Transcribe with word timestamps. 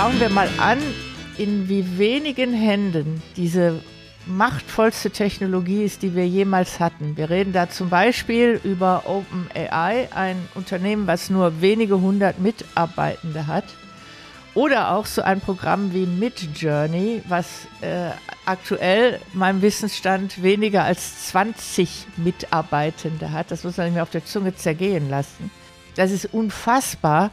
schauen 0.00 0.18
wir 0.18 0.30
mal 0.30 0.48
an, 0.56 0.78
in 1.36 1.68
wie 1.68 1.98
wenigen 1.98 2.54
Händen 2.54 3.22
diese 3.36 3.82
machtvollste 4.24 5.10
Technologie 5.10 5.84
ist, 5.84 6.00
die 6.00 6.14
wir 6.14 6.26
jemals 6.26 6.80
hatten. 6.80 7.18
Wir 7.18 7.28
reden 7.28 7.52
da 7.52 7.68
zum 7.68 7.90
Beispiel 7.90 8.58
über 8.64 9.02
OpenAI, 9.04 10.08
ein 10.14 10.36
Unternehmen, 10.54 11.06
was 11.06 11.28
nur 11.28 11.60
wenige 11.60 12.00
hundert 12.00 12.38
Mitarbeitende 12.38 13.46
hat. 13.46 13.64
Oder 14.54 14.92
auch 14.92 15.04
so 15.04 15.20
ein 15.20 15.42
Programm 15.42 15.92
wie 15.92 16.06
Midjourney, 16.06 17.22
was 17.28 17.66
äh, 17.82 18.08
aktuell 18.46 19.20
meinem 19.34 19.60
Wissensstand 19.60 20.42
weniger 20.42 20.82
als 20.84 21.26
20 21.26 22.06
Mitarbeitende 22.16 23.32
hat. 23.32 23.50
Das 23.50 23.64
muss 23.64 23.76
man 23.76 23.88
nicht 23.88 23.94
mehr 23.94 24.02
auf 24.02 24.08
der 24.08 24.24
Zunge 24.24 24.54
zergehen 24.54 25.10
lassen. 25.10 25.50
Das 25.94 26.10
ist 26.10 26.24
unfassbar 26.32 27.32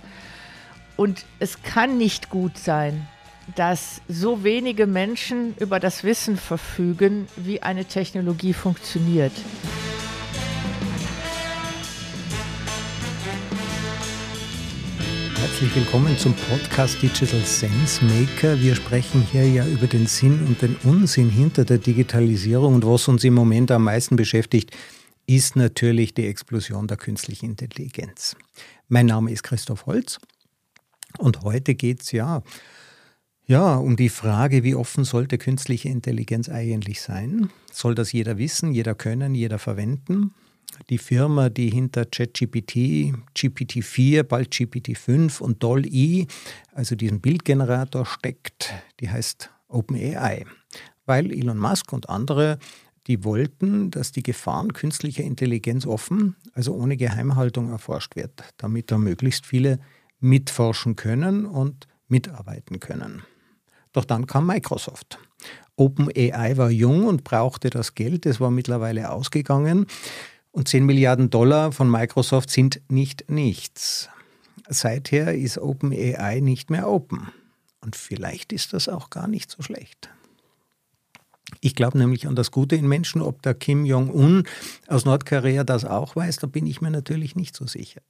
und 0.97 1.25
es 1.39 1.61
kann 1.61 1.97
nicht 1.97 2.29
gut 2.29 2.57
sein, 2.57 3.07
dass 3.55 4.01
so 4.09 4.43
wenige 4.43 4.87
Menschen 4.87 5.55
über 5.57 5.79
das 5.79 6.03
Wissen 6.03 6.35
verfügen, 6.35 7.27
wie 7.37 7.61
eine 7.61 7.85
Technologie 7.85 8.51
funktioniert. 8.51 9.31
Herzlich 15.39 15.75
willkommen 15.75 16.17
zum 16.17 16.33
Podcast 16.33 17.01
Digital 17.01 17.39
Sense 17.41 18.03
Maker. 18.03 18.59
Wir 18.59 18.75
sprechen 18.75 19.25
hier 19.31 19.47
ja 19.47 19.65
über 19.65 19.87
den 19.87 20.07
Sinn 20.07 20.45
und 20.45 20.61
den 20.61 20.75
Unsinn 20.83 21.29
hinter 21.29 21.63
der 21.63 21.77
Digitalisierung 21.77 22.75
und 22.75 22.85
was 22.85 23.07
uns 23.07 23.23
im 23.23 23.33
Moment 23.33 23.71
am 23.71 23.85
meisten 23.85 24.17
beschäftigt, 24.17 24.75
ist 25.25 25.55
natürlich 25.55 26.13
die 26.13 26.27
Explosion 26.27 26.87
der 26.87 26.97
künstlichen 26.97 27.45
Intelligenz. 27.51 28.35
Mein 28.87 29.07
Name 29.07 29.31
ist 29.31 29.43
Christoph 29.43 29.85
Holz 29.85 30.19
und 31.19 31.41
heute 31.41 31.75
geht 31.75 32.01
es 32.01 32.11
ja 32.11 32.43
ja, 33.49 33.75
um 33.75 33.95
die 33.95 34.09
Frage, 34.09 34.65
wie 34.65 34.75
offen 34.75 35.05
sollte 35.05 35.37
künstliche 35.37 35.87
Intelligenz 35.87 36.49
eigentlich 36.49 36.99
sein? 36.99 37.49
Soll 37.71 37.95
das 37.95 38.11
jeder 38.11 38.37
wissen, 38.37 38.73
jeder 38.73 38.93
können, 38.93 39.33
jeder 39.33 39.57
verwenden? 39.57 40.33
Die 40.89 40.97
Firma, 40.97 41.47
die 41.49 41.69
hinter 41.69 42.03
ChatGPT, 42.03 43.13
GPT-4, 43.37 44.23
bald 44.23 44.51
GPT-5 44.51 45.39
und 45.39 45.63
DALL-E, 45.63 46.27
also 46.73 46.95
diesem 46.95 47.21
Bildgenerator 47.21 48.05
steckt, 48.05 48.73
die 48.99 49.09
heißt 49.09 49.49
OpenAI. 49.69 50.45
Weil 51.05 51.31
Elon 51.31 51.57
Musk 51.57 51.93
und 51.93 52.09
andere, 52.09 52.59
die 53.07 53.23
wollten, 53.23 53.91
dass 53.91 54.11
die 54.11 54.23
Gefahren 54.23 54.73
künstlicher 54.73 55.23
Intelligenz 55.23 55.85
offen, 55.85 56.35
also 56.51 56.75
ohne 56.75 56.97
Geheimhaltung 56.97 57.69
erforscht 57.69 58.17
wird, 58.17 58.43
damit 58.57 58.91
da 58.91 58.97
möglichst 58.97 59.45
viele 59.45 59.79
mitforschen 60.19 60.95
können 60.95 61.45
und 61.45 61.87
mitarbeiten 62.07 62.79
können. 62.79 63.23
Doch 63.93 64.05
dann 64.05 64.27
kam 64.27 64.47
Microsoft. 64.47 65.19
OpenAI 65.75 66.57
war 66.57 66.71
jung 66.71 67.05
und 67.05 67.23
brauchte 67.23 67.69
das 67.69 67.95
Geld, 67.95 68.25
es 68.25 68.39
war 68.39 68.51
mittlerweile 68.51 69.11
ausgegangen. 69.11 69.85
Und 70.51 70.67
10 70.67 70.85
Milliarden 70.85 71.29
Dollar 71.29 71.71
von 71.71 71.89
Microsoft 71.89 72.49
sind 72.49 72.81
nicht 72.89 73.29
nichts. 73.29 74.09
Seither 74.67 75.35
ist 75.35 75.59
OpenAI 75.59 76.39
nicht 76.39 76.71
mehr 76.71 76.89
open. 76.89 77.27
Und 77.79 77.95
vielleicht 77.95 78.51
ist 78.51 78.73
das 78.73 78.89
auch 78.89 79.09
gar 79.09 79.27
nicht 79.27 79.51
so 79.51 79.61
schlecht. 79.61 80.09
Ich 81.61 81.75
glaube 81.75 81.97
nämlich 81.97 82.27
an 82.27 82.35
das 82.35 82.51
Gute 82.51 82.75
in 82.75 82.87
Menschen. 82.87 83.21
Ob 83.21 83.41
der 83.41 83.53
Kim 83.53 83.85
Jong-un 83.85 84.43
aus 84.87 85.05
Nordkorea 85.05 85.63
das 85.63 85.85
auch 85.85 86.15
weiß, 86.15 86.37
da 86.37 86.47
bin 86.47 86.65
ich 86.65 86.81
mir 86.81 86.91
natürlich 86.91 87.35
nicht 87.35 87.55
so 87.55 87.67
sicher. 87.67 88.01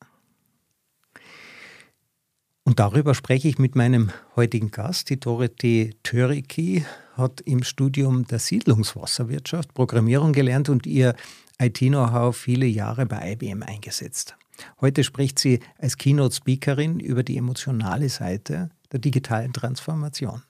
Und 2.67 2.79
darüber 2.79 3.15
spreche 3.15 3.47
ich 3.47 3.59
mit 3.59 3.77
meinem 3.77 4.11
heutigen 4.35 4.71
Gast. 4.71 5.09
Die 5.09 5.17
Dorothy 5.17 5.95
Töriki 6.03 6.83
hat 7.15 7.39
im 7.39 7.63
Studium 7.63 8.27
der 8.27 8.39
Siedlungswasserwirtschaft 8.39 9.73
Programmierung 9.73 10.33
gelernt 10.33 10.67
und 10.67 10.85
ihr 10.85 11.15
IT-Know-how 11.59 12.35
viele 12.35 12.65
Jahre 12.65 13.05
bei 13.05 13.31
IBM 13.31 13.63
eingesetzt. 13.63 14.35
Heute 14.81 15.05
spricht 15.05 15.39
sie 15.39 15.61
als 15.77 15.95
Keynote-Speakerin 15.95 16.99
über 16.99 17.23
die 17.23 17.37
emotionale 17.37 18.09
Seite 18.09 18.69
der 18.91 18.99
digitalen 18.99 19.53
Transformation. 19.53 20.43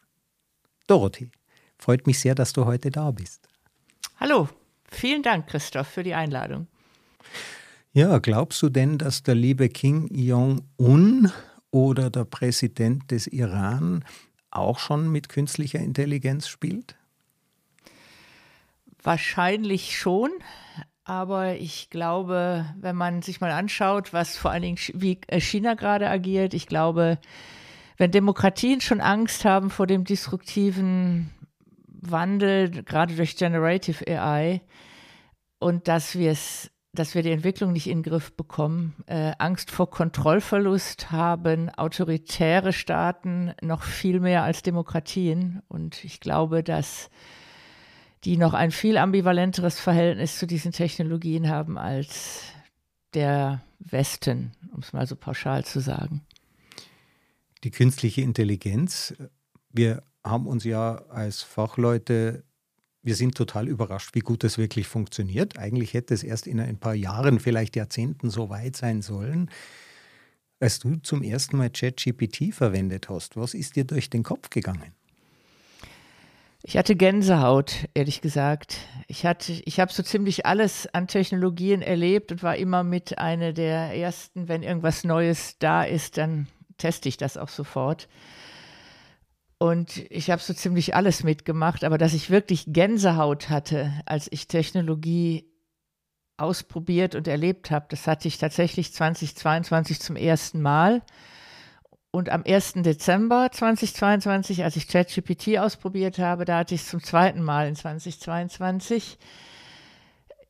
Dorothy, 0.87 1.29
freut 1.77 2.07
mich 2.07 2.17
sehr, 2.17 2.33
dass 2.33 2.51
du 2.51 2.65
heute 2.65 2.89
da 2.89 3.11
bist. 3.11 3.47
Hallo, 4.19 4.49
vielen 4.89 5.21
Dank, 5.21 5.45
Christoph, 5.45 5.87
für 5.87 6.01
die 6.01 6.15
Einladung. 6.15 6.65
Ja, 7.93 8.17
glaubst 8.17 8.59
du 8.63 8.69
denn, 8.69 8.97
dass 8.97 9.21
der 9.21 9.35
liebe 9.35 9.69
King 9.69 10.09
Jong-un 10.11 11.31
oder 11.71 12.09
der 12.09 12.25
Präsident 12.25 13.11
des 13.11 13.27
Iran 13.27 14.03
auch 14.51 14.79
schon 14.79 15.11
mit 15.11 15.29
künstlicher 15.29 15.79
Intelligenz 15.79 16.47
spielt? 16.47 16.95
Wahrscheinlich 19.03 19.97
schon. 19.97 20.31
Aber 21.03 21.55
ich 21.55 21.89
glaube, 21.89 22.65
wenn 22.79 22.95
man 22.95 23.21
sich 23.21 23.39
mal 23.39 23.51
anschaut, 23.51 24.11
was 24.11 24.35
vor 24.35 24.51
allen 24.51 24.63
Dingen 24.63 24.79
wie 24.93 25.19
äh, 25.27 25.39
China 25.39 25.75
gerade 25.75 26.09
agiert, 26.09 26.53
ich 26.53 26.67
glaube, 26.67 27.17
wenn 27.95 28.11
Demokratien 28.11 28.81
schon 28.81 28.99
Angst 28.99 29.45
haben 29.45 29.69
vor 29.69 29.87
dem 29.87 30.03
disruptiven 30.03 31.29
Wandel, 31.87 32.83
gerade 32.83 33.15
durch 33.15 33.37
Generative 33.37 34.05
AI, 34.05 34.61
und 35.59 35.87
dass 35.87 36.17
wir 36.17 36.31
es 36.31 36.69
dass 36.97 37.15
wir 37.15 37.21
die 37.21 37.31
Entwicklung 37.31 37.73
nicht 37.73 37.87
in 37.87 37.99
den 37.99 38.11
Griff 38.11 38.33
bekommen, 38.33 38.95
äh, 39.05 39.33
Angst 39.37 39.69
vor 39.71 39.89
Kontrollverlust 39.89 41.11
haben 41.11 41.69
autoritäre 41.69 42.73
Staaten 42.73 43.53
noch 43.61 43.83
viel 43.83 44.19
mehr 44.19 44.43
als 44.43 44.63
Demokratien. 44.63 45.61
Und 45.67 46.03
ich 46.03 46.19
glaube, 46.19 46.63
dass 46.63 47.09
die 48.23 48.37
noch 48.37 48.53
ein 48.53 48.71
viel 48.71 48.97
ambivalenteres 48.97 49.79
Verhältnis 49.79 50.39
zu 50.39 50.47
diesen 50.47 50.71
Technologien 50.71 51.49
haben 51.49 51.77
als 51.77 52.43
der 53.13 53.61
Westen, 53.79 54.51
um 54.73 54.79
es 54.79 54.91
mal 54.91 55.05
so 55.05 55.15
pauschal 55.15 55.65
zu 55.65 55.79
sagen. 55.79 56.25
Die 57.63 57.71
künstliche 57.71 58.21
Intelligenz, 58.21 59.15
wir 59.71 60.03
haben 60.23 60.47
uns 60.47 60.63
ja 60.63 60.95
als 61.09 61.43
Fachleute 61.43 62.43
wir 63.07 63.15
sind 63.15 63.35
total 63.35 63.69
überrascht, 63.69 64.15
wie 64.15 64.19
gut 64.19 64.43
das 64.43 64.57
wirklich 64.57 64.89
funktioniert. 64.89 65.57
Eigentlich 65.57 65.93
hätte 65.93 66.13
es 66.13 66.23
erst 66.23 66.45
in 66.45 66.59
ein 66.59 66.77
paar 66.77 66.93
Jahren, 66.93 67.39
vielleicht 67.39 67.77
Jahrzehnten 67.77 68.29
so 68.29 68.49
weit 68.49 68.75
sein 68.75 69.01
sollen. 69.01 69.49
Als 70.59 70.79
du 70.79 70.97
zum 70.97 71.23
ersten 71.23 71.55
Mal 71.55 71.69
ChatGPT 71.69 72.53
verwendet 72.53 73.07
hast, 73.07 73.37
was 73.37 73.53
ist 73.53 73.77
dir 73.77 73.85
durch 73.85 74.09
den 74.09 74.23
Kopf 74.23 74.49
gegangen? 74.49 74.91
Ich 76.63 76.75
hatte 76.75 76.97
Gänsehaut, 76.97 77.87
ehrlich 77.93 78.19
gesagt. 78.19 78.75
Ich, 79.07 79.23
ich 79.23 79.79
habe 79.79 79.93
so 79.93 80.03
ziemlich 80.03 80.45
alles 80.45 80.93
an 80.93 81.07
Technologien 81.07 81.81
erlebt 81.81 82.33
und 82.33 82.43
war 82.43 82.57
immer 82.57 82.83
mit 82.83 83.17
einer 83.19 83.53
der 83.53 83.95
ersten, 83.95 84.49
wenn 84.49 84.63
irgendwas 84.63 85.05
Neues 85.05 85.55
da 85.59 85.85
ist, 85.85 86.17
dann 86.17 86.47
teste 86.77 87.07
ich 87.07 87.15
das 87.15 87.37
auch 87.37 87.47
sofort. 87.47 88.09
Und 89.59 90.05
ich 90.11 90.29
habe 90.29 90.41
so 90.41 90.53
ziemlich 90.53 90.95
alles 90.95 91.23
mitgemacht, 91.23 91.83
aber 91.83 91.97
dass 91.97 92.13
ich 92.13 92.29
wirklich 92.29 92.65
Gänsehaut 92.67 93.49
hatte, 93.49 93.91
als 94.05 94.31
ich 94.31 94.47
Technologie 94.47 95.51
ausprobiert 96.37 97.15
und 97.15 97.27
erlebt 97.27 97.71
habe, 97.71 97.87
das 97.89 98.05
hatte 98.05 98.27
ich 98.27 98.37
tatsächlich 98.37 98.93
2022 98.93 99.99
zum 99.99 100.15
ersten 100.15 100.61
Mal. 100.61 101.01
Und 102.11 102.29
am 102.29 102.43
1. 102.47 102.73
Dezember 102.77 103.49
2022, 103.51 104.63
als 104.63 104.75
ich 104.75 104.87
ChatGPT 104.87 105.57
ausprobiert 105.57 106.19
habe, 106.19 106.45
da 106.45 106.59
hatte 106.59 106.75
ich 106.75 106.81
es 106.81 106.89
zum 106.89 107.03
zweiten 107.03 107.41
Mal 107.41 107.67
in 107.67 107.75
2022. 107.75 109.17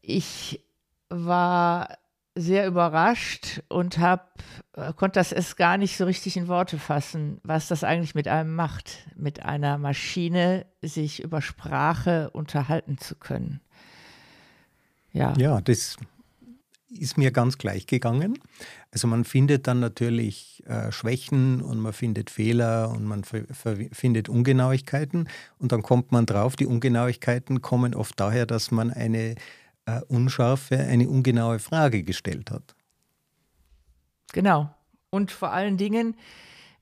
Ich 0.01 0.63
war 1.09 1.97
sehr 2.37 2.67
überrascht 2.67 3.61
und 3.67 3.97
hab, 3.97 4.43
äh, 4.73 4.93
konnte 4.93 5.19
das 5.19 5.31
es 5.31 5.55
gar 5.55 5.77
nicht 5.77 5.97
so 5.97 6.05
richtig 6.05 6.37
in 6.37 6.47
Worte 6.47 6.77
fassen, 6.77 7.39
was 7.43 7.67
das 7.67 7.83
eigentlich 7.83 8.15
mit 8.15 8.27
einem 8.27 8.55
macht, 8.55 9.07
mit 9.15 9.43
einer 9.43 9.77
Maschine 9.77 10.65
sich 10.81 11.23
über 11.23 11.41
Sprache 11.41 12.29
unterhalten 12.31 12.97
zu 12.97 13.15
können. 13.15 13.59
Ja, 15.11 15.33
ja 15.37 15.61
das 15.61 15.97
ist 16.89 17.17
mir 17.17 17.31
ganz 17.31 17.57
gleich 17.57 17.87
gegangen. 17.87 18.39
Also 18.91 19.07
man 19.07 19.25
findet 19.25 19.67
dann 19.67 19.79
natürlich 19.79 20.63
äh, 20.67 20.91
Schwächen 20.91 21.61
und 21.61 21.79
man 21.79 21.93
findet 21.93 22.29
Fehler 22.29 22.91
und 22.91 23.03
man 23.03 23.23
findet 23.23 24.29
Ungenauigkeiten 24.29 25.27
und 25.57 25.71
dann 25.71 25.81
kommt 25.81 26.11
man 26.11 26.25
drauf, 26.25 26.55
die 26.55 26.65
Ungenauigkeiten 26.65 27.61
kommen 27.61 27.93
oft 27.93 28.19
daher, 28.19 28.45
dass 28.45 28.71
man 28.71 28.91
eine 28.91 29.35
äh, 29.87 30.01
unscharfe, 30.07 30.77
eine 30.77 31.09
ungenaue 31.09 31.57
Frage 31.59 32.03
gestellt 32.03 32.51
hat. 32.51 32.75
Genau. 34.33 34.69
Und 35.09 35.31
vor 35.31 35.51
allen 35.51 35.77
Dingen, 35.77 36.15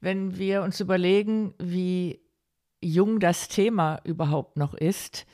wenn 0.02 0.38
wir 0.38 0.64
uns 0.64 0.80
überlegen, 0.82 1.54
wie 1.58 2.20
jung 2.82 3.20
das 3.20 3.48
Thema 3.48 4.02
überhaupt 4.04 4.58
noch 4.58 4.74
ist 4.74 5.26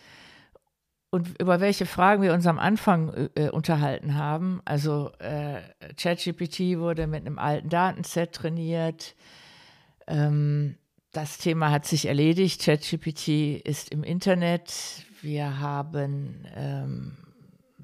und 1.10 1.40
über 1.42 1.60
welche 1.60 1.86
Fragen 1.86 2.22
wir 2.22 2.34
uns 2.34 2.46
am 2.48 2.60
Anfang 2.60 3.30
äh, 3.36 3.50
unterhalten 3.50 4.16
haben. 4.16 4.62
Also 4.64 5.12
äh, 5.20 5.62
ChatGPT 5.98 6.78
wurde 6.78 7.08
mit 7.08 7.26
einem 7.26 7.40
alten 7.40 7.70
Datenset 7.70 8.34
trainiert. 8.34 9.16
Ähm, 10.08 10.78
das 11.12 11.38
Thema 11.38 11.72
hat 11.72 11.86
sich 11.86 12.06
erledigt. 12.06 12.62
ChatGPT 12.62 13.62
ist 13.66 13.92
im 13.92 14.04
Internet. 14.04 15.06
Wir 15.22 15.60
haben, 15.60 16.48
ähm, 16.56 17.18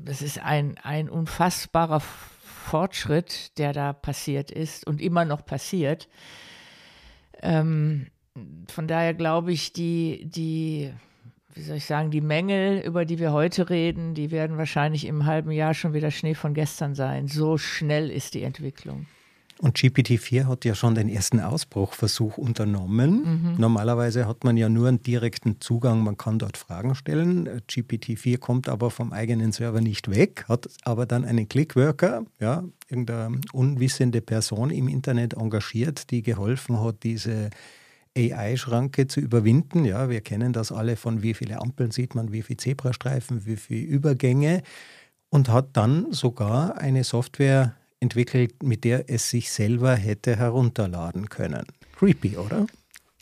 das 0.03 0.21
ist 0.21 0.39
ein, 0.39 0.77
ein 0.83 1.09
unfassbarer 1.09 1.99
Fortschritt, 1.99 3.57
der 3.57 3.73
da 3.73 3.93
passiert 3.93 4.51
ist 4.51 4.85
und 4.85 5.01
immer 5.01 5.25
noch 5.25 5.45
passiert. 5.45 6.07
Ähm, 7.41 8.07
von 8.67 8.87
daher 8.87 9.13
glaube 9.13 9.51
ich, 9.51 9.73
die, 9.73 10.25
die, 10.25 10.93
wie 11.53 11.61
soll 11.61 11.77
ich 11.77 11.85
sagen, 11.85 12.11
die 12.11 12.21
Mängel, 12.21 12.79
über 12.79 13.05
die 13.05 13.19
wir 13.19 13.31
heute 13.31 13.69
reden, 13.69 14.13
die 14.13 14.31
werden 14.31 14.57
wahrscheinlich 14.57 15.05
im 15.05 15.25
halben 15.25 15.51
Jahr 15.51 15.73
schon 15.73 15.93
wieder 15.93 16.11
Schnee 16.11 16.35
von 16.35 16.53
gestern 16.53 16.93
sein. 16.93 17.27
So 17.27 17.57
schnell 17.57 18.11
ist 18.11 18.33
die 18.33 18.43
Entwicklung. 18.43 19.07
Und 19.59 19.75
GPT-4 19.77 20.45
hat 20.45 20.65
ja 20.65 20.75
schon 20.75 20.93
den 20.93 21.09
ersten 21.09 21.39
Ausbruchversuch 21.39 22.37
unternommen. 22.37 23.23
Mhm. 23.23 23.55
Normalerweise 23.57 24.27
hat 24.27 24.43
man 24.43 24.55
ja 24.55 24.69
nur 24.69 24.87
einen 24.87 25.01
direkten 25.01 25.59
Zugang, 25.59 26.03
man 26.03 26.15
kann 26.15 26.37
dort 26.37 26.57
Fragen 26.57 26.93
stellen. 26.93 27.49
GPT-4 27.67 28.37
kommt 28.37 28.69
aber 28.69 28.91
vom 28.91 29.13
eigenen 29.13 29.51
Server 29.51 29.81
nicht 29.81 30.11
weg, 30.11 30.45
hat 30.47 30.67
aber 30.83 31.07
dann 31.07 31.25
einen 31.25 31.49
Clickworker, 31.49 32.23
ja, 32.39 32.63
irgendeine 32.87 33.41
unwissende 33.51 34.21
Person 34.21 34.69
im 34.69 34.87
Internet 34.87 35.33
engagiert, 35.33 36.11
die 36.11 36.21
geholfen 36.21 36.79
hat, 36.79 37.03
diese 37.03 37.49
AI-Schranke 38.15 39.07
zu 39.07 39.19
überwinden. 39.19 39.85
Ja, 39.85 40.09
wir 40.09 40.21
kennen 40.21 40.53
das 40.53 40.71
alle 40.71 40.95
von 40.95 41.23
wie 41.23 41.33
viele 41.33 41.59
Ampeln 41.59 41.91
sieht 41.91 42.15
man, 42.15 42.31
wie 42.31 42.43
viele 42.43 42.57
Zebrastreifen, 42.57 43.45
wie 43.45 43.57
viele 43.57 43.85
Übergänge 43.85 44.61
und 45.29 45.49
hat 45.49 45.69
dann 45.73 46.11
sogar 46.11 46.77
eine 46.77 47.03
Software 47.03 47.75
entwickelt, 47.99 48.63
mit 48.63 48.83
der 48.83 49.09
es 49.09 49.29
sich 49.29 49.51
selber 49.51 49.95
hätte 49.95 50.35
herunterladen 50.35 51.29
können. 51.29 51.65
Creepy, 51.97 52.37
oder? 52.37 52.67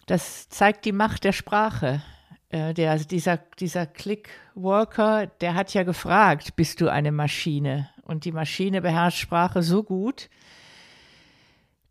Das 0.06 0.50
zeigt 0.50 0.86
die 0.86 0.92
Macht 0.92 1.24
der 1.24 1.32
Sprache. 1.32 2.02
Äh, 2.50 2.74
der, 2.74 2.92
also 2.92 3.06
dieser, 3.06 3.38
dieser 3.60 3.86
Click-Worker, 3.86 5.28
der 5.28 5.56
hat 5.56 5.74
ja 5.74 5.84
gefragt, 5.84 6.56
bist 6.56 6.82
du 6.82 6.92
eine 6.92 7.12
Maschine? 7.12 7.90
Und 8.04 8.26
die 8.26 8.32
Maschine 8.32 8.82
beherrscht 8.82 9.20
Sprache 9.20 9.64
so 9.64 9.84
gut, 9.84 10.30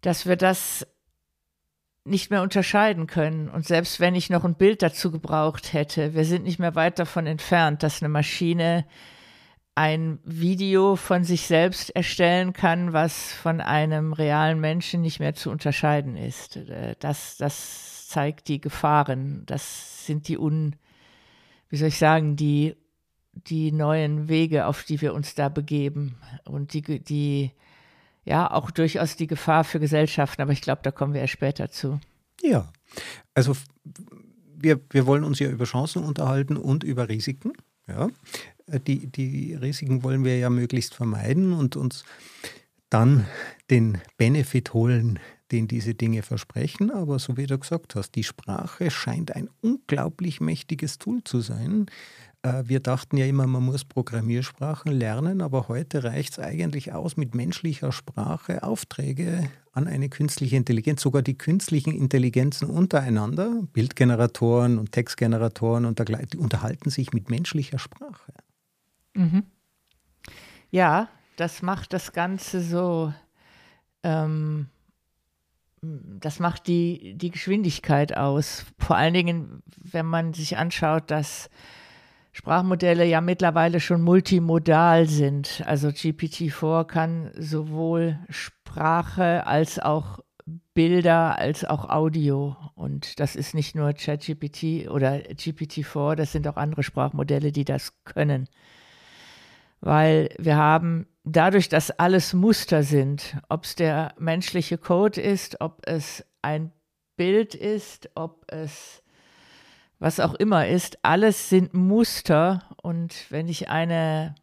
dass 0.01 0.27
wir 0.27 0.37
das 0.37 0.87
nicht 2.05 2.31
mehr 2.31 2.43
unterscheiden 2.43 3.07
können. 3.07 3.49
Und 3.49 3.67
selbst 3.67 3.99
wenn 3.99 4.15
ich 4.15 4.31
noch 4.31 4.45
ein 4.45 4.55
Bild 4.55 4.83
dazu 4.83 5.11
gebraucht 5.11 5.73
hätte, 5.73 6.15
wir 6.15 6.25
sind 6.25 6.45
nicht 6.45 6.59
mehr 6.59 6.75
weit 6.75 6.99
davon 6.99 7.27
entfernt, 7.27 7.83
dass 7.83 8.03
eine 8.03 8.11
Maschine 8.11 8.85
ein 9.75 10.21
Video 10.25 10.97
von 10.97 11.25
sich 11.25 11.47
selbst 11.47 11.91
erstellen 11.91 12.53
kann, 12.53 12.93
was 12.93 13.33
von 13.33 13.61
einem 13.61 14.13
realen 14.13 14.61
Menschen 14.61 15.01
nicht 15.01 15.19
mehr 15.19 15.35
zu 15.35 15.51
unterscheiden 15.51 16.17
ist. 16.17 16.57
Äh, 16.57 16.95
das, 17.01 17.37
das 17.37 18.09
zeigt 18.09 18.49
die 18.49 18.61
Gefahren. 18.61 19.43
Das 19.47 20.07
sind 20.07 20.29
die 20.29 20.39
un, 20.39 20.77
wie 21.69 21.77
soll 21.77 21.89
ich 21.89 21.99
sagen, 21.99 22.37
die, 22.37 22.77
die 23.33 23.73
neuen 23.73 24.29
Wege, 24.29 24.67
auf 24.67 24.85
die 24.85 25.01
wir 25.01 25.13
uns 25.13 25.35
da 25.35 25.49
begeben. 25.49 26.17
Und 26.45 26.73
die, 26.73 27.01
die 27.01 27.51
ja, 28.25 28.51
auch 28.51 28.71
durchaus 28.71 29.17
die 29.17 29.27
Gefahr 29.27 29.65
für 29.65 29.81
Gesellschaften, 29.81 30.43
aber 30.43 30.53
ich 30.53 30.63
glaube, 30.63 30.81
da 30.83 30.91
kommen 30.91 31.15
wir 31.15 31.21
erst 31.21 31.35
später 31.35 31.71
zu. 31.71 32.01
Ja, 32.43 32.73
also 33.35 33.55
wir, 34.57 34.81
wir 34.91 35.07
wollen 35.07 35.25
uns 35.25 35.39
ja 35.41 35.49
über 35.49 35.65
Chancen 35.65 36.05
unterhalten 36.05 36.57
und 36.57 36.85
über 36.85 37.09
Risiken. 37.09 37.53
Ja, 37.87 38.09
die, 38.67 39.07
die 39.07 39.55
Risiken 39.55 40.03
wollen 40.03 40.25
wir 40.25 40.39
ja 40.39 40.51
möglichst 40.51 40.95
vermeiden 40.95 41.53
und 41.53 41.77
uns 41.77 42.05
dann 42.91 43.27
den 43.71 43.99
Benefit 44.17 44.73
holen, 44.73 45.19
den 45.53 45.69
diese 45.69 45.95
Dinge 45.95 46.23
versprechen. 46.23 46.91
Aber 46.91 47.19
so 47.19 47.37
wie 47.37 47.47
du 47.47 47.59
gesagt 47.59 47.95
hast, 47.95 48.13
die 48.15 48.25
Sprache 48.25 48.91
scheint 48.91 49.35
ein 49.35 49.49
unglaublich 49.61 50.41
mächtiges 50.41 50.99
Tool 50.99 51.23
zu 51.25 51.41
sein, 51.41 51.87
äh, 52.45 52.65
wir 52.67 52.81
dachten 52.81 53.17
ja 53.17 53.27
immer, 53.27 53.47
man 53.47 53.65
muss 53.65 53.85
Programmiersprachen 53.85 54.93
lernen, 54.93 55.41
aber 55.41 55.69
heute 55.69 56.05
reicht 56.05 56.35
es 56.35 56.39
eigentlich 56.39 56.93
aus, 56.93 57.17
mit 57.17 57.35
menschlicher 57.35 57.91
Sprache 57.91 58.63
Aufträge 58.63 59.51
an 59.73 59.89
eine 59.89 60.09
künstliche 60.09 60.57
Intelligenz, 60.57 61.03
sogar 61.03 61.23
die 61.23 61.37
künstlichen 61.37 61.93
Intelligenzen 61.93 62.69
untereinander, 62.71 63.63
Bildgeneratoren 63.73 64.79
und 64.79 64.93
Textgeneratoren 64.93 65.85
und 65.85 65.99
dergleichen, 65.99 66.29
die 66.35 66.39
unterhalten 66.39 66.91
sich 66.91 67.13
mit 67.13 67.31
menschlicher 67.31 67.79
Sprache. 67.79 68.33
Mhm. 69.15 69.45
Ja, 70.71 71.09
das 71.37 71.63
macht 71.63 71.93
das 71.93 72.13
Ganze 72.13 72.61
so, 72.61 73.13
ähm, 74.03 74.69
das 75.83 76.41
macht 76.41 76.67
die, 76.67 77.15
die 77.17 77.31
Geschwindigkeit 77.31 78.17
aus. 78.17 78.65
Vor 78.79 78.97
allen 78.97 79.15
Dingen, 79.15 79.63
wenn 79.77 80.07
man 80.07 80.33
sich 80.33 80.57
anschaut, 80.57 81.11
dass 81.11 81.51
Sprachmodelle 82.33 83.05
ja 83.05 83.21
mittlerweile 83.21 83.79
schon 83.79 84.03
multimodal 84.03 85.07
sind. 85.07 85.63
Also 85.67 85.89
GPT-4 85.89 86.85
kann 86.85 87.31
sowohl 87.39 88.19
Sprache 88.29 89.47
als 89.47 89.79
auch 89.79 90.21
Bilder 90.75 91.39
als 91.39 91.65
auch 91.65 91.89
Audio. 91.89 92.57
Und 92.75 93.21
das 93.21 93.37
ist 93.37 93.55
nicht 93.55 93.77
nur 93.77 93.93
ChatGPT 93.93 94.89
oder 94.91 95.15
GPT-4, 95.15 96.17
das 96.17 96.33
sind 96.33 96.49
auch 96.49 96.57
andere 96.57 96.83
Sprachmodelle, 96.83 97.53
die 97.53 97.65
das 97.65 97.93
können. 98.05 98.49
Weil 99.85 100.31
wir 100.39 100.57
haben 100.57 101.07
dadurch, 101.25 101.69
dass 101.69 101.91
alles 101.91 102.33
Muster 102.33 102.83
sind, 102.83 103.37
ob 103.51 103.65
es 103.65 103.75
der 103.75 104.15
menschliche 104.19 104.79
Code 104.79 105.21
ist, 105.21 105.61
ob 105.61 105.83
es 105.87 106.25
ein 106.41 106.73
Bild 107.19 107.55
ist, 107.55 108.09
ob 108.15 108.51
es 108.51 109.03
was 109.99 110.21
auch 110.21 110.33
immer 110.33 110.67
ist, 110.67 110.99
alles 111.03 111.51
sind 111.51 111.75
Muster. 111.75 112.63
Und 112.83 113.27
wenn 113.29 113.47
ich 113.47 113.69
eine 113.69 114.35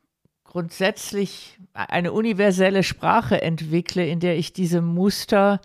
grundsätzlich 0.44 1.58
eine 1.74 2.12
universelle 2.12 2.84
Sprache 2.84 3.42
entwickle, 3.42 4.06
in 4.06 4.20
der 4.20 4.38
ich 4.38 4.54
diese 4.54 4.82
Muster 4.82 5.60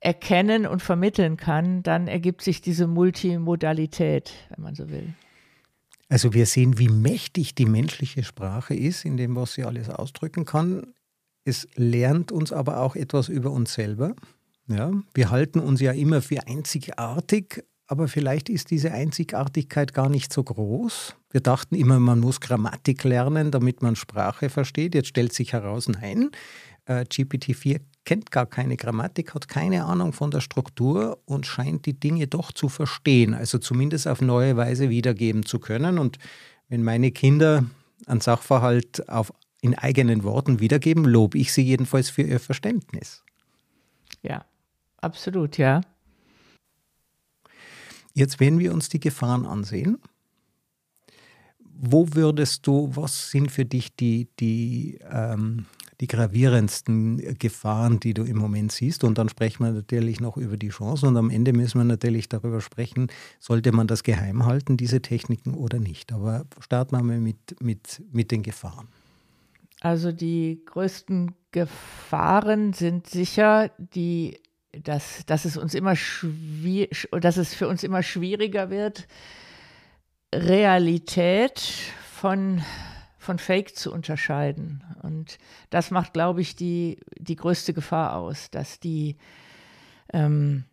erkennen 0.00 0.66
und 0.66 0.82
vermitteln 0.82 1.36
kann, 1.36 1.84
dann 1.84 2.08
ergibt 2.08 2.42
sich 2.42 2.62
diese 2.62 2.88
Multimodalität, 2.88 4.32
wenn 4.50 4.64
man 4.64 4.74
so 4.74 4.90
will. 4.90 5.14
Also 6.08 6.32
wir 6.32 6.46
sehen, 6.46 6.78
wie 6.78 6.88
mächtig 6.88 7.54
die 7.54 7.66
menschliche 7.66 8.24
Sprache 8.24 8.74
ist, 8.74 9.04
in 9.04 9.16
dem, 9.16 9.36
was 9.36 9.54
sie 9.54 9.64
alles 9.64 9.90
ausdrücken 9.90 10.44
kann. 10.44 10.94
Es 11.44 11.68
lernt 11.74 12.32
uns 12.32 12.52
aber 12.52 12.80
auch 12.80 12.96
etwas 12.96 13.28
über 13.28 13.50
uns 13.50 13.74
selber. 13.74 14.14
Ja, 14.68 14.92
wir 15.14 15.30
halten 15.30 15.60
uns 15.60 15.80
ja 15.80 15.92
immer 15.92 16.20
für 16.20 16.46
einzigartig, 16.46 17.64
aber 17.86 18.06
vielleicht 18.06 18.50
ist 18.50 18.70
diese 18.70 18.92
Einzigartigkeit 18.92 19.94
gar 19.94 20.10
nicht 20.10 20.30
so 20.32 20.44
groß. 20.44 21.16
Wir 21.30 21.40
dachten 21.40 21.74
immer, 21.74 21.98
man 21.98 22.20
muss 22.20 22.40
Grammatik 22.40 23.04
lernen, 23.04 23.50
damit 23.50 23.80
man 23.80 23.96
Sprache 23.96 24.50
versteht. 24.50 24.94
Jetzt 24.94 25.08
stellt 25.08 25.32
sich 25.32 25.54
heraus, 25.54 25.88
nein, 25.88 26.30
äh, 26.84 27.04
GPT-4 27.04 27.80
kennt 28.08 28.30
gar 28.30 28.46
keine 28.46 28.78
Grammatik, 28.78 29.34
hat 29.34 29.48
keine 29.48 29.84
Ahnung 29.84 30.14
von 30.14 30.30
der 30.30 30.40
Struktur 30.40 31.18
und 31.26 31.44
scheint 31.44 31.84
die 31.84 31.92
Dinge 31.92 32.26
doch 32.26 32.52
zu 32.52 32.70
verstehen, 32.70 33.34
also 33.34 33.58
zumindest 33.58 34.08
auf 34.08 34.22
neue 34.22 34.56
Weise 34.56 34.88
wiedergeben 34.88 35.44
zu 35.44 35.58
können. 35.58 35.98
Und 35.98 36.16
wenn 36.70 36.82
meine 36.82 37.10
Kinder 37.10 37.66
einen 38.06 38.22
Sachverhalt 38.22 39.06
auf, 39.10 39.30
in 39.60 39.76
eigenen 39.76 40.22
Worten 40.22 40.58
wiedergeben, 40.58 41.04
lobe 41.04 41.36
ich 41.36 41.52
sie 41.52 41.60
jedenfalls 41.60 42.08
für 42.08 42.22
ihr 42.22 42.40
Verständnis. 42.40 43.24
Ja, 44.22 44.46
absolut, 44.96 45.58
ja. 45.58 45.82
Jetzt, 48.14 48.40
wenn 48.40 48.58
wir 48.58 48.72
uns 48.72 48.88
die 48.88 49.00
Gefahren 49.00 49.44
ansehen, 49.44 49.98
wo 51.60 52.14
würdest 52.14 52.66
du, 52.66 52.90
was 52.96 53.30
sind 53.30 53.52
für 53.52 53.66
dich 53.66 53.94
die, 53.94 54.28
die, 54.40 54.98
ähm, 55.10 55.66
die 56.00 56.06
gravierendsten 56.06 57.38
Gefahren, 57.38 58.00
die 58.00 58.14
du 58.14 58.24
im 58.24 58.36
Moment 58.36 58.72
siehst? 58.72 59.04
Und 59.04 59.18
dann 59.18 59.28
sprechen 59.28 59.64
wir 59.64 59.72
natürlich 59.72 60.20
noch 60.20 60.36
über 60.36 60.56
die 60.56 60.68
Chancen 60.68 61.08
und 61.08 61.16
am 61.16 61.30
Ende 61.30 61.52
müssen 61.52 61.78
wir 61.78 61.84
natürlich 61.84 62.28
darüber 62.28 62.60
sprechen, 62.60 63.08
sollte 63.38 63.72
man 63.72 63.86
das 63.86 64.02
geheim 64.02 64.46
halten, 64.46 64.76
diese 64.76 65.02
Techniken 65.02 65.54
oder 65.54 65.78
nicht. 65.78 66.12
Aber 66.12 66.44
starten 66.60 66.96
wir 66.96 67.02
mal 67.02 67.20
mit, 67.20 67.60
mit, 67.60 68.02
mit 68.12 68.30
den 68.30 68.42
Gefahren. 68.42 68.88
Also 69.80 70.12
die 70.12 70.62
größten 70.66 71.34
Gefahren 71.52 72.72
sind 72.72 73.06
sicher 73.08 73.70
die 73.78 74.38
dass, 74.84 75.24
dass 75.26 75.44
es 75.44 75.56
uns 75.56 75.74
immer 75.74 75.94
dass 75.94 77.36
es 77.36 77.54
für 77.54 77.68
uns 77.68 77.82
immer 77.82 78.02
schwieriger 78.02 78.70
wird, 78.70 79.08
Realität 80.34 81.58
von, 82.14 82.62
von 83.28 83.38
Fake 83.38 83.76
zu 83.76 83.92
unterscheiden. 83.92 84.82
Und 85.02 85.36
das 85.68 85.90
macht, 85.90 86.14
glaube 86.14 86.40
ich, 86.40 86.56
die, 86.56 86.98
die 87.18 87.36
größte 87.36 87.74
Gefahr 87.74 88.16
aus, 88.16 88.50
dass 88.50 88.80
die, 88.80 89.18
ähm, 90.14 90.64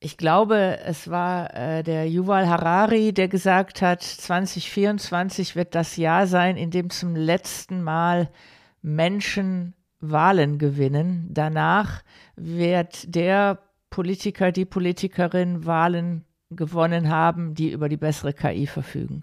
ich 0.00 0.16
glaube, 0.16 0.80
es 0.84 1.08
war 1.08 1.54
äh, 1.54 1.84
der 1.84 2.10
Yuval 2.10 2.48
Harari, 2.48 3.12
der 3.12 3.28
gesagt 3.28 3.80
hat, 3.80 4.02
2024 4.02 5.54
wird 5.54 5.76
das 5.76 5.96
Jahr 5.96 6.26
sein, 6.26 6.56
in 6.56 6.72
dem 6.72 6.90
zum 6.90 7.14
letzten 7.14 7.80
Mal 7.80 8.28
Menschen 8.82 9.74
Wahlen 10.00 10.58
gewinnen. 10.58 11.28
Danach 11.30 12.02
wird 12.34 13.14
der 13.14 13.60
Politiker, 13.88 14.50
die 14.50 14.64
Politikerin 14.64 15.64
Wahlen 15.64 16.24
gewonnen 16.50 17.08
haben, 17.08 17.54
die 17.54 17.70
über 17.70 17.88
die 17.88 17.96
bessere 17.96 18.32
KI 18.32 18.66
verfügen. 18.66 19.22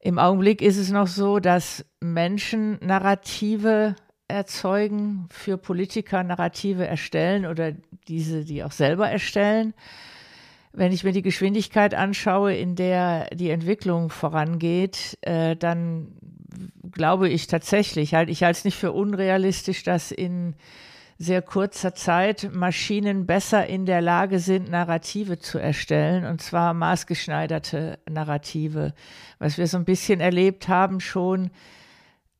Im 0.00 0.18
Augenblick 0.18 0.62
ist 0.62 0.78
es 0.78 0.90
noch 0.90 1.08
so, 1.08 1.40
dass 1.40 1.84
Menschen 2.00 2.78
Narrative 2.80 3.96
erzeugen, 4.28 5.26
für 5.30 5.56
Politiker 5.56 6.22
Narrative 6.22 6.86
erstellen 6.86 7.46
oder 7.46 7.72
diese, 8.06 8.44
die 8.44 8.62
auch 8.62 8.72
selber 8.72 9.08
erstellen. 9.08 9.74
Wenn 10.72 10.92
ich 10.92 11.02
mir 11.02 11.12
die 11.12 11.22
Geschwindigkeit 11.22 11.94
anschaue, 11.94 12.54
in 12.54 12.76
der 12.76 13.30
die 13.30 13.50
Entwicklung 13.50 14.10
vorangeht, 14.10 15.18
äh, 15.22 15.56
dann 15.56 16.12
glaube 16.92 17.28
ich 17.28 17.46
tatsächlich, 17.46 18.14
halt, 18.14 18.28
ich 18.28 18.42
halte 18.42 18.58
es 18.58 18.64
nicht 18.64 18.76
für 18.76 18.92
unrealistisch, 18.92 19.82
dass 19.82 20.12
in 20.12 20.54
sehr 21.18 21.42
kurzer 21.42 21.94
Zeit 21.96 22.48
Maschinen 22.52 23.26
besser 23.26 23.66
in 23.66 23.86
der 23.86 24.00
Lage 24.00 24.38
sind, 24.38 24.70
Narrative 24.70 25.40
zu 25.40 25.58
erstellen, 25.58 26.24
und 26.24 26.40
zwar 26.40 26.74
maßgeschneiderte 26.74 27.98
Narrative. 28.08 28.94
Was 29.40 29.58
wir 29.58 29.66
so 29.66 29.78
ein 29.78 29.84
bisschen 29.84 30.20
erlebt 30.20 30.68
haben 30.68 31.00
schon, 31.00 31.50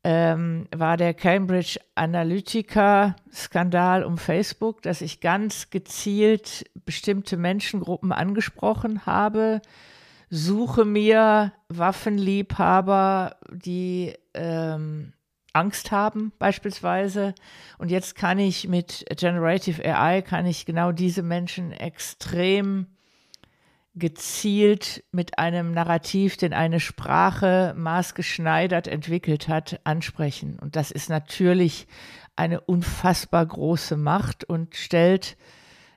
ähm, 0.05 0.69
war 0.75 0.97
der 0.97 1.13
Cambridge 1.13 1.81
Analytica-Skandal 1.97 4.05
um 4.05 4.17
Facebook, 4.17 4.81
dass 4.83 5.01
ich 5.01 5.21
ganz 5.21 5.71
gezielt 5.71 6.65
bestimmte 6.85 7.37
Menschengruppen 7.37 8.13
angesprochen 8.13 9.07
habe. 9.07 9.61
Suche 10.31 10.85
mir 10.85 11.53
Waffenliebhaber, 11.69 13.35
die 13.51 14.15
ähm, 14.35 15.15
Angst 15.53 15.91
haben 15.91 16.33
beispielsweise. 16.39 17.35
Und 17.79 17.91
jetzt 17.91 18.15
kann 18.15 18.39
ich 18.39 18.69
mit 18.69 19.05
Generative 19.17 19.83
AI, 19.85 20.23
kann 20.23 20.47
ich 20.47 20.67
genau 20.67 20.93
diese 20.93 21.23
Menschen 21.23 21.73
extrem 21.73 22.87
gezielt 23.95 25.05
mit 25.11 25.39
einem 25.39 25.73
Narrativ, 25.73 26.37
den 26.37 26.53
eine 26.53 26.81
Sprache 26.81 27.75
maßgeschneidert 27.77 28.87
entwickelt 28.87 29.49
hat, 29.49 29.81
ansprechen. 29.85 30.59
Und 30.61 30.77
das 30.77 30.91
ist 30.91 31.09
natürlich 31.09 31.87
eine 32.37 32.61
unfassbar 32.61 33.45
große 33.45 33.97
Macht 33.97 34.45
und 34.45 34.77
stellt 34.77 35.37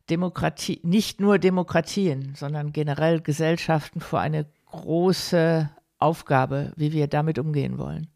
Demokratie, 0.09 0.81
nicht 0.83 1.21
nur 1.21 1.37
Demokratien, 1.37 2.33
sondern 2.35 2.73
generell 2.73 3.21
Gesellschaften 3.21 4.01
vor 4.01 4.19
eine 4.19 4.47
große 4.65 5.69
Aufgabe, 5.99 6.73
wie 6.75 6.91
wir 6.91 7.07
damit 7.07 7.37
umgehen 7.37 7.77
wollen. 7.77 8.07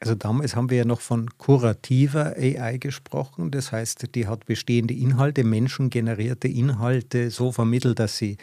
Also 0.00 0.14
damals 0.14 0.54
haben 0.56 0.70
wir 0.70 0.78
ja 0.78 0.84
noch 0.84 1.00
von 1.00 1.30
kurativer 1.38 2.34
AI 2.36 2.78
gesprochen. 2.78 3.50
Das 3.50 3.72
heißt, 3.72 4.14
die 4.14 4.26
hat 4.26 4.46
bestehende 4.46 4.94
Inhalte, 4.94 5.44
menschengenerierte 5.44 6.48
Inhalte 6.48 7.30
so 7.30 7.52
vermittelt, 7.52 7.98
dass 7.98 8.18
sie 8.18 8.36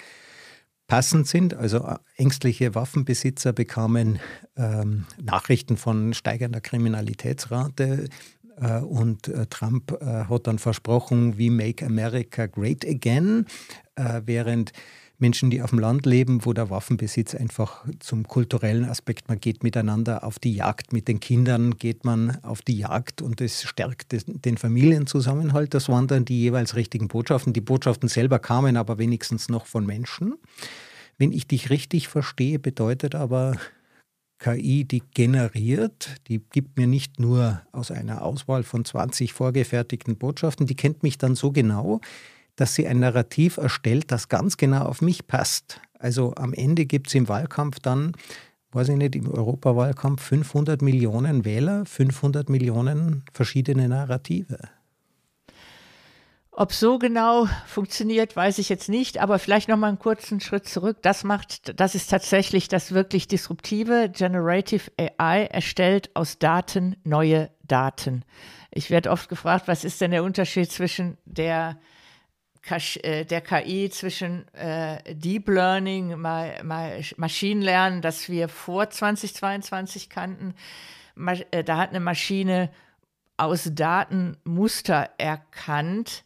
passend 0.88 1.28
sind. 1.28 1.54
Also 1.54 1.78
äh, 1.86 1.98
ängstliche 2.18 2.76
Waffenbesitzer 2.76 3.54
bekamen 3.54 4.20
ähm, 4.58 5.06
Nachrichten 5.22 5.78
von 5.78 6.14
steigender 6.14 6.62
Kriminalitätsrate. 6.62 8.10
Äh, 8.58 8.80
und 8.80 9.28
äh, 9.28 9.46
Trump 9.48 9.98
äh, 10.02 10.26
hat 10.26 10.48
dann 10.48 10.60
versprochen, 10.60 11.38
wie 11.38 11.50
Make 11.50 11.86
America 11.86 12.46
Great 12.48 12.86
Again, 12.86 13.46
äh, 13.96 14.22
während 14.26 14.74
Menschen, 15.22 15.50
die 15.50 15.62
auf 15.62 15.70
dem 15.70 15.80
Land 15.80 16.06
leben, 16.06 16.46
wo 16.46 16.54
der 16.54 16.70
Waffenbesitz 16.70 17.36
einfach 17.36 17.86
zum 18.00 18.28
kulturellen 18.28 18.86
Aspekt, 18.86 19.30
man 19.30 19.40
geht 19.40 19.64
miteinander 19.64 20.24
auf 20.24 20.40
die 20.40 20.54
Jagd, 20.54 20.94
mit 20.94 21.08
den 21.08 21.20
Kindern 21.20 21.78
geht 21.78 22.04
man 22.04 22.44
auf 22.44 22.62
die 22.62 22.78
Jagd 22.78 23.22
und 23.22 23.40
es 23.42 23.64
stärkt 23.64 24.12
den 24.12 24.58
Familienzusammenhalt. 24.58 25.74
Das 25.74 25.90
waren 25.90 26.08
dann 26.08 26.26
die 26.26 26.42
jeweils 26.42 26.76
richtigen 26.76 27.08
Botschaften. 27.08 27.54
Die 27.54 27.62
Botschaften 27.62 28.10
selber 28.10 28.40
kamen 28.40 28.78
aber 28.78 28.98
wenigstens 28.98 29.50
noch 29.50 29.66
von 29.66 29.86
Menschen. 29.86 30.36
Wenn 31.18 31.32
ich 31.32 31.48
dich 31.48 31.70
richtig 31.70 32.08
verstehe, 32.08 32.60
bedeutet 32.60 33.16
aber 33.16 33.58
KI, 34.42 34.86
die 34.86 35.04
generiert, 35.14 36.16
die 36.28 36.40
gibt 36.40 36.78
mir 36.78 36.88
nicht 36.88 37.20
nur 37.20 37.62
aus 37.72 37.92
einer 37.92 38.24
Auswahl 38.24 38.64
von 38.64 38.84
20 38.84 39.34
vorgefertigten 39.34 40.18
Botschaften, 40.18 40.66
die 40.66 40.76
kennt 40.76 41.04
mich 41.04 41.20
dann 41.20 41.36
so 41.36 41.52
genau, 41.52 42.02
dass 42.62 42.76
sie 42.76 42.88
ein 42.88 43.00
Narrativ 43.00 43.58
erstellt, 43.58 44.12
das 44.12 44.30
ganz 44.30 44.56
genau 44.56 44.86
auf 44.86 45.02
mich 45.02 45.26
passt. 45.26 45.82
Also 45.98 46.36
am 46.36 46.54
Ende 46.54 46.86
gibt 46.86 47.08
es 47.08 47.16
im 47.16 47.28
Wahlkampf 47.28 47.80
dann, 47.80 48.12
weiß 48.72 48.90
ich 48.90 48.98
nicht, 48.98 49.16
im 49.16 49.32
Europawahlkampf 49.32 50.22
500 50.22 50.84
Millionen 50.84 51.44
Wähler, 51.44 51.86
500 51.88 52.50
Millionen 52.50 53.24
verschiedene 53.34 53.90
Narrative. 53.90 54.60
Ob 56.52 56.72
so 56.72 57.00
genau 57.00 57.48
funktioniert, 57.66 58.36
weiß 58.36 58.60
ich 58.60 58.70
jetzt 58.70 58.90
nicht, 58.90 59.18
aber 59.20 59.40
vielleicht 59.40 59.68
noch 59.68 59.78
mal 59.78 59.88
einen 59.88 59.98
kurzen 59.98 60.40
Schritt 60.40 60.68
zurück. 60.68 60.98
Das 61.02 61.24
macht, 61.24 61.80
das 61.80 61.96
ist 61.96 62.12
tatsächlich 62.12 62.68
das 62.68 62.92
wirklich 62.92 63.28
disruptive. 63.28 64.12
Generative 64.16 64.92
AI 64.98 65.46
erstellt 65.46 66.12
aus 66.14 66.38
Daten 66.38 66.96
neue 67.04 67.50
Daten. 67.64 68.24
Ich 68.70 68.92
werde 68.92 69.10
oft 69.10 69.30
gefragt, 69.30 69.68
was 69.68 69.84
ist 69.84 70.00
denn 70.00 70.12
der 70.12 70.24
Unterschied 70.24 70.72
zwischen 70.72 71.18
der 71.26 71.80
der 72.64 73.42
KI 73.42 73.90
zwischen 73.90 74.48
äh, 74.54 75.16
Deep 75.16 75.48
Learning, 75.48 76.20
mal, 76.20 76.64
mal 76.64 77.02
Maschinenlernen, 77.18 78.02
das 78.02 78.30
wir 78.30 78.48
vor 78.48 78.90
2022 78.90 80.10
kannten. 80.10 80.54
Äh, 81.52 81.64
da 81.64 81.78
hat 81.78 81.90
eine 81.90 82.00
Maschine 82.00 82.70
aus 83.38 83.70
Daten 83.74 84.38
Muster 84.44 85.10
erkannt 85.18 86.24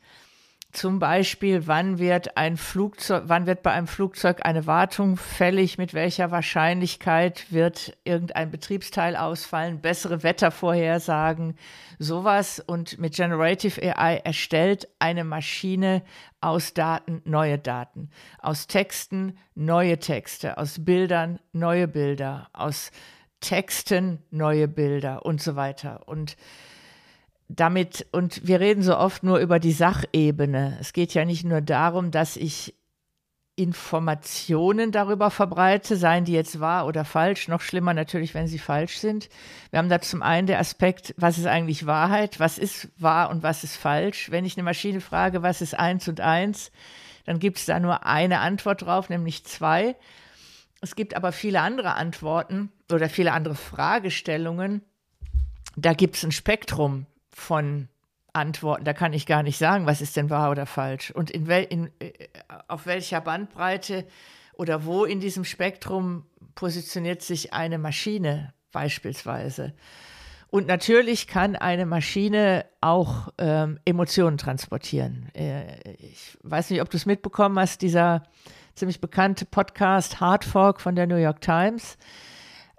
zum 0.75 0.99
Beispiel, 0.99 1.67
wann 1.67 1.99
wird 1.99 2.37
ein 2.37 2.57
Flugzeug, 2.57 3.23
wann 3.27 3.45
wird 3.45 3.63
bei 3.63 3.71
einem 3.71 3.87
Flugzeug 3.87 4.45
eine 4.45 4.67
Wartung 4.67 5.17
fällig, 5.17 5.77
mit 5.77 5.93
welcher 5.93 6.31
Wahrscheinlichkeit 6.31 7.51
wird 7.51 7.97
irgendein 8.03 8.51
Betriebsteil 8.51 9.15
ausfallen, 9.15 9.81
bessere 9.81 10.23
Wettervorhersagen, 10.23 11.57
sowas. 11.97 12.59
Und 12.59 12.99
mit 12.99 13.15
Generative 13.15 13.81
AI 13.81 14.17
erstellt 14.17 14.87
eine 14.99 15.23
Maschine 15.23 16.03
aus 16.41 16.73
Daten 16.73 17.21
neue 17.25 17.57
Daten, 17.57 18.09
aus 18.39 18.67
Texten 18.67 19.37
neue 19.55 19.97
Texte, 19.99 20.57
aus 20.57 20.83
Bildern 20.83 21.39
neue 21.53 21.87
Bilder, 21.87 22.49
aus 22.53 22.91
Texten 23.39 24.23
neue 24.29 24.67
Bilder 24.67 25.25
und 25.25 25.41
so 25.41 25.55
weiter. 25.55 26.07
Und 26.07 26.35
damit, 27.47 28.07
und 28.11 28.47
wir 28.47 28.59
reden 28.59 28.81
so 28.81 28.97
oft 28.97 29.23
nur 29.23 29.39
über 29.39 29.59
die 29.59 29.71
Sachebene. 29.71 30.77
Es 30.79 30.93
geht 30.93 31.13
ja 31.13 31.25
nicht 31.25 31.45
nur 31.45 31.61
darum, 31.61 32.11
dass 32.11 32.37
ich 32.37 32.75
Informationen 33.57 34.91
darüber 34.91 35.31
verbreite, 35.31 35.95
seien 35.95 36.25
die 36.25 36.33
jetzt 36.33 36.59
wahr 36.59 36.87
oder 36.87 37.05
falsch, 37.05 37.47
noch 37.47 37.61
schlimmer 37.61 37.93
natürlich, 37.93 38.33
wenn 38.33 38.47
sie 38.47 38.59
falsch 38.59 38.97
sind. 38.97 39.29
Wir 39.69 39.79
haben 39.79 39.87
da 39.87 40.01
zum 40.01 40.21
einen 40.21 40.47
der 40.47 40.59
Aspekt, 40.59 41.13
was 41.17 41.37
ist 41.37 41.45
eigentlich 41.45 41.85
Wahrheit, 41.85 42.39
was 42.39 42.57
ist 42.57 42.89
wahr 42.97 43.29
und 43.29 43.43
was 43.43 43.63
ist 43.63 43.77
falsch. 43.77 44.29
Wenn 44.29 44.43
ich 44.43 44.57
eine 44.57 44.63
Maschine 44.63 44.99
frage, 44.99 45.41
was 45.41 45.61
ist 45.61 45.73
eins 45.73 46.07
und 46.09 46.19
eins, 46.19 46.71
dann 47.25 47.39
gibt 47.39 47.57
es 47.59 47.65
da 47.65 47.79
nur 47.79 48.05
eine 48.05 48.39
Antwort 48.39 48.81
drauf, 48.81 49.09
nämlich 49.09 49.45
zwei. 49.45 49.95
Es 50.81 50.95
gibt 50.95 51.15
aber 51.15 51.31
viele 51.31 51.61
andere 51.61 51.95
Antworten 51.95 52.71
oder 52.91 53.07
viele 53.07 53.31
andere 53.31 53.55
Fragestellungen. 53.55 54.81
Da 55.77 55.93
gibt 55.93 56.17
es 56.17 56.25
ein 56.25 56.33
Spektrum 56.33 57.05
von 57.35 57.89
Antworten. 58.33 58.85
Da 58.85 58.93
kann 58.93 59.13
ich 59.13 59.25
gar 59.25 59.43
nicht 59.43 59.57
sagen, 59.57 59.85
was 59.85 60.01
ist 60.01 60.15
denn 60.15 60.29
wahr 60.29 60.51
oder 60.51 60.65
falsch. 60.65 61.11
Und 61.11 61.29
in 61.29 61.47
wel, 61.47 61.63
in, 61.63 61.91
äh, 61.99 62.11
auf 62.67 62.85
welcher 62.85 63.21
Bandbreite 63.21 64.05
oder 64.53 64.85
wo 64.85 65.05
in 65.05 65.19
diesem 65.19 65.43
Spektrum 65.43 66.25
positioniert 66.55 67.21
sich 67.21 67.53
eine 67.53 67.77
Maschine 67.77 68.53
beispielsweise. 68.71 69.73
Und 70.47 70.67
natürlich 70.67 71.27
kann 71.27 71.57
eine 71.57 71.85
Maschine 71.85 72.65
auch 72.79 73.29
ähm, 73.37 73.79
Emotionen 73.83 74.37
transportieren. 74.37 75.29
Äh, 75.33 75.93
ich 75.99 76.37
weiß 76.43 76.69
nicht, 76.69 76.81
ob 76.81 76.89
du 76.89 76.97
es 76.97 77.05
mitbekommen 77.05 77.59
hast, 77.59 77.81
dieser 77.81 78.23
ziemlich 78.75 79.01
bekannte 79.01 79.45
Podcast 79.45 80.21
Hard 80.21 80.45
Fork 80.45 80.79
von 80.79 80.95
der 80.95 81.07
New 81.07 81.17
York 81.17 81.41
Times 81.41 81.97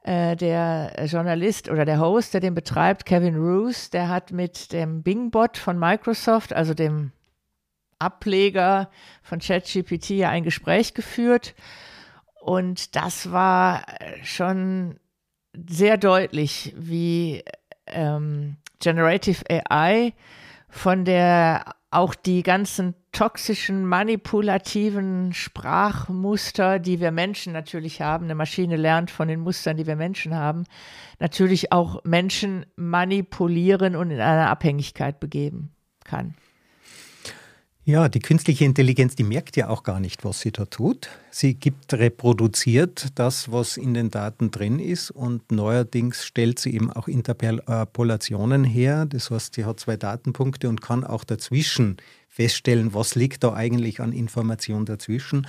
äh, 0.06 0.36
der 0.36 0.92
Journalist 1.06 1.68
oder 1.68 1.84
der 1.84 1.98
Host, 1.98 2.32
der 2.32 2.40
den 2.40 2.54
betreibt, 2.54 3.06
Kevin 3.06 3.36
Roos, 3.36 3.90
der 3.90 4.08
hat 4.08 4.30
mit 4.30 4.72
dem 4.72 5.02
Bingbot 5.02 5.58
von 5.58 5.78
Microsoft, 5.78 6.52
also 6.52 6.74
dem 6.74 7.10
Ableger 7.98 8.88
von 9.22 9.40
ChatGPT, 9.40 10.10
ja 10.10 10.30
ein 10.30 10.44
Gespräch 10.44 10.94
geführt. 10.94 11.54
Und 12.40 12.94
das 12.94 13.32
war 13.32 13.82
schon 14.22 15.00
sehr 15.68 15.96
deutlich, 15.96 16.72
wie 16.76 17.42
ähm, 17.86 18.58
Generative 18.78 19.42
AI 19.48 20.12
von 20.68 21.04
der 21.04 21.64
auch 21.90 22.14
die 22.14 22.42
ganzen 22.42 22.94
toxischen, 23.12 23.86
manipulativen 23.86 25.32
Sprachmuster, 25.32 26.78
die 26.78 27.00
wir 27.00 27.10
Menschen 27.10 27.52
natürlich 27.52 28.02
haben, 28.02 28.24
eine 28.24 28.34
Maschine 28.34 28.76
lernt 28.76 29.10
von 29.10 29.28
den 29.28 29.40
Mustern, 29.40 29.76
die 29.76 29.86
wir 29.86 29.96
Menschen 29.96 30.34
haben, 30.34 30.64
natürlich 31.18 31.72
auch 31.72 32.02
Menschen 32.04 32.66
manipulieren 32.76 33.96
und 33.96 34.10
in 34.10 34.20
eine 34.20 34.48
Abhängigkeit 34.48 35.20
begeben 35.20 35.74
kann. 36.04 36.34
Ja, 37.88 38.08
die 38.08 38.18
künstliche 38.18 38.64
Intelligenz, 38.64 39.14
die 39.14 39.22
merkt 39.22 39.56
ja 39.56 39.68
auch 39.68 39.84
gar 39.84 40.00
nicht, 40.00 40.24
was 40.24 40.40
sie 40.40 40.50
da 40.50 40.64
tut. 40.64 41.08
Sie 41.30 41.54
gibt, 41.54 41.94
reproduziert 41.94 43.10
das, 43.14 43.52
was 43.52 43.76
in 43.76 43.94
den 43.94 44.10
Daten 44.10 44.50
drin 44.50 44.80
ist 44.80 45.12
und 45.12 45.52
neuerdings 45.52 46.24
stellt 46.24 46.58
sie 46.58 46.74
eben 46.74 46.90
auch 46.90 47.06
Interpolationen 47.06 48.64
her. 48.64 49.06
Das 49.06 49.30
heißt, 49.30 49.54
sie 49.54 49.64
hat 49.64 49.78
zwei 49.78 49.96
Datenpunkte 49.96 50.68
und 50.68 50.82
kann 50.82 51.04
auch 51.04 51.22
dazwischen 51.22 51.98
feststellen, 52.28 52.92
was 52.92 53.14
liegt 53.14 53.44
da 53.44 53.54
eigentlich 53.54 54.00
an 54.00 54.12
Information 54.12 54.84
dazwischen 54.84 55.46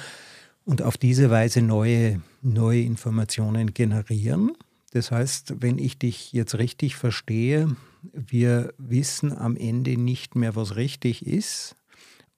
und 0.64 0.84
auf 0.84 0.96
diese 0.96 1.32
Weise 1.32 1.64
neue, 1.64 2.22
neue 2.44 2.82
Informationen 2.82 3.74
generieren. 3.74 4.52
Das 4.92 5.10
heißt, 5.10 5.56
wenn 5.62 5.80
ich 5.80 5.98
dich 5.98 6.34
jetzt 6.34 6.60
richtig 6.60 6.98
verstehe, 6.98 7.76
wir 8.14 8.76
wissen 8.78 9.36
am 9.36 9.56
Ende 9.56 9.98
nicht 9.98 10.36
mehr, 10.36 10.56
was 10.56 10.76
richtig 10.76 11.26
ist, 11.26 11.77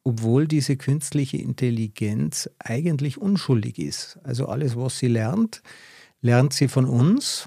obwohl 0.10 0.48
diese 0.48 0.76
künstliche 0.76 1.38
Intelligenz 1.38 2.50
eigentlich 2.58 3.20
unschuldig 3.20 3.78
ist. 3.78 4.18
Also 4.24 4.48
alles, 4.48 4.76
was 4.76 4.98
sie 4.98 5.08
lernt, 5.08 5.62
lernt 6.22 6.52
sie 6.52 6.68
von 6.68 6.86
uns. 6.86 7.46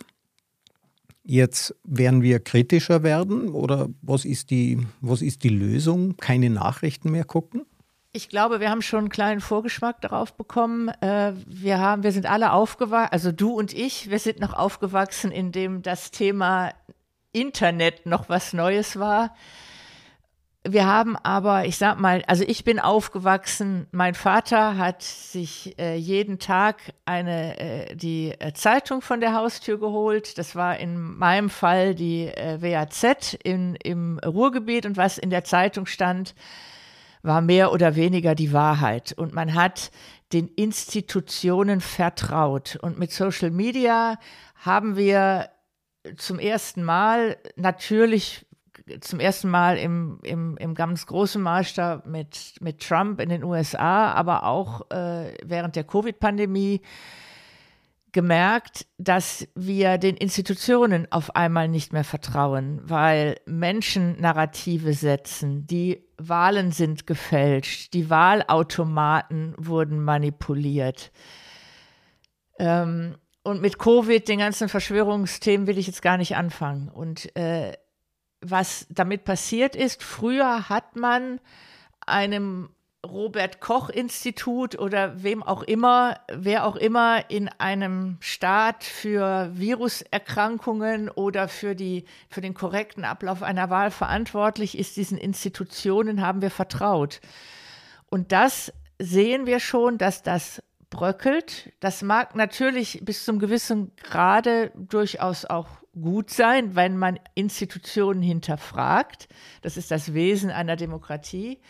Jetzt 1.24 1.74
werden 1.82 2.22
wir 2.22 2.38
kritischer 2.38 3.02
werden 3.02 3.48
oder 3.48 3.88
was 4.00 4.24
ist 4.24 4.50
die, 4.50 4.86
was 5.00 5.22
ist 5.22 5.42
die 5.42 5.48
Lösung? 5.48 6.16
Keine 6.18 6.50
Nachrichten 6.50 7.10
mehr 7.10 7.24
gucken? 7.24 7.66
Ich 8.12 8.28
glaube, 8.28 8.60
wir 8.60 8.70
haben 8.70 8.82
schon 8.82 9.00
einen 9.00 9.08
kleinen 9.08 9.40
Vorgeschmack 9.40 10.00
darauf 10.00 10.34
bekommen. 10.34 10.88
Äh, 11.00 11.32
wir 11.46 11.80
haben, 11.80 12.04
wir 12.04 12.12
sind 12.12 12.26
alle 12.26 12.52
aufgewachsen, 12.52 13.12
also 13.12 13.32
du 13.32 13.50
und 13.50 13.72
ich, 13.72 14.08
wir 14.08 14.20
sind 14.20 14.38
noch 14.38 14.52
aufgewachsen, 14.52 15.32
in 15.32 15.50
dem 15.50 15.82
das 15.82 16.12
Thema 16.12 16.72
Internet 17.32 18.06
noch 18.06 18.28
was 18.28 18.52
Neues 18.52 19.00
war. 19.00 19.34
Wir 20.64 20.86
haben 20.86 21.16
aber, 21.16 21.64
ich 21.64 21.76
sag 21.76 21.98
mal, 21.98 22.22
also 22.28 22.44
ich 22.46 22.62
bin 22.62 22.78
aufgewachsen, 22.78 23.88
mein 23.90 24.14
Vater 24.14 24.78
hat 24.78 25.02
sich 25.02 25.76
äh, 25.76 25.96
jeden 25.96 26.38
Tag 26.38 26.92
eine, 27.04 27.58
äh, 27.58 27.96
die 27.96 28.30
äh, 28.38 28.52
Zeitung 28.52 29.02
von 29.02 29.20
der 29.20 29.34
Haustür 29.34 29.80
geholt. 29.80 30.38
Das 30.38 30.54
war 30.54 30.78
in 30.78 31.00
meinem 31.00 31.50
Fall 31.50 31.96
die 31.96 32.28
äh, 32.28 32.62
WAZ 32.62 33.34
in, 33.42 33.74
im 33.74 34.20
Ruhrgebiet 34.20 34.86
und 34.86 34.96
was 34.96 35.18
in 35.18 35.30
der 35.30 35.42
Zeitung 35.42 35.86
stand, 35.86 36.36
war 37.22 37.40
mehr 37.40 37.72
oder 37.72 37.96
weniger 37.96 38.36
die 38.36 38.52
Wahrheit. 38.52 39.12
Und 39.16 39.34
man 39.34 39.54
hat 39.54 39.90
den 40.32 40.46
Institutionen 40.46 41.80
vertraut. 41.80 42.78
Und 42.80 43.00
mit 43.00 43.10
Social 43.10 43.50
Media 43.50 44.16
haben 44.54 44.96
wir 44.96 45.48
zum 46.16 46.38
ersten 46.38 46.84
Mal 46.84 47.36
natürlich 47.56 48.46
zum 49.00 49.20
ersten 49.20 49.48
Mal 49.48 49.78
im, 49.78 50.18
im, 50.22 50.56
im 50.56 50.74
ganz 50.74 51.06
großen 51.06 51.40
Maßstab 51.42 52.06
mit, 52.06 52.54
mit 52.60 52.80
Trump 52.80 53.20
in 53.20 53.28
den 53.28 53.44
USA, 53.44 54.12
aber 54.12 54.44
auch 54.44 54.90
äh, 54.90 55.34
während 55.44 55.76
der 55.76 55.84
Covid-Pandemie 55.84 56.80
gemerkt, 58.12 58.86
dass 58.98 59.48
wir 59.54 59.96
den 59.98 60.16
Institutionen 60.16 61.10
auf 61.10 61.34
einmal 61.34 61.68
nicht 61.68 61.92
mehr 61.92 62.04
vertrauen, 62.04 62.80
weil 62.84 63.36
Menschen 63.46 64.20
Narrative 64.20 64.92
setzen, 64.92 65.66
die 65.66 66.04
Wahlen 66.18 66.72
sind 66.72 67.06
gefälscht, 67.06 67.94
die 67.94 68.10
Wahlautomaten 68.10 69.54
wurden 69.56 70.04
manipuliert. 70.04 71.10
Ähm, 72.58 73.16
und 73.44 73.60
mit 73.60 73.78
Covid, 73.78 74.28
den 74.28 74.38
ganzen 74.38 74.68
Verschwörungsthemen, 74.68 75.66
will 75.66 75.78
ich 75.78 75.88
jetzt 75.88 76.02
gar 76.02 76.16
nicht 76.16 76.36
anfangen. 76.36 76.88
Und 76.88 77.34
äh, 77.34 77.72
was 78.42 78.86
damit 78.90 79.24
passiert 79.24 79.76
ist, 79.76 80.02
früher 80.02 80.68
hat 80.68 80.96
man 80.96 81.40
einem 82.06 82.70
Robert 83.04 83.60
Koch 83.60 83.88
Institut 83.88 84.78
oder 84.78 85.22
wem 85.24 85.42
auch 85.42 85.62
immer, 85.62 86.20
wer 86.32 86.64
auch 86.66 86.76
immer 86.76 87.30
in 87.30 87.48
einem 87.48 88.16
Staat 88.20 88.84
für 88.84 89.50
Viruserkrankungen 89.54 91.08
oder 91.08 91.48
für, 91.48 91.74
die, 91.74 92.04
für 92.28 92.40
den 92.40 92.54
korrekten 92.54 93.04
Ablauf 93.04 93.42
einer 93.42 93.70
Wahl 93.70 93.90
verantwortlich 93.90 94.78
ist, 94.78 94.96
diesen 94.96 95.18
Institutionen 95.18 96.22
haben 96.22 96.42
wir 96.42 96.50
vertraut. 96.50 97.20
Und 98.08 98.30
das 98.30 98.72
sehen 99.00 99.46
wir 99.46 99.58
schon, 99.58 99.98
dass 99.98 100.22
das 100.22 100.62
bröckelt. 100.88 101.72
Das 101.80 102.02
mag 102.02 102.36
natürlich 102.36 103.00
bis 103.02 103.24
zum 103.24 103.40
gewissen 103.40 103.90
Grade 103.96 104.70
durchaus 104.76 105.44
auch 105.44 105.81
gut 106.00 106.30
sein, 106.30 106.74
wenn 106.74 106.96
man 106.96 107.18
Institutionen 107.34 108.22
hinterfragt. 108.22 109.28
Das 109.60 109.76
ist 109.76 109.90
das 109.90 110.14
Wesen 110.14 110.50
einer 110.50 110.76
Demokratie. 110.76 111.60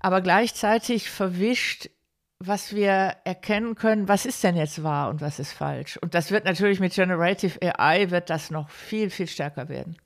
Aber 0.00 0.20
gleichzeitig 0.20 1.10
verwischt, 1.10 1.90
was 2.38 2.74
wir 2.74 3.16
erkennen 3.24 3.74
können, 3.74 4.08
was 4.08 4.26
ist 4.26 4.42
denn 4.42 4.56
jetzt 4.56 4.82
wahr 4.82 5.10
und 5.10 5.20
was 5.20 5.38
ist 5.38 5.52
falsch. 5.52 5.96
Und 5.98 6.14
das 6.14 6.30
wird 6.30 6.44
natürlich 6.44 6.80
mit 6.80 6.94
Generative 6.94 7.58
AI 7.62 8.10
wird 8.10 8.30
das 8.30 8.50
noch 8.50 8.68
viel, 8.68 9.10
viel 9.10 9.28
stärker 9.28 9.68
werden. 9.68 9.96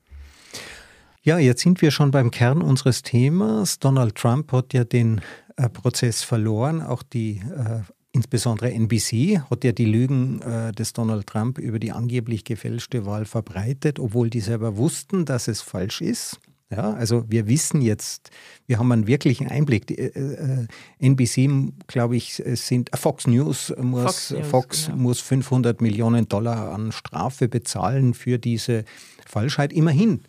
Ja, 1.22 1.38
jetzt 1.38 1.62
sind 1.62 1.82
wir 1.82 1.90
schon 1.90 2.10
beim 2.10 2.30
Kern 2.30 2.62
unseres 2.62 3.02
Themas. 3.02 3.78
Donald 3.78 4.14
Trump 4.14 4.52
hat 4.52 4.72
ja 4.74 4.84
den 4.84 5.22
äh, 5.56 5.68
Prozess 5.68 6.22
verloren. 6.22 6.82
Auch 6.82 7.02
die 7.02 7.38
äh, 7.38 7.80
Insbesondere 8.16 8.72
NBC 8.72 9.42
hat 9.50 9.62
ja 9.62 9.72
die 9.72 9.84
Lügen 9.84 10.40
äh, 10.40 10.72
des 10.72 10.94
Donald 10.94 11.26
Trump 11.26 11.58
über 11.58 11.78
die 11.78 11.92
angeblich 11.92 12.44
gefälschte 12.44 13.04
Wahl 13.04 13.26
verbreitet, 13.26 13.98
obwohl 13.98 14.30
die 14.30 14.40
selber 14.40 14.78
wussten, 14.78 15.26
dass 15.26 15.48
es 15.48 15.60
falsch 15.60 16.00
ist. 16.00 16.40
Ja, 16.70 16.94
also 16.94 17.26
wir 17.28 17.46
wissen 17.46 17.82
jetzt, 17.82 18.30
wir 18.66 18.78
haben 18.78 18.90
einen 18.90 19.06
wirklichen 19.06 19.48
Einblick. 19.48 19.86
Die, 19.88 19.98
äh, 19.98 20.06
äh 20.16 20.66
NBC, 20.98 21.74
glaube 21.88 22.16
ich, 22.16 22.42
sind 22.54 22.90
äh, 22.94 22.96
Fox 22.96 23.26
News 23.26 23.74
muss 23.78 24.04
Fox, 24.04 24.30
News, 24.30 24.46
Fox 24.46 24.86
genau. 24.86 24.98
muss 24.98 25.20
500 25.20 25.82
Millionen 25.82 26.26
Dollar 26.26 26.72
an 26.72 26.92
Strafe 26.92 27.48
bezahlen 27.48 28.14
für 28.14 28.38
diese 28.38 28.86
Falschheit. 29.26 29.74
Immerhin 29.74 30.22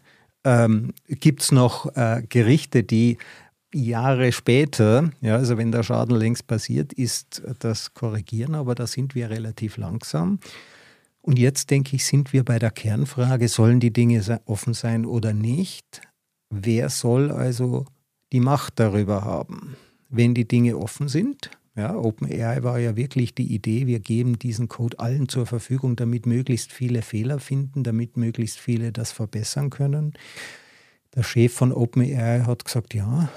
ähm, 0.44 0.94
gibt 1.08 1.42
es 1.42 1.54
noch 1.54 1.96
äh, 1.96 2.22
Gerichte, 2.28 2.84
die 2.84 3.18
Jahre 3.86 4.32
später, 4.32 5.12
ja, 5.22 5.36
also 5.36 5.58
wenn 5.58 5.72
der 5.72 5.84
Schaden 5.84 6.16
längst 6.16 6.48
passiert 6.48 6.94
ist, 6.94 7.42
das 7.60 7.94
korrigieren, 7.94 8.56
aber 8.56 8.76
da 8.76 8.88
sind 8.88 9.16
wir 9.16 9.30
relativ 9.30 9.78
langsam. 9.78 10.40
Und 11.22 11.38
jetzt 11.38 11.72
denke 11.72 11.96
ich, 11.96 12.06
sind 12.06 12.32
wir 12.32 12.46
bei 12.46 12.58
der 12.58 12.72
Kernfrage, 12.72 13.48
sollen 13.50 13.80
die 13.80 13.92
Dinge 13.92 14.42
offen 14.46 14.74
sein 14.74 15.06
oder 15.06 15.34
nicht? 15.34 16.02
Wer 16.50 16.90
soll 16.90 17.32
also 17.32 17.86
die 18.32 18.40
Macht 18.40 18.80
darüber 18.80 19.26
haben? 19.26 19.76
Wenn 20.10 20.34
die 20.34 20.48
Dinge 20.48 20.78
offen 20.78 21.10
sind, 21.10 21.52
ja, 21.76 21.96
OpenAI 21.96 22.64
war 22.64 22.80
ja 22.80 22.96
wirklich 22.96 23.36
die 23.36 23.54
Idee, 23.54 23.86
wir 23.86 24.00
geben 24.00 24.40
diesen 24.40 24.68
Code 24.68 25.00
allen 25.00 25.30
zur 25.30 25.46
Verfügung, 25.46 25.96
damit 25.96 26.26
möglichst 26.26 26.72
viele 26.72 27.02
Fehler 27.02 27.40
finden, 27.40 27.84
damit 27.84 28.18
möglichst 28.18 28.58
viele 28.58 28.92
das 28.92 29.12
verbessern 29.12 29.70
können. 29.70 30.14
Der 31.14 31.24
Chef 31.24 31.54
von 31.54 31.72
OpenAI 31.72 32.46
hat 32.48 32.66
gesagt, 32.66 32.94
ja, 32.94 33.30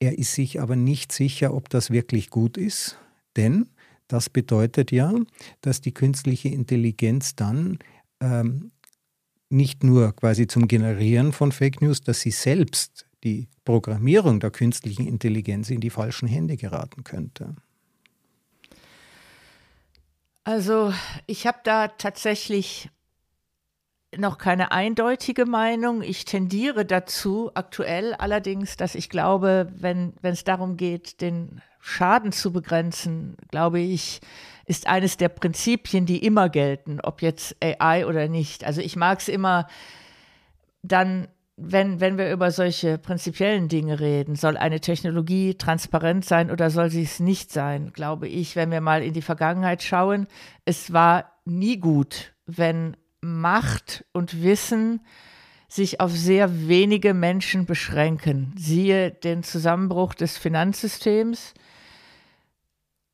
er 0.00 0.18
ist 0.18 0.34
sich 0.34 0.60
aber 0.60 0.76
nicht 0.76 1.12
sicher, 1.12 1.54
ob 1.54 1.68
das 1.68 1.90
wirklich 1.90 2.30
gut 2.30 2.56
ist, 2.56 2.98
denn 3.36 3.68
das 4.08 4.30
bedeutet 4.30 4.92
ja, 4.92 5.12
dass 5.60 5.80
die 5.80 5.92
künstliche 5.92 6.48
Intelligenz 6.48 7.34
dann 7.34 7.78
ähm, 8.20 8.70
nicht 9.48 9.84
nur 9.84 10.14
quasi 10.14 10.46
zum 10.46 10.68
Generieren 10.68 11.32
von 11.32 11.52
Fake 11.52 11.82
News, 11.82 12.00
dass 12.00 12.20
sie 12.20 12.30
selbst 12.30 13.06
die 13.24 13.48
Programmierung 13.64 14.40
der 14.40 14.50
künstlichen 14.50 15.06
Intelligenz 15.06 15.70
in 15.70 15.80
die 15.80 15.90
falschen 15.90 16.28
Hände 16.28 16.56
geraten 16.56 17.04
könnte. 17.04 17.56
Also 20.44 20.92
ich 21.26 21.46
habe 21.46 21.58
da 21.64 21.88
tatsächlich 21.88 22.88
noch 24.16 24.38
keine 24.38 24.72
eindeutige 24.72 25.46
Meinung. 25.46 26.02
Ich 26.02 26.24
tendiere 26.24 26.84
dazu 26.84 27.50
aktuell 27.54 28.14
allerdings, 28.14 28.76
dass 28.76 28.94
ich 28.94 29.10
glaube, 29.10 29.72
wenn 29.76 30.14
es 30.22 30.44
darum 30.44 30.76
geht, 30.76 31.20
den 31.20 31.60
Schaden 31.80 32.32
zu 32.32 32.52
begrenzen, 32.52 33.36
glaube 33.50 33.80
ich, 33.80 34.20
ist 34.66 34.88
eines 34.88 35.16
der 35.16 35.28
Prinzipien, 35.28 36.06
die 36.06 36.24
immer 36.24 36.48
gelten, 36.48 37.00
ob 37.00 37.22
jetzt 37.22 37.56
AI 37.62 38.06
oder 38.06 38.28
nicht. 38.28 38.64
Also 38.64 38.80
ich 38.80 38.96
mag 38.96 39.20
es 39.20 39.28
immer 39.28 39.68
dann, 40.82 41.28
wenn, 41.56 42.00
wenn 42.00 42.18
wir 42.18 42.32
über 42.32 42.50
solche 42.50 42.98
prinzipiellen 42.98 43.68
Dinge 43.68 44.00
reden, 44.00 44.34
soll 44.34 44.56
eine 44.56 44.80
Technologie 44.80 45.54
transparent 45.54 46.24
sein 46.24 46.50
oder 46.50 46.70
soll 46.70 46.90
sie 46.90 47.02
es 47.02 47.20
nicht 47.20 47.50
sein, 47.52 47.92
glaube 47.92 48.28
ich, 48.28 48.56
wenn 48.56 48.70
wir 48.70 48.80
mal 48.80 49.02
in 49.02 49.14
die 49.14 49.22
Vergangenheit 49.22 49.82
schauen, 49.82 50.26
es 50.64 50.92
war 50.92 51.32
nie 51.44 51.78
gut, 51.78 52.34
wenn 52.46 52.96
Macht 53.26 54.04
und 54.12 54.42
Wissen 54.42 55.00
sich 55.68 56.00
auf 56.00 56.12
sehr 56.12 56.68
wenige 56.68 57.12
Menschen 57.12 57.66
beschränken. 57.66 58.54
Siehe 58.56 59.10
den 59.10 59.42
Zusammenbruch 59.42 60.14
des 60.14 60.38
Finanzsystems. 60.38 61.54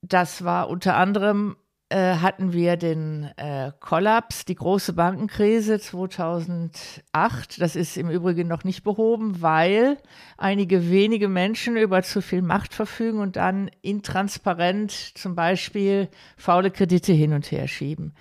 Das 0.02 0.44
war 0.44 0.68
unter 0.68 0.96
anderem 0.96 1.56
äh, 1.92 2.16
hatten 2.16 2.54
wir 2.54 2.78
den 2.78 3.30
äh, 3.36 3.70
Kollaps, 3.80 4.46
die 4.46 4.54
große 4.54 4.94
Bankenkrise 4.94 5.78
2008. 5.78 7.60
Das 7.60 7.76
ist 7.76 7.98
im 7.98 8.08
Übrigen 8.08 8.48
noch 8.48 8.64
nicht 8.64 8.82
behoben, 8.82 9.42
weil 9.42 9.98
einige 10.38 10.90
wenige 10.90 11.28
Menschen 11.28 11.76
über 11.76 12.02
zu 12.02 12.22
viel 12.22 12.40
Macht 12.40 12.72
verfügen 12.72 13.18
und 13.18 13.36
dann 13.36 13.70
intransparent 13.82 14.90
zum 14.90 15.34
Beispiel 15.34 16.08
faule 16.38 16.70
Kredite 16.70 17.12
hin 17.12 17.34
und 17.34 17.50
her 17.50 17.68
schieben. 17.68 18.14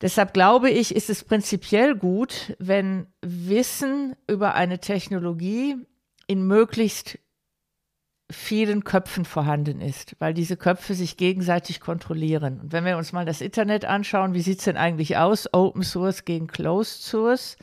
Deshalb 0.00 0.32
glaube 0.32 0.70
ich, 0.70 0.94
ist 0.94 1.10
es 1.10 1.24
prinzipiell 1.24 1.94
gut, 1.94 2.54
wenn 2.58 3.06
Wissen 3.20 4.16
über 4.26 4.54
eine 4.54 4.78
Technologie 4.78 5.76
in 6.26 6.46
möglichst 6.46 7.18
vielen 8.30 8.84
Köpfen 8.84 9.24
vorhanden 9.24 9.80
ist, 9.80 10.14
weil 10.20 10.32
diese 10.32 10.56
Köpfe 10.56 10.94
sich 10.94 11.16
gegenseitig 11.16 11.80
kontrollieren. 11.80 12.60
Und 12.60 12.72
wenn 12.72 12.84
wir 12.84 12.96
uns 12.96 13.12
mal 13.12 13.24
das 13.24 13.40
Internet 13.40 13.84
anschauen, 13.84 14.34
wie 14.34 14.40
sieht 14.40 14.60
es 14.60 14.64
denn 14.64 14.76
eigentlich 14.76 15.16
aus? 15.16 15.52
Open 15.52 15.82
Source 15.82 16.24
gegen 16.24 16.46
Closed 16.46 17.02
Source. 17.02 17.56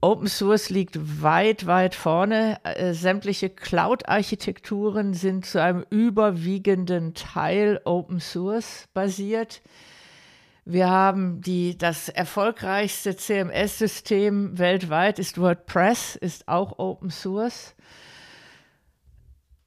Open 0.00 0.28
Source 0.28 0.70
liegt 0.70 1.22
weit, 1.22 1.66
weit 1.66 1.94
vorne. 1.94 2.58
Äh, 2.64 2.94
sämtliche 2.94 3.50
Cloud-Architekturen 3.50 5.12
sind 5.12 5.44
zu 5.44 5.62
einem 5.62 5.84
überwiegenden 5.90 7.12
Teil 7.12 7.80
Open 7.84 8.18
Source 8.18 8.88
basiert. 8.94 9.60
Wir 10.64 10.88
haben 10.88 11.40
die, 11.40 11.76
das 11.76 12.08
erfolgreichste 12.08 13.16
CMS-System 13.16 14.58
weltweit 14.58 15.18
ist 15.18 15.40
WordPress, 15.40 16.16
ist 16.16 16.48
auch 16.48 16.78
Open 16.78 17.10
Source. 17.10 17.74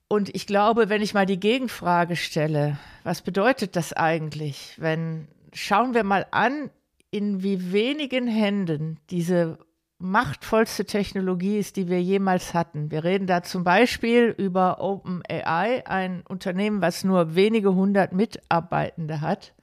Und 0.07 0.35
ich 0.35 0.45
glaube, 0.45 0.89
wenn 0.89 1.01
ich 1.01 1.13
mal 1.13 1.25
die 1.25 1.39
Gegenfrage 1.39 2.15
stelle, 2.15 2.77
was 3.03 3.21
bedeutet 3.21 3.75
das 3.75 3.93
eigentlich, 3.93 4.75
wenn 4.77 5.27
schauen 5.53 5.93
wir 5.93 6.03
mal 6.03 6.25
an, 6.31 6.69
in 7.09 7.43
wie 7.43 7.71
wenigen 7.71 8.27
Händen 8.27 8.99
diese 9.09 9.57
machtvollste 9.99 10.85
Technologie 10.85 11.57
ist, 11.57 11.77
die 11.77 11.87
wir 11.87 12.01
jemals 12.01 12.53
hatten. 12.53 12.91
Wir 12.91 13.03
reden 13.03 13.25
da 13.25 13.41
zum 13.43 13.63
Beispiel 13.63 14.35
über 14.37 14.81
OpenAI, 14.81 15.83
ein 15.87 16.23
Unternehmen, 16.27 16.81
was 16.81 17.03
nur 17.03 17.35
wenige 17.35 17.73
hundert 17.73 18.11
Mitarbeitende 18.11 19.21
hat. 19.21 19.53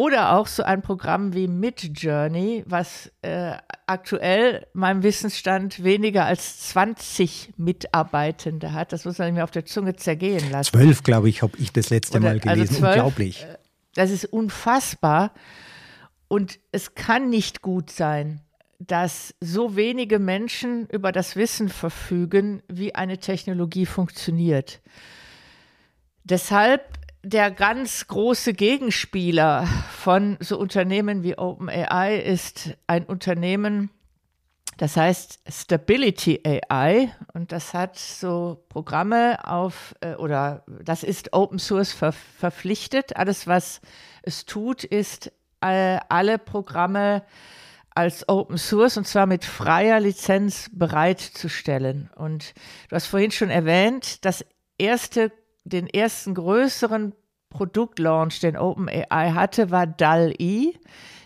Oder 0.00 0.34
auch 0.34 0.46
so 0.46 0.62
ein 0.62 0.80
Programm 0.80 1.34
wie 1.34 1.46
Midjourney, 1.46 2.64
was 2.66 3.12
äh, 3.20 3.52
aktuell 3.86 4.66
meinem 4.72 5.02
Wissensstand 5.02 5.84
weniger 5.84 6.24
als 6.24 6.68
20 6.70 7.52
Mitarbeitende 7.58 8.72
hat. 8.72 8.94
Das 8.94 9.04
muss 9.04 9.18
man 9.18 9.34
mir 9.34 9.44
auf 9.44 9.50
der 9.50 9.66
Zunge 9.66 9.96
zergehen 9.96 10.50
lassen. 10.50 10.70
Zwölf, 10.70 11.02
glaube 11.02 11.28
ich, 11.28 11.42
habe 11.42 11.52
ich 11.58 11.74
das 11.74 11.90
letzte 11.90 12.16
Oder, 12.16 12.28
Mal 12.28 12.36
also 12.36 12.48
gelesen. 12.48 12.60
Also 12.60 12.78
12, 12.78 12.96
Unglaublich. 12.96 13.42
Äh, 13.42 13.58
das 13.94 14.10
ist 14.10 14.24
unfassbar. 14.24 15.34
Und 16.28 16.60
es 16.72 16.94
kann 16.94 17.28
nicht 17.28 17.60
gut 17.60 17.90
sein, 17.90 18.40
dass 18.78 19.34
so 19.42 19.76
wenige 19.76 20.18
Menschen 20.18 20.86
über 20.86 21.12
das 21.12 21.36
Wissen 21.36 21.68
verfügen, 21.68 22.62
wie 22.68 22.94
eine 22.94 23.18
Technologie 23.18 23.84
funktioniert. 23.84 24.80
Deshalb 26.24 26.99
der 27.22 27.50
ganz 27.50 28.06
große 28.06 28.54
Gegenspieler 28.54 29.66
von 29.90 30.38
so 30.40 30.58
Unternehmen 30.58 31.22
wie 31.22 31.36
OpenAI 31.36 32.16
ist 32.16 32.76
ein 32.86 33.04
Unternehmen, 33.04 33.90
das 34.78 34.96
heißt 34.96 35.40
Stability 35.46 36.40
AI 36.42 37.14
und 37.34 37.52
das 37.52 37.74
hat 37.74 37.98
so 37.98 38.64
Programme 38.70 39.38
auf 39.46 39.94
äh, 40.00 40.14
oder 40.14 40.64
das 40.82 41.02
ist 41.02 41.34
Open 41.34 41.58
Source 41.58 41.92
ver 41.92 42.12
verpflichtet. 42.12 43.14
Alles, 43.16 43.46
was 43.46 43.82
es 44.22 44.46
tut, 44.46 44.84
ist 44.84 45.32
äh, 45.60 45.98
alle 46.08 46.38
Programme 46.38 47.22
als 47.94 48.26
Open 48.26 48.56
Source 48.56 48.96
und 48.96 49.06
zwar 49.06 49.26
mit 49.26 49.44
freier 49.44 50.00
Lizenz 50.00 50.70
bereitzustellen. 50.72 52.08
Und 52.16 52.54
du 52.88 52.96
hast 52.96 53.06
vorhin 53.06 53.32
schon 53.32 53.50
erwähnt, 53.50 54.24
das 54.24 54.46
erste 54.78 55.30
den 55.64 55.86
ersten 55.86 56.34
größeren 56.34 57.14
Produktlaunch, 57.50 58.40
den 58.40 58.56
OpenAI 58.56 59.32
hatte, 59.32 59.70
war 59.70 59.86
DAL-E. 59.86 60.74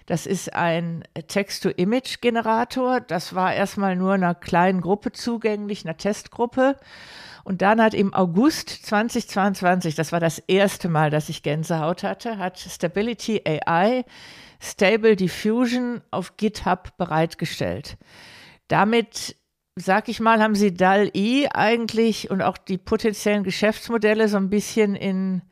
Das 0.06 0.26
ist 0.26 0.52
ein 0.54 1.04
Text-to-Image-Generator. 1.28 3.00
Das 3.00 3.34
war 3.34 3.54
erstmal 3.54 3.96
nur 3.96 4.12
einer 4.14 4.34
kleinen 4.34 4.80
Gruppe 4.80 5.12
zugänglich, 5.12 5.84
einer 5.84 5.96
Testgruppe. 5.96 6.76
Und 7.44 7.62
dann 7.62 7.80
hat 7.80 7.94
im 7.94 8.12
August 8.12 8.68
2022, 8.86 9.94
das 9.94 10.12
war 10.12 10.20
das 10.20 10.38
erste 10.38 10.88
Mal, 10.88 11.10
dass 11.10 11.28
ich 11.28 11.42
Gänsehaut 11.42 12.02
hatte, 12.02 12.38
hat 12.38 12.58
Stability 12.58 13.42
AI 13.44 14.04
Stable 14.60 15.14
Diffusion 15.14 16.00
auf 16.10 16.38
GitHub 16.38 16.96
bereitgestellt. 16.96 17.98
Damit 18.68 19.36
sag 19.76 20.08
ich 20.08 20.20
mal, 20.20 20.40
haben 20.40 20.54
sie 20.54 20.72
DAL-E 20.72 21.48
eigentlich 21.48 22.30
und 22.30 22.42
auch 22.42 22.58
die 22.58 22.78
potenziellen 22.78 23.42
Geschäftsmodelle 23.42 24.28
so 24.28 24.36
ein 24.36 24.48
bisschen 24.48 24.94
in, 24.94 25.42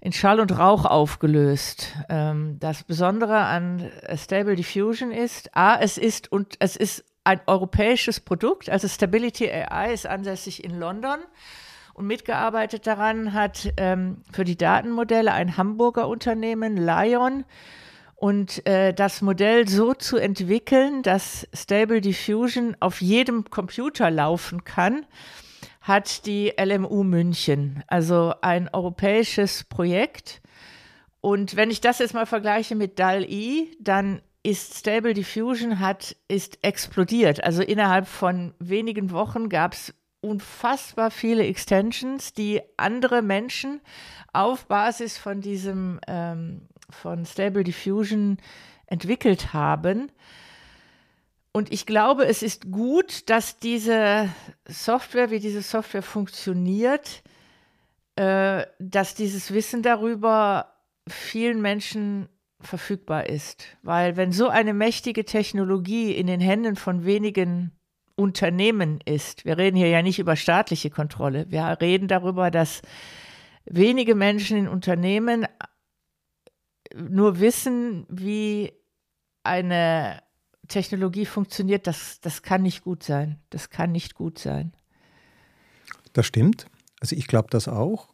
in 0.00 0.12
Schall 0.12 0.40
und 0.40 0.58
Rauch 0.58 0.84
aufgelöst. 0.84 1.94
Ähm, 2.08 2.58
das 2.60 2.84
Besondere 2.84 3.38
an 3.38 3.90
Stable 4.14 4.56
Diffusion 4.56 5.10
ist, 5.10 5.56
A, 5.56 5.78
es 5.80 5.96
ist 5.96 6.30
und 6.30 6.56
es 6.58 6.76
ist 6.76 7.04
ein 7.24 7.40
europäisches 7.46 8.20
Produkt, 8.20 8.68
also 8.68 8.86
Stability 8.88 9.50
AI 9.50 9.92
ist 9.92 10.06
ansässig 10.06 10.62
in 10.62 10.78
London 10.78 11.18
und 11.94 12.06
mitgearbeitet 12.06 12.86
daran 12.86 13.32
hat 13.32 13.72
ähm, 13.78 14.22
für 14.30 14.44
die 14.44 14.56
Datenmodelle 14.56 15.32
ein 15.32 15.56
Hamburger 15.56 16.08
Unternehmen, 16.08 16.76
Lion, 16.76 17.44
und 18.16 18.66
äh, 18.66 18.94
das 18.94 19.20
Modell 19.20 19.68
so 19.68 19.92
zu 19.92 20.16
entwickeln, 20.16 21.02
dass 21.02 21.46
Stable 21.54 22.00
Diffusion 22.00 22.74
auf 22.80 23.02
jedem 23.02 23.44
Computer 23.44 24.10
laufen 24.10 24.64
kann, 24.64 25.06
hat 25.82 26.26
die 26.26 26.52
LMU 26.58 27.04
München, 27.04 27.84
also 27.86 28.34
ein 28.40 28.68
europäisches 28.72 29.64
Projekt. 29.64 30.40
Und 31.20 31.56
wenn 31.56 31.70
ich 31.70 31.80
das 31.80 31.98
jetzt 31.98 32.14
mal 32.14 32.26
vergleiche 32.26 32.74
mit 32.74 32.98
DAL-E, 32.98 33.68
dann 33.80 34.22
ist 34.42 34.78
Stable 34.78 35.12
Diffusion 35.12 35.78
hat, 35.80 36.16
ist 36.28 36.58
explodiert. 36.62 37.44
Also 37.44 37.62
innerhalb 37.62 38.06
von 38.06 38.54
wenigen 38.58 39.10
Wochen 39.10 39.48
gab 39.48 39.74
es 39.74 39.92
unfassbar 40.20 41.10
viele 41.10 41.44
Extensions, 41.44 42.32
die 42.32 42.62
andere 42.76 43.22
Menschen 43.22 43.80
auf 44.32 44.66
Basis 44.66 45.18
von 45.18 45.40
diesem 45.40 46.00
ähm, 46.06 46.68
von 46.90 47.24
Stable 47.24 47.64
Diffusion 47.64 48.38
entwickelt 48.86 49.52
haben. 49.52 50.10
Und 51.52 51.72
ich 51.72 51.86
glaube, 51.86 52.26
es 52.26 52.42
ist 52.42 52.70
gut, 52.70 53.30
dass 53.30 53.58
diese 53.58 54.28
Software, 54.68 55.30
wie 55.30 55.40
diese 55.40 55.62
Software 55.62 56.02
funktioniert, 56.02 57.22
äh, 58.16 58.66
dass 58.78 59.14
dieses 59.14 59.52
Wissen 59.52 59.82
darüber 59.82 60.74
vielen 61.08 61.62
Menschen 61.62 62.28
verfügbar 62.60 63.28
ist. 63.28 63.64
Weil 63.82 64.16
wenn 64.16 64.32
so 64.32 64.48
eine 64.48 64.74
mächtige 64.74 65.24
Technologie 65.24 66.12
in 66.12 66.26
den 66.26 66.40
Händen 66.40 66.76
von 66.76 67.04
wenigen 67.04 67.72
Unternehmen 68.16 69.00
ist, 69.04 69.44
wir 69.44 69.58
reden 69.58 69.76
hier 69.76 69.88
ja 69.88 70.02
nicht 70.02 70.18
über 70.18 70.36
staatliche 70.36 70.90
Kontrolle, 70.90 71.46
wir 71.50 71.78
reden 71.80 72.08
darüber, 72.08 72.50
dass 72.50 72.82
wenige 73.66 74.14
Menschen 74.14 74.56
in 74.56 74.68
Unternehmen 74.68 75.46
nur 76.94 77.40
wissen, 77.40 78.06
wie 78.08 78.72
eine 79.42 80.22
Technologie 80.68 81.26
funktioniert, 81.26 81.86
das, 81.86 82.20
das 82.20 82.42
kann 82.42 82.62
nicht 82.62 82.82
gut 82.82 83.02
sein. 83.02 83.38
Das 83.50 83.70
kann 83.70 83.92
nicht 83.92 84.14
gut 84.14 84.38
sein. 84.38 84.72
Das 86.12 86.26
stimmt. 86.26 86.66
Also 87.00 87.14
ich 87.14 87.26
glaube 87.26 87.48
das 87.50 87.68
auch. 87.68 88.08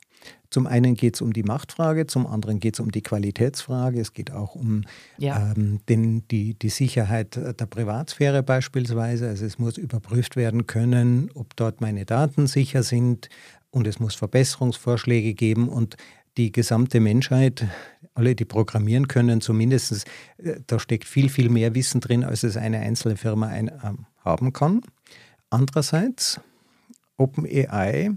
Zum 0.50 0.66
einen 0.66 0.94
geht 0.94 1.14
es 1.14 1.22
um 1.22 1.32
die 1.32 1.42
Machtfrage, 1.42 2.06
zum 2.06 2.26
anderen 2.26 2.61
geht 2.61 2.74
es 2.74 2.80
um 2.80 2.92
die 2.92 3.02
Qualitätsfrage, 3.02 4.00
es 4.00 4.12
geht 4.12 4.30
auch 4.32 4.54
um 4.54 4.85
ja. 5.16 5.52
ähm, 5.56 5.80
den, 5.88 6.28
die, 6.28 6.54
die 6.54 6.68
Sicherheit 6.68 7.37
der 7.37 7.66
Privatsphäre 7.66 8.42
beispielsweise. 8.42 9.28
Also 9.28 9.46
es 9.46 9.58
muss 9.58 9.78
überprüft 9.78 10.37
werden 10.37 10.66
können, 10.66 11.30
ob 11.35 11.56
dort 11.56 11.80
meine 11.80 12.04
Daten 12.04 12.46
sicher 12.46 12.82
sind 12.82 13.30
und 13.70 13.87
es 13.87 13.98
muss 13.98 14.14
Verbesserungsvorschläge 14.14 15.32
geben 15.32 15.68
und 15.68 15.96
die 16.36 16.52
gesamte 16.52 17.00
Menschheit, 17.00 17.66
alle, 18.14 18.34
die 18.34 18.44
programmieren 18.44 19.08
können, 19.08 19.40
zumindest, 19.40 20.04
äh, 20.38 20.60
da 20.66 20.78
steckt 20.78 21.06
viel, 21.06 21.28
viel 21.28 21.48
mehr 21.48 21.74
Wissen 21.74 22.00
drin, 22.00 22.24
als 22.24 22.42
es 22.42 22.56
eine 22.56 22.80
einzelne 22.80 23.16
Firma 23.16 23.48
ein, 23.48 23.68
äh, 23.68 23.92
haben 24.24 24.52
kann. 24.52 24.82
Andererseits, 25.50 26.40
OpenAI 27.16 28.10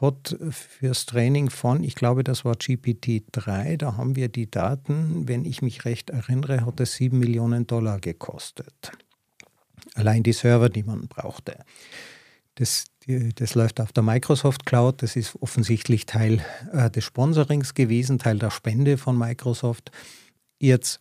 hat 0.00 0.36
fürs 0.50 1.06
Training 1.06 1.48
von, 1.48 1.82
ich 1.82 1.94
glaube, 1.94 2.22
das 2.22 2.44
war 2.44 2.54
GPT-3, 2.54 3.78
da 3.78 3.96
haben 3.96 4.14
wir 4.14 4.28
die 4.28 4.50
Daten, 4.50 5.26
wenn 5.26 5.44
ich 5.44 5.62
mich 5.62 5.84
recht 5.84 6.10
erinnere, 6.10 6.66
hat 6.66 6.80
es 6.80 6.94
7 6.96 7.18
Millionen 7.18 7.66
Dollar 7.66 7.98
gekostet. 7.98 8.92
Allein 9.94 10.22
die 10.22 10.34
Server, 10.34 10.68
die 10.68 10.82
man 10.82 11.08
brauchte. 11.08 11.64
Das, 12.56 12.86
das 13.06 13.54
läuft 13.54 13.80
auf 13.80 13.92
der 13.92 14.02
Microsoft 14.02 14.66
Cloud. 14.66 15.02
Das 15.02 15.14
ist 15.14 15.36
offensichtlich 15.40 16.06
Teil 16.06 16.44
äh, 16.72 16.90
des 16.90 17.04
Sponsorings 17.04 17.74
gewesen, 17.74 18.18
Teil 18.18 18.38
der 18.38 18.50
Spende 18.50 18.98
von 18.98 19.16
Microsoft. 19.16 19.90
Jetzt 20.58 21.00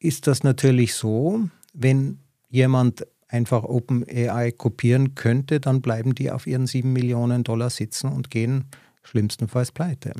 ist 0.00 0.26
das 0.26 0.42
natürlich 0.42 0.94
so, 0.94 1.48
wenn 1.72 2.18
jemand 2.48 3.06
einfach 3.28 3.62
OpenAI 3.62 4.52
kopieren 4.52 5.14
könnte, 5.14 5.60
dann 5.60 5.80
bleiben 5.80 6.14
die 6.14 6.30
auf 6.30 6.46
ihren 6.46 6.66
7 6.66 6.92
Millionen 6.92 7.44
Dollar 7.44 7.70
sitzen 7.70 8.10
und 8.10 8.30
gehen 8.30 8.66
schlimmstenfalls 9.02 9.70
pleite. 9.72 10.12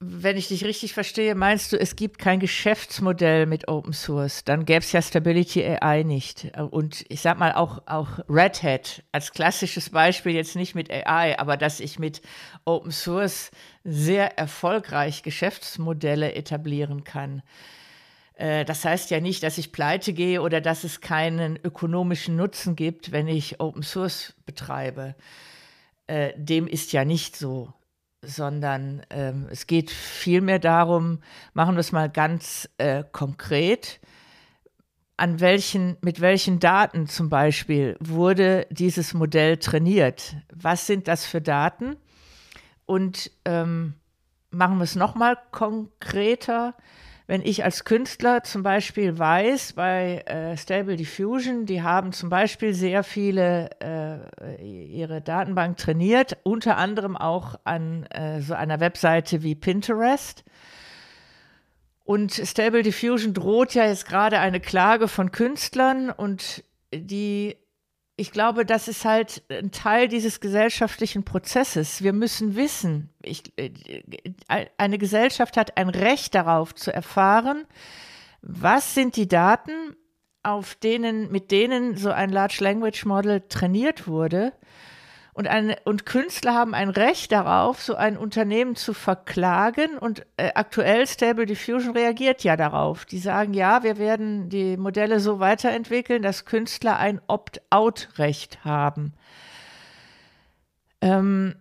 Wenn 0.00 0.36
ich 0.36 0.48
dich 0.48 0.64
richtig 0.64 0.92
verstehe, 0.92 1.34
meinst 1.34 1.72
du, 1.72 1.78
es 1.78 1.96
gibt 1.96 2.18
kein 2.18 2.40
Geschäftsmodell 2.40 3.46
mit 3.46 3.68
Open 3.68 3.92
Source? 3.92 4.44
Dann 4.44 4.64
gäbe 4.64 4.80
es 4.80 4.92
ja 4.92 5.00
Stability 5.00 5.64
AI 5.64 6.02
nicht. 6.02 6.52
Und 6.58 7.04
ich 7.08 7.20
sag 7.20 7.38
mal 7.38 7.52
auch, 7.52 7.82
auch 7.86 8.18
Red 8.28 8.62
Hat 8.62 9.04
als 9.12 9.32
klassisches 9.32 9.90
Beispiel, 9.90 10.32
jetzt 10.32 10.56
nicht 10.56 10.74
mit 10.74 10.90
AI, 10.90 11.38
aber 11.38 11.56
dass 11.56 11.80
ich 11.80 11.98
mit 11.98 12.20
Open 12.64 12.90
Source 12.90 13.50
sehr 13.84 14.36
erfolgreich 14.36 15.22
Geschäftsmodelle 15.22 16.34
etablieren 16.34 17.04
kann. 17.04 17.42
Äh, 18.34 18.64
das 18.64 18.84
heißt 18.84 19.10
ja 19.10 19.20
nicht, 19.20 19.42
dass 19.42 19.58
ich 19.58 19.72
pleite 19.72 20.12
gehe 20.12 20.42
oder 20.42 20.60
dass 20.60 20.84
es 20.84 21.00
keinen 21.00 21.56
ökonomischen 21.62 22.36
Nutzen 22.36 22.76
gibt, 22.76 23.12
wenn 23.12 23.28
ich 23.28 23.60
Open 23.60 23.82
Source 23.82 24.34
betreibe. 24.44 25.14
Äh, 26.08 26.32
dem 26.36 26.66
ist 26.66 26.92
ja 26.92 27.04
nicht 27.04 27.36
so, 27.36 27.72
sondern 28.26 29.02
ähm, 29.10 29.46
es 29.50 29.66
geht 29.66 29.90
vielmehr 29.90 30.58
darum, 30.58 31.20
machen 31.52 31.74
wir 31.76 31.80
es 31.80 31.92
mal 31.92 32.10
ganz 32.10 32.68
äh, 32.78 33.04
konkret, 33.12 34.00
an 35.16 35.40
welchen, 35.40 35.96
mit 36.00 36.20
welchen 36.20 36.58
Daten 36.58 37.06
zum 37.06 37.28
Beispiel 37.28 37.96
wurde 38.00 38.66
dieses 38.70 39.14
Modell 39.14 39.58
trainiert? 39.58 40.36
Was 40.52 40.86
sind 40.86 41.06
das 41.06 41.24
für 41.24 41.40
Daten? 41.40 41.96
Und 42.86 43.30
ähm, 43.44 43.94
machen 44.50 44.78
wir 44.78 44.84
es 44.84 44.96
nochmal 44.96 45.38
konkreter 45.50 46.74
wenn 47.26 47.40
ich 47.40 47.64
als 47.64 47.84
Künstler 47.84 48.42
zum 48.42 48.62
Beispiel 48.62 49.18
weiß, 49.18 49.72
bei 49.72 50.18
äh, 50.26 50.56
Stable 50.58 50.96
Diffusion, 50.96 51.64
die 51.64 51.82
haben 51.82 52.12
zum 52.12 52.28
Beispiel 52.28 52.74
sehr 52.74 53.02
viele 53.02 53.70
äh, 53.80 54.62
ihre 54.62 55.22
Datenbank 55.22 55.78
trainiert, 55.78 56.36
unter 56.42 56.76
anderem 56.76 57.16
auch 57.16 57.54
an 57.64 58.04
äh, 58.06 58.42
so 58.42 58.52
einer 58.52 58.78
Webseite 58.80 59.42
wie 59.42 59.54
Pinterest. 59.54 60.44
Und 62.04 62.32
Stable 62.32 62.82
Diffusion 62.82 63.32
droht 63.32 63.72
ja 63.72 63.86
jetzt 63.86 64.06
gerade 64.06 64.38
eine 64.38 64.60
Klage 64.60 65.08
von 65.08 65.32
Künstlern 65.32 66.10
und 66.10 66.62
die 66.92 67.56
ich 68.16 68.30
glaube, 68.30 68.64
das 68.64 68.86
ist 68.86 69.04
halt 69.04 69.42
ein 69.50 69.72
Teil 69.72 70.08
dieses 70.08 70.40
gesellschaftlichen 70.40 71.24
Prozesses. 71.24 72.02
Wir 72.02 72.12
müssen 72.12 72.54
wissen, 72.54 73.10
ich, 73.22 73.42
äh, 73.56 73.70
eine 74.76 74.98
Gesellschaft 74.98 75.56
hat 75.56 75.76
ein 75.76 75.88
Recht 75.88 76.34
darauf 76.34 76.74
zu 76.74 76.92
erfahren, 76.92 77.64
was 78.40 78.94
sind 78.94 79.16
die 79.16 79.26
Daten, 79.26 79.96
auf 80.42 80.74
denen, 80.74 81.32
mit 81.32 81.50
denen 81.50 81.96
so 81.96 82.10
ein 82.10 82.30
Large 82.30 82.58
Language 82.60 83.06
Model 83.06 83.40
trainiert 83.48 84.06
wurde 84.06 84.52
und, 85.34 85.48
eine, 85.48 85.76
und 85.84 86.06
Künstler 86.06 86.54
haben 86.54 86.74
ein 86.74 86.90
Recht 86.90 87.32
darauf, 87.32 87.82
so 87.82 87.96
ein 87.96 88.16
Unternehmen 88.16 88.76
zu 88.76 88.94
verklagen. 88.94 89.98
Und 89.98 90.24
äh, 90.36 90.52
aktuell 90.54 91.08
Stable 91.08 91.44
Diffusion 91.44 91.92
reagiert 91.92 92.44
ja 92.44 92.56
darauf. 92.56 93.04
Die 93.04 93.18
sagen, 93.18 93.52
ja, 93.52 93.82
wir 93.82 93.98
werden 93.98 94.48
die 94.48 94.76
Modelle 94.76 95.18
so 95.18 95.40
weiterentwickeln, 95.40 96.22
dass 96.22 96.44
Künstler 96.44 96.98
ein 96.98 97.20
Opt-out-Recht 97.26 98.64
haben. 98.64 99.12
Ähm, 101.00 101.56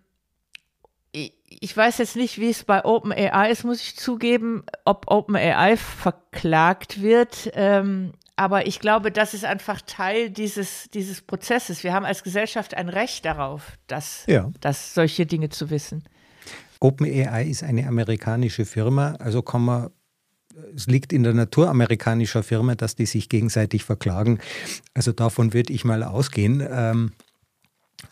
ich 1.11 1.75
weiß 1.75 1.97
jetzt 1.97 2.15
nicht, 2.15 2.39
wie 2.39 2.51
es 2.51 2.63
bei 2.65 2.85
OpenAI 2.85 3.49
ist, 3.49 3.63
muss 3.63 3.81
ich 3.81 3.95
zugeben, 3.95 4.65
ob 4.85 5.09
OpenAI 5.09 5.77
verklagt 5.77 7.01
wird. 7.01 7.51
Ähm, 7.55 8.13
aber 8.35 8.65
ich 8.65 8.79
glaube, 8.79 9.11
das 9.11 9.33
ist 9.33 9.45
einfach 9.45 9.81
Teil 9.81 10.29
dieses, 10.29 10.89
dieses 10.93 11.21
Prozesses. 11.21 11.83
Wir 11.83 11.93
haben 11.93 12.05
als 12.05 12.23
Gesellschaft 12.23 12.73
ein 12.73 12.89
Recht 12.89 13.25
darauf, 13.25 13.77
dass, 13.87 14.25
ja. 14.27 14.49
dass 14.59 14.93
solche 14.93 15.25
Dinge 15.25 15.49
zu 15.49 15.69
wissen. 15.69 16.03
OpenAI 16.79 17.45
ist 17.45 17.63
eine 17.63 17.87
amerikanische 17.87 18.65
Firma, 18.65 19.13
also 19.19 19.41
kann 19.41 19.63
man 19.63 19.89
es 20.75 20.85
liegt 20.85 21.13
in 21.13 21.23
der 21.23 21.33
Natur 21.33 21.69
amerikanischer 21.69 22.43
Firma, 22.43 22.75
dass 22.75 22.95
die 22.95 23.07
sich 23.07 23.27
gegenseitig 23.27 23.83
verklagen. 23.83 24.39
Also 24.93 25.11
davon 25.11 25.53
würde 25.53 25.73
ich 25.73 25.83
mal 25.83 26.03
ausgehen, 26.03 26.63
ähm, 26.69 27.13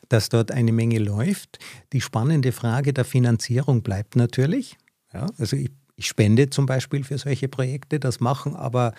dass 0.09 0.29
dort 0.29 0.51
eine 0.51 0.71
Menge 0.71 0.99
läuft. 0.99 1.59
Die 1.93 2.01
spannende 2.01 2.51
Frage 2.51 2.93
der 2.93 3.05
Finanzierung 3.05 3.83
bleibt 3.83 4.15
natürlich. 4.15 4.77
Ja, 5.13 5.27
also 5.37 5.55
ich, 5.55 5.69
ich 5.95 6.07
spende 6.07 6.49
zum 6.49 6.65
Beispiel 6.65 7.03
für 7.03 7.17
solche 7.17 7.47
Projekte, 7.47 7.99
das 7.99 8.19
machen 8.19 8.55
aber 8.55 8.93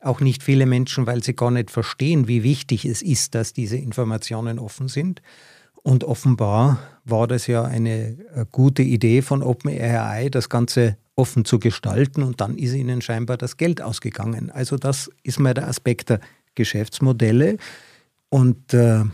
auch 0.00 0.20
nicht 0.20 0.42
viele 0.42 0.66
Menschen, 0.66 1.06
weil 1.06 1.22
sie 1.22 1.34
gar 1.34 1.50
nicht 1.50 1.70
verstehen, 1.70 2.28
wie 2.28 2.42
wichtig 2.42 2.84
es 2.84 3.02
ist, 3.02 3.34
dass 3.34 3.52
diese 3.52 3.76
Informationen 3.76 4.58
offen 4.58 4.88
sind. 4.88 5.22
Und 5.82 6.04
offenbar 6.04 6.78
war 7.04 7.26
das 7.26 7.46
ja 7.46 7.62
eine 7.62 8.18
äh, 8.34 8.44
gute 8.50 8.82
Idee 8.82 9.22
von 9.22 9.42
OpenAI, 9.42 10.28
das 10.30 10.48
Ganze 10.48 10.96
offen 11.14 11.44
zu 11.44 11.58
gestalten 11.58 12.22
und 12.22 12.40
dann 12.40 12.58
ist 12.58 12.74
ihnen 12.74 13.00
scheinbar 13.00 13.36
das 13.36 13.56
Geld 13.56 13.80
ausgegangen. 13.80 14.50
Also 14.50 14.76
das 14.76 15.10
ist 15.22 15.38
mal 15.38 15.54
der 15.54 15.68
Aspekt 15.68 16.10
der 16.10 16.20
Geschäftsmodelle. 16.54 17.56
Und 18.28 18.74
äh, 18.74 19.04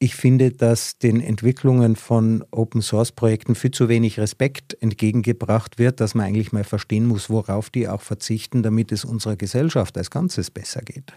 ich 0.00 0.14
finde, 0.14 0.52
dass 0.52 0.98
den 0.98 1.20
Entwicklungen 1.20 1.96
von 1.96 2.44
Open 2.52 2.82
Source 2.82 3.10
Projekten 3.12 3.54
viel 3.54 3.72
zu 3.72 3.88
wenig 3.88 4.20
Respekt 4.20 4.80
entgegengebracht 4.80 5.78
wird, 5.78 6.00
dass 6.00 6.14
man 6.14 6.26
eigentlich 6.26 6.52
mal 6.52 6.64
verstehen 6.64 7.06
muss, 7.06 7.28
worauf 7.30 7.68
die 7.68 7.88
auch 7.88 8.00
verzichten, 8.00 8.62
damit 8.62 8.92
es 8.92 9.04
unserer 9.04 9.36
Gesellschaft 9.36 9.98
als 9.98 10.10
Ganzes 10.10 10.50
besser 10.50 10.82
geht. 10.82 11.12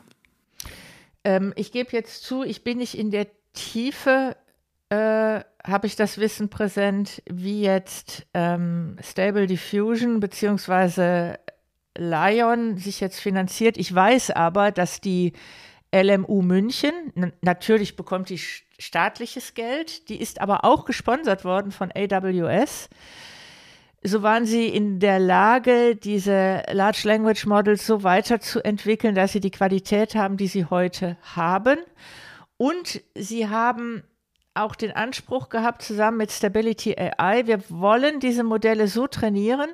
Ähm, 1.23 1.53
ich 1.55 1.71
gebe 1.71 1.89
jetzt 1.91 2.23
zu, 2.23 2.43
ich 2.43 2.63
bin 2.63 2.79
nicht 2.79 2.97
in 2.97 3.11
der 3.11 3.27
Tiefe, 3.53 4.35
äh, 4.89 5.41
habe 5.63 5.85
ich 5.85 5.95
das 5.95 6.17
Wissen 6.17 6.49
präsent, 6.49 7.21
wie 7.29 7.61
jetzt 7.61 8.25
ähm, 8.33 8.97
Stable 9.01 9.45
Diffusion 9.45 10.19
bzw. 10.19 11.35
Lion 11.97 12.77
sich 12.77 12.99
jetzt 12.99 13.19
finanziert. 13.19 13.77
Ich 13.77 13.93
weiß 13.93 14.31
aber, 14.31 14.71
dass 14.71 15.01
die 15.01 15.33
LMU 15.93 16.41
München, 16.41 16.93
natürlich 17.41 17.95
bekommt 17.95 18.29
die 18.29 18.37
staatliches 18.37 19.53
Geld, 19.53 20.09
die 20.09 20.21
ist 20.21 20.39
aber 20.39 20.63
auch 20.63 20.85
gesponsert 20.85 21.43
worden 21.43 21.71
von 21.71 21.91
AWS. 21.93 22.89
So 24.03 24.23
waren 24.23 24.45
sie 24.45 24.67
in 24.67 24.99
der 24.99 25.19
Lage, 25.19 25.95
diese 25.95 26.63
Large 26.71 27.01
Language 27.03 27.45
Models 27.45 27.85
so 27.85 28.03
weiterzuentwickeln, 28.03 29.13
dass 29.13 29.33
sie 29.33 29.41
die 29.41 29.51
Qualität 29.51 30.15
haben, 30.15 30.37
die 30.37 30.47
sie 30.47 30.65
heute 30.65 31.17
haben. 31.35 31.77
Und 32.57 33.01
sie 33.13 33.47
haben 33.47 34.03
auch 34.53 34.75
den 34.75 34.91
Anspruch 34.91 35.49
gehabt, 35.49 35.81
zusammen 35.81 36.17
mit 36.17 36.31
Stability 36.31 36.95
AI, 36.97 37.47
wir 37.47 37.69
wollen 37.69 38.19
diese 38.19 38.43
Modelle 38.43 38.87
so 38.87 39.07
trainieren, 39.07 39.69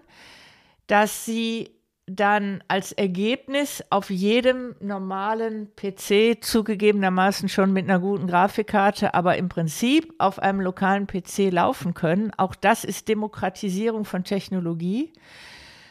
dass 0.87 1.25
sie 1.25 1.76
dann 2.07 2.63
als 2.69 2.93
Ergebnis 2.93 3.83
auf 3.89 4.09
jedem 4.09 4.75
normalen 4.79 5.75
PC 5.75 6.41
zugegebenermaßen 6.41 7.49
schon 7.49 7.73
mit 7.73 7.83
einer 7.83 7.99
guten 7.99 8.27
Grafikkarte, 8.27 9.13
aber 9.13 9.37
im 9.37 9.49
Prinzip 9.49 10.13
auf 10.17 10.39
einem 10.39 10.61
lokalen 10.61 11.05
PC 11.05 11.51
laufen 11.51 11.93
können. 11.93 12.31
Auch 12.37 12.55
das 12.55 12.85
ist 12.85 13.09
Demokratisierung 13.09 14.05
von 14.05 14.23
Technologie. 14.23 15.11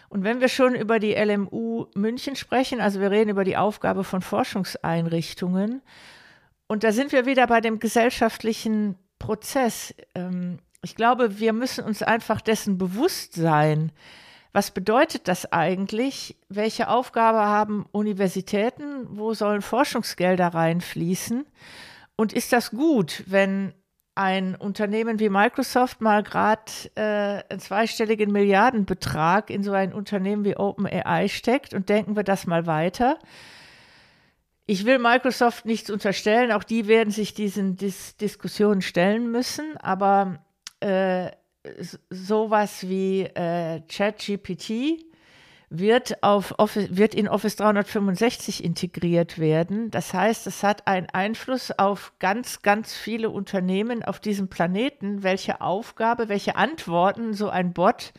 Und 0.08 0.24
wenn 0.24 0.40
wir 0.40 0.48
schon 0.48 0.74
über 0.74 0.98
die 0.98 1.12
LMU 1.12 1.86
München 1.94 2.34
sprechen, 2.34 2.80
also 2.80 3.00
wir 3.00 3.10
reden 3.10 3.30
über 3.30 3.44
die 3.44 3.58
Aufgabe 3.58 4.02
von 4.02 4.22
Forschungseinrichtungen, 4.22 5.82
und 6.66 6.82
da 6.82 6.92
sind 6.92 7.12
wir 7.12 7.26
wieder 7.26 7.46
bei 7.46 7.60
dem 7.60 7.78
gesellschaftlichen 7.78 8.96
Prozess. 9.18 9.94
Ähm, 10.14 10.58
ich 10.82 10.96
glaube, 10.96 11.38
wir 11.38 11.52
müssen 11.52 11.84
uns 11.84 12.02
einfach 12.02 12.40
dessen 12.40 12.78
bewusst 12.78 13.34
sein, 13.34 13.92
was 14.56 14.70
bedeutet 14.70 15.28
das 15.28 15.52
eigentlich? 15.52 16.34
Welche 16.48 16.88
Aufgabe 16.88 17.40
haben 17.40 17.84
Universitäten? 17.92 19.06
Wo 19.10 19.34
sollen 19.34 19.60
Forschungsgelder 19.60 20.46
reinfließen? 20.46 21.44
Und 22.16 22.32
ist 22.32 22.54
das 22.54 22.70
gut, 22.70 23.22
wenn 23.26 23.74
ein 24.14 24.54
Unternehmen 24.54 25.20
wie 25.20 25.28
Microsoft 25.28 26.00
mal 26.00 26.22
gerade 26.22 26.72
äh, 26.94 27.42
einen 27.50 27.60
zweistelligen 27.60 28.32
Milliardenbetrag 28.32 29.50
in 29.50 29.62
so 29.62 29.72
ein 29.72 29.92
Unternehmen 29.92 30.46
wie 30.46 30.56
OpenAI 30.56 31.28
steckt 31.28 31.74
und 31.74 31.90
denken 31.90 32.16
wir 32.16 32.24
das 32.24 32.46
mal 32.46 32.64
weiter. 32.64 33.18
Ich 34.64 34.86
will 34.86 34.98
Microsoft 34.98 35.66
nichts 35.66 35.90
unterstellen, 35.90 36.50
auch 36.50 36.64
die 36.64 36.88
werden 36.88 37.10
sich 37.10 37.34
diesen 37.34 37.76
Dis 37.76 38.16
Diskussionen 38.16 38.80
stellen 38.80 39.30
müssen, 39.30 39.76
aber 39.76 40.38
äh, 40.80 41.30
sowas 42.10 42.88
wie 42.88 43.22
äh, 43.22 43.80
ChatGPT 43.88 45.04
wird, 45.68 46.12
wird 46.22 47.14
in 47.14 47.28
Office 47.28 47.56
365 47.56 48.62
integriert 48.62 49.38
werden. 49.38 49.90
Das 49.90 50.14
heißt, 50.14 50.46
es 50.46 50.62
hat 50.62 50.86
einen 50.86 51.08
Einfluss 51.10 51.72
auf 51.76 52.12
ganz, 52.18 52.62
ganz 52.62 52.94
viele 52.94 53.30
Unternehmen 53.30 54.02
auf 54.02 54.20
diesem 54.20 54.48
Planeten, 54.48 55.22
welche 55.22 55.60
Aufgabe, 55.60 56.28
welche 56.28 56.56
Antworten 56.56 57.34
so 57.34 57.48
ein 57.48 57.72
Bot 57.72 58.12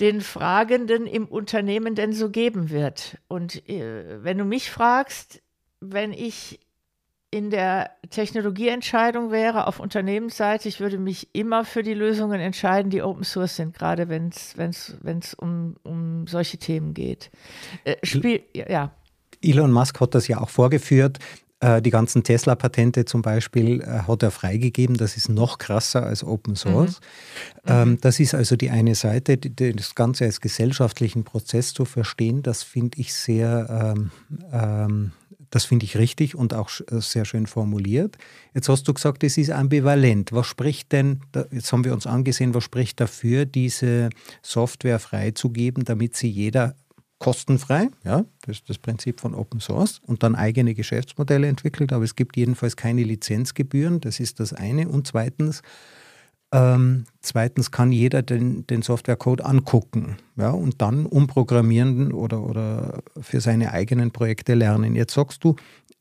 den 0.00 0.20
Fragenden 0.20 1.06
im 1.06 1.26
Unternehmen 1.26 1.94
denn 1.94 2.12
so 2.12 2.30
geben 2.30 2.70
wird. 2.70 3.18
Und 3.28 3.68
äh, 3.68 4.24
wenn 4.24 4.38
du 4.38 4.44
mich 4.44 4.70
fragst, 4.70 5.42
wenn 5.80 6.12
ich 6.12 6.60
in 7.32 7.48
der 7.48 7.90
Technologieentscheidung 8.10 9.30
wäre 9.32 9.66
auf 9.66 9.80
Unternehmensseite, 9.80 10.68
ich 10.68 10.80
würde 10.80 10.98
mich 10.98 11.28
immer 11.32 11.64
für 11.64 11.82
die 11.82 11.94
Lösungen 11.94 12.40
entscheiden, 12.40 12.90
die 12.90 13.00
Open 13.00 13.24
Source 13.24 13.56
sind, 13.56 13.74
gerade 13.74 14.10
wenn 14.10 14.28
es 14.28 15.34
um, 15.34 15.76
um 15.82 16.26
solche 16.26 16.58
Themen 16.58 16.92
geht. 16.92 17.30
Äh, 17.84 17.96
Spiel, 18.02 18.42
ja. 18.54 18.90
Elon 19.40 19.72
Musk 19.72 19.98
hat 20.00 20.14
das 20.14 20.28
ja 20.28 20.42
auch 20.42 20.50
vorgeführt. 20.50 21.18
Äh, 21.60 21.80
die 21.80 21.88
ganzen 21.88 22.22
Tesla-Patente 22.22 23.06
zum 23.06 23.22
Beispiel 23.22 23.80
äh, 23.80 24.02
hat 24.06 24.22
er 24.22 24.30
freigegeben. 24.30 24.98
Das 24.98 25.16
ist 25.16 25.30
noch 25.30 25.56
krasser 25.56 26.04
als 26.04 26.22
Open 26.22 26.54
Source. 26.54 27.00
Mhm. 27.64 27.72
Ähm, 27.72 27.98
das 28.02 28.20
ist 28.20 28.34
also 28.34 28.56
die 28.56 28.68
eine 28.68 28.94
Seite, 28.94 29.38
das 29.38 29.94
Ganze 29.94 30.26
als 30.26 30.42
gesellschaftlichen 30.42 31.24
Prozess 31.24 31.72
zu 31.72 31.86
verstehen. 31.86 32.42
Das 32.42 32.62
finde 32.62 33.00
ich 33.00 33.14
sehr 33.14 33.94
ähm, 33.96 34.10
ähm, 34.52 35.12
das 35.52 35.66
finde 35.66 35.84
ich 35.84 35.98
richtig 35.98 36.34
und 36.34 36.54
auch 36.54 36.70
äh, 36.90 37.00
sehr 37.00 37.24
schön 37.26 37.46
formuliert. 37.46 38.16
Jetzt 38.54 38.68
hast 38.68 38.88
du 38.88 38.94
gesagt, 38.94 39.22
es 39.22 39.36
ist 39.36 39.50
ambivalent. 39.50 40.32
Was 40.32 40.46
spricht 40.46 40.90
denn, 40.92 41.20
jetzt 41.52 41.70
haben 41.72 41.84
wir 41.84 41.92
uns 41.92 42.06
angesehen, 42.06 42.54
was 42.54 42.64
spricht 42.64 42.98
dafür, 43.00 43.44
diese 43.44 44.08
Software 44.40 44.98
freizugeben, 44.98 45.84
damit 45.84 46.16
sie 46.16 46.30
jeder 46.30 46.74
kostenfrei, 47.18 47.88
ja, 48.02 48.24
das 48.46 48.56
ist 48.56 48.70
das 48.70 48.78
Prinzip 48.78 49.20
von 49.20 49.34
Open 49.34 49.60
Source, 49.60 50.00
und 50.06 50.22
dann 50.22 50.34
eigene 50.34 50.74
Geschäftsmodelle 50.74 51.46
entwickelt, 51.46 51.92
aber 51.92 52.02
es 52.02 52.16
gibt 52.16 52.36
jedenfalls 52.36 52.74
keine 52.74 53.04
Lizenzgebühren, 53.04 54.00
das 54.00 54.20
ist 54.20 54.40
das 54.40 54.52
eine. 54.52 54.88
Und 54.88 55.06
zweitens, 55.06 55.62
ähm, 56.52 57.06
zweitens 57.22 57.70
kann 57.70 57.92
jeder 57.92 58.22
den, 58.22 58.66
den 58.66 58.82
Softwarecode 58.82 59.40
angucken 59.40 60.18
ja, 60.36 60.50
und 60.50 60.82
dann 60.82 61.06
umprogrammieren 61.06 62.12
oder, 62.12 62.42
oder 62.42 63.02
für 63.20 63.40
seine 63.40 63.72
eigenen 63.72 64.10
Projekte 64.10 64.52
lernen. 64.54 64.94
Jetzt 64.94 65.14
sagst 65.14 65.42
du, 65.44 65.56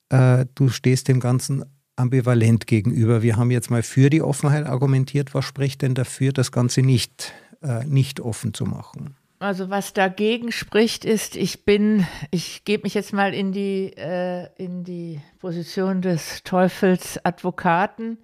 äh, 0.09 0.45
du 0.55 0.67
stehst 0.67 1.07
dem 1.07 1.21
Ganzen 1.21 1.63
ambivalent 1.95 2.67
gegenüber. 2.67 3.21
Wir 3.21 3.37
haben 3.37 3.49
jetzt 3.49 3.71
mal 3.71 3.81
für 3.81 4.09
die 4.09 4.21
Offenheit 4.21 4.65
argumentiert. 4.65 5.33
Was 5.33 5.45
spricht 5.45 5.81
denn 5.83 5.95
dafür, 5.95 6.33
das 6.33 6.51
Ganze 6.51 6.81
nicht, 6.81 7.33
äh, 7.61 7.85
nicht 7.85 8.19
offen 8.19 8.53
zu 8.53 8.65
machen? 8.65 9.15
Also 9.39 9.69
was 9.69 9.93
dagegen 9.93 10.51
spricht, 10.51 11.05
ist, 11.05 11.35
ich 11.35 11.65
bin, 11.65 12.05
ich 12.29 12.65
gebe 12.65 12.83
mich 12.83 12.93
jetzt 12.93 13.13
mal 13.13 13.33
in 13.33 13.53
die, 13.53 13.93
äh, 13.95 14.47
in 14.57 14.83
die 14.83 15.21
Position 15.39 16.01
des 16.01 16.43
Teufels 16.43 17.23
Advokaten, 17.23 18.17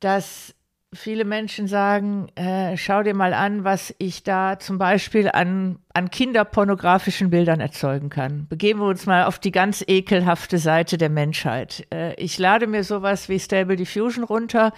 dass 0.00 0.54
viele 0.92 1.24
Menschen 1.24 1.66
sagen, 1.66 2.28
äh, 2.36 2.76
schau 2.76 3.02
dir 3.02 3.14
mal 3.14 3.34
an, 3.34 3.64
was 3.64 3.94
ich 3.98 4.22
da 4.22 4.58
zum 4.58 4.78
Beispiel 4.78 5.28
an, 5.28 5.78
an 5.92 6.10
kinderpornografischen 6.10 7.30
Bildern 7.30 7.60
erzeugen 7.60 8.08
kann. 8.08 8.46
Begeben 8.48 8.80
wir 8.80 8.86
uns 8.86 9.06
mal 9.06 9.24
auf 9.24 9.38
die 9.38 9.52
ganz 9.52 9.84
ekelhafte 9.86 10.58
Seite 10.58 10.96
der 10.96 11.10
Menschheit. 11.10 11.86
Äh, 11.92 12.14
ich 12.14 12.38
lade 12.38 12.66
mir 12.66 12.84
sowas 12.84 13.28
wie 13.28 13.38
Stable 13.38 13.76
Diffusion 13.76 14.24
runter, 14.24 14.72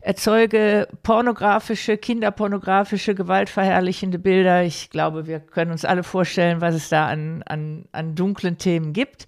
erzeuge 0.00 0.88
pornografische, 1.02 1.98
kinderpornografische, 1.98 3.14
gewaltverherrlichende 3.14 4.18
Bilder. 4.18 4.62
Ich 4.62 4.90
glaube, 4.90 5.26
wir 5.26 5.40
können 5.40 5.72
uns 5.72 5.84
alle 5.84 6.02
vorstellen, 6.02 6.60
was 6.60 6.74
es 6.74 6.88
da 6.88 7.06
an, 7.06 7.42
an, 7.44 7.84
an 7.92 8.14
dunklen 8.14 8.56
Themen 8.56 8.92
gibt 8.92 9.26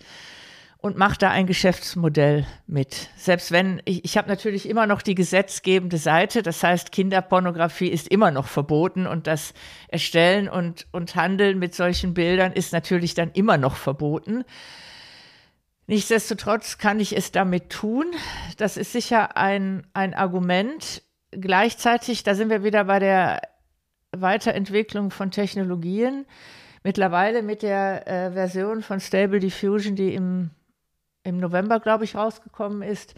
und 0.82 0.98
macht 0.98 1.22
da 1.22 1.30
ein 1.30 1.46
Geschäftsmodell 1.46 2.44
mit. 2.66 3.08
Selbst 3.16 3.52
wenn, 3.52 3.80
ich, 3.84 4.04
ich 4.04 4.18
habe 4.18 4.28
natürlich 4.28 4.68
immer 4.68 4.88
noch 4.88 5.00
die 5.00 5.14
gesetzgebende 5.14 5.96
Seite, 5.96 6.42
das 6.42 6.62
heißt, 6.62 6.90
Kinderpornografie 6.90 7.86
ist 7.86 8.08
immer 8.08 8.32
noch 8.32 8.48
verboten 8.48 9.06
und 9.06 9.28
das 9.28 9.54
Erstellen 9.86 10.48
und, 10.48 10.88
und 10.90 11.14
Handeln 11.14 11.60
mit 11.60 11.76
solchen 11.76 12.14
Bildern 12.14 12.52
ist 12.52 12.72
natürlich 12.72 13.14
dann 13.14 13.30
immer 13.30 13.58
noch 13.58 13.76
verboten. 13.76 14.44
Nichtsdestotrotz 15.86 16.78
kann 16.78 16.98
ich 16.98 17.16
es 17.16 17.30
damit 17.30 17.70
tun. 17.70 18.06
Das 18.56 18.76
ist 18.76 18.90
sicher 18.90 19.36
ein, 19.36 19.86
ein 19.94 20.14
Argument. 20.14 21.02
Gleichzeitig, 21.30 22.24
da 22.24 22.34
sind 22.34 22.50
wir 22.50 22.64
wieder 22.64 22.84
bei 22.84 22.98
der 22.98 23.40
Weiterentwicklung 24.10 25.12
von 25.12 25.30
Technologien. 25.30 26.26
Mittlerweile 26.82 27.42
mit 27.42 27.62
der 27.62 28.08
äh, 28.08 28.32
Version 28.32 28.82
von 28.82 28.98
Stable 28.98 29.38
Diffusion, 29.38 29.94
die 29.94 30.14
im 30.14 30.50
im 31.24 31.38
November, 31.38 31.80
glaube 31.80 32.04
ich, 32.04 32.14
rausgekommen 32.14 32.82
ist, 32.82 33.14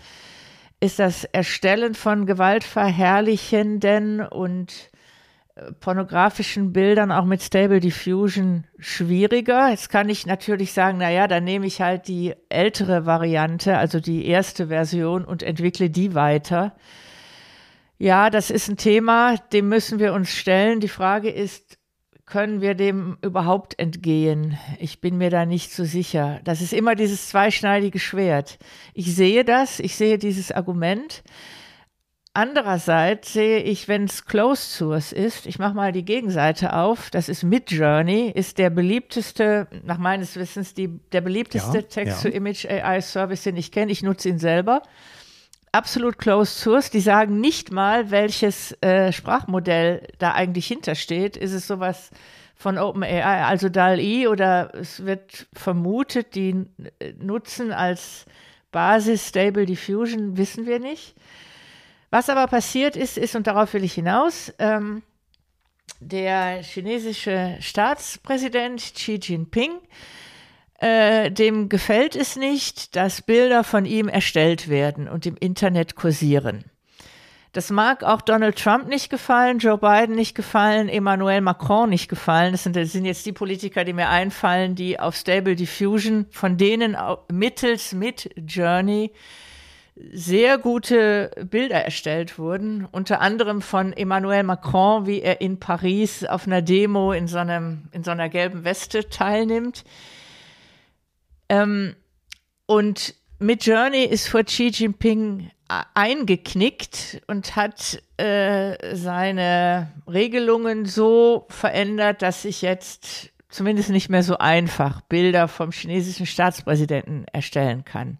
ist 0.80 0.98
das 0.98 1.24
Erstellen 1.24 1.94
von 1.94 2.26
gewaltverherrlichenden 2.26 4.20
und 4.20 4.90
äh, 5.54 5.72
pornografischen 5.72 6.72
Bildern 6.72 7.10
auch 7.10 7.24
mit 7.24 7.42
Stable 7.42 7.80
Diffusion 7.80 8.64
schwieriger. 8.78 9.70
Jetzt 9.70 9.88
kann 9.88 10.08
ich 10.08 10.26
natürlich 10.26 10.72
sagen, 10.72 10.98
naja, 10.98 11.26
dann 11.28 11.44
nehme 11.44 11.66
ich 11.66 11.80
halt 11.80 12.08
die 12.08 12.34
ältere 12.48 13.06
Variante, 13.06 13.78
also 13.78 14.00
die 14.00 14.26
erste 14.26 14.66
Version 14.66 15.24
und 15.24 15.42
entwickle 15.42 15.88
die 15.88 16.14
weiter. 16.14 16.74
Ja, 17.96 18.28
das 18.28 18.50
ist 18.50 18.68
ein 18.68 18.76
Thema, 18.76 19.36
dem 19.52 19.68
müssen 19.68 19.98
wir 19.98 20.12
uns 20.12 20.28
stellen. 20.28 20.80
Die 20.80 20.88
Frage 20.88 21.30
ist, 21.30 21.78
können 22.26 22.60
wir 22.60 22.74
dem 22.74 23.18
überhaupt 23.22 23.78
entgehen? 23.78 24.58
Ich 24.78 25.00
bin 25.00 25.18
mir 25.18 25.30
da 25.30 25.44
nicht 25.44 25.72
so 25.72 25.84
sicher. 25.84 26.40
Das 26.44 26.60
ist 26.60 26.72
immer 26.72 26.94
dieses 26.94 27.28
zweischneidige 27.28 27.98
Schwert. 27.98 28.58
Ich 28.94 29.14
sehe 29.14 29.44
das, 29.44 29.78
ich 29.78 29.96
sehe 29.96 30.18
dieses 30.18 30.50
Argument. 30.50 31.22
Andererseits 32.36 33.32
sehe 33.32 33.60
ich, 33.60 33.86
wenn 33.86 34.04
es 34.04 34.24
Closed 34.24 34.68
Source 34.68 35.12
ist, 35.12 35.46
ich 35.46 35.60
mache 35.60 35.74
mal 35.74 35.92
die 35.92 36.04
Gegenseite 36.04 36.72
auf, 36.72 37.08
das 37.10 37.28
ist 37.28 37.44
Midjourney, 37.44 38.32
ist 38.34 38.58
der 38.58 38.70
beliebteste, 38.70 39.68
nach 39.84 39.98
meines 39.98 40.34
Wissens, 40.34 40.74
die, 40.74 40.88
der 41.12 41.20
beliebteste 41.20 41.78
ja, 41.78 41.82
Text-to-Image 41.82 42.66
AI-Service, 42.66 43.44
den 43.44 43.56
ich 43.56 43.70
kenne. 43.70 43.92
Ich 43.92 44.02
nutze 44.02 44.30
ihn 44.30 44.40
selber 44.40 44.82
absolut 45.74 46.18
closed 46.18 46.56
source. 46.56 46.90
Die 46.90 47.00
sagen 47.00 47.40
nicht 47.40 47.72
mal, 47.72 48.10
welches 48.10 48.72
äh, 48.82 49.12
Sprachmodell 49.12 50.06
da 50.18 50.32
eigentlich 50.32 50.66
hintersteht. 50.66 51.36
Ist 51.36 51.52
es 51.52 51.66
sowas 51.66 52.10
von 52.54 52.78
OpenAI, 52.78 53.44
also 53.44 53.68
DAL-E, 53.68 54.28
oder 54.28 54.72
es 54.74 55.04
wird 55.04 55.46
vermutet, 55.52 56.34
die 56.34 56.66
nutzen 57.18 57.72
als 57.72 58.24
Basis 58.70 59.28
Stable 59.28 59.66
Diffusion, 59.66 60.36
wissen 60.36 60.66
wir 60.66 60.78
nicht. 60.78 61.14
Was 62.10 62.30
aber 62.30 62.46
passiert 62.46 62.96
ist, 62.96 63.18
ist, 63.18 63.34
und 63.34 63.46
darauf 63.46 63.74
will 63.74 63.84
ich 63.84 63.94
hinaus, 63.94 64.52
ähm, 64.58 65.02
der 66.00 66.62
chinesische 66.62 67.56
Staatspräsident 67.60 68.80
Xi 68.80 69.18
Jinping 69.20 69.72
dem 71.30 71.68
gefällt 71.68 72.16
es 72.16 72.36
nicht, 72.36 72.96
dass 72.96 73.22
Bilder 73.22 73.64
von 73.64 73.86
ihm 73.86 74.08
erstellt 74.08 74.68
werden 74.68 75.08
und 75.08 75.24
im 75.26 75.36
Internet 75.36 75.94
kursieren. 75.94 76.64
Das 77.54 77.70
mag 77.70 78.02
auch 78.02 78.20
Donald 78.20 78.58
Trump 78.58 78.88
nicht 78.88 79.10
gefallen, 79.10 79.58
Joe 79.58 79.78
Biden 79.78 80.16
nicht 80.16 80.34
gefallen, 80.34 80.88
Emmanuel 80.88 81.40
Macron 81.40 81.88
nicht 81.88 82.08
gefallen. 82.08 82.50
Das 82.50 82.64
sind, 82.64 82.74
das 82.74 82.90
sind 82.90 83.04
jetzt 83.04 83.24
die 83.26 83.32
Politiker, 83.32 83.84
die 83.84 83.92
mir 83.92 84.08
einfallen, 84.08 84.74
die 84.74 84.98
auf 84.98 85.14
Stable 85.14 85.54
Diffusion, 85.54 86.26
von 86.30 86.56
denen 86.56 86.96
mittels 87.30 87.92
mit 87.92 88.28
Journey 88.36 89.12
sehr 90.12 90.58
gute 90.58 91.30
Bilder 91.48 91.84
erstellt 91.84 92.40
wurden, 92.40 92.88
unter 92.90 93.20
anderem 93.20 93.62
von 93.62 93.92
Emmanuel 93.92 94.42
Macron, 94.42 95.06
wie 95.06 95.22
er 95.22 95.40
in 95.40 95.60
Paris 95.60 96.24
auf 96.24 96.48
einer 96.48 96.60
Demo 96.60 97.12
in 97.12 97.28
so, 97.28 97.38
einem, 97.38 97.84
in 97.92 98.02
so 98.02 98.10
einer 98.10 98.28
gelben 98.28 98.64
Weste 98.64 99.08
teilnimmt. 99.08 99.84
Ähm, 101.48 101.94
und 102.66 103.14
mit 103.38 103.66
Journey 103.66 104.04
ist 104.04 104.28
vor 104.28 104.44
Xi 104.44 104.68
Jinping 104.68 105.50
eingeknickt 105.94 107.22
und 107.26 107.56
hat 107.56 108.02
äh, 108.16 108.94
seine 108.94 109.90
Regelungen 110.06 110.86
so 110.86 111.46
verändert, 111.48 112.22
dass 112.22 112.44
ich 112.44 112.62
jetzt 112.62 113.30
zumindest 113.48 113.90
nicht 113.90 114.08
mehr 114.08 114.22
so 114.22 114.38
einfach 114.38 115.00
Bilder 115.02 115.48
vom 115.48 115.70
chinesischen 115.72 116.26
Staatspräsidenten 116.26 117.26
erstellen 117.32 117.84
kann. 117.84 118.18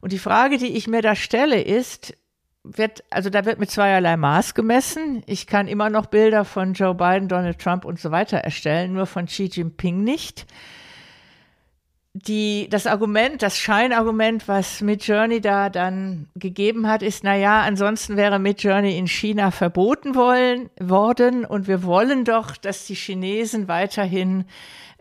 Und 0.00 0.12
die 0.12 0.18
Frage, 0.18 0.58
die 0.58 0.76
ich 0.76 0.86
mir 0.86 1.02
da 1.02 1.14
stelle, 1.14 1.60
ist, 1.60 2.16
wird, 2.64 3.02
also 3.10 3.30
da 3.30 3.44
wird 3.44 3.58
mit 3.58 3.70
zweierlei 3.70 4.16
Maß 4.16 4.54
gemessen. 4.54 5.22
Ich 5.26 5.46
kann 5.46 5.68
immer 5.68 5.90
noch 5.90 6.06
Bilder 6.06 6.44
von 6.44 6.74
Joe 6.74 6.94
Biden, 6.94 7.28
Donald 7.28 7.58
Trump 7.58 7.84
und 7.84 7.98
so 7.98 8.10
weiter 8.10 8.38
erstellen, 8.38 8.92
nur 8.92 9.06
von 9.06 9.26
Xi 9.26 9.44
Jinping 9.44 10.04
nicht. 10.04 10.46
Die, 12.14 12.68
das 12.68 12.86
Argument, 12.86 13.40
das 13.40 13.56
Scheinargument, 13.56 14.46
was 14.46 14.82
Midjourney 14.82 15.40
da 15.40 15.70
dann 15.70 16.28
gegeben 16.34 16.86
hat, 16.86 17.02
ist, 17.02 17.24
na 17.24 17.36
ja, 17.36 17.62
ansonsten 17.62 18.16
wäre 18.16 18.38
Midjourney 18.38 18.98
in 18.98 19.06
China 19.06 19.50
verboten 19.50 20.14
wollen, 20.14 20.68
worden 20.78 21.46
und 21.46 21.68
wir 21.68 21.82
wollen 21.84 22.24
doch, 22.24 22.56
dass 22.56 22.84
die 22.84 22.96
Chinesen 22.96 23.66
weiterhin 23.66 24.44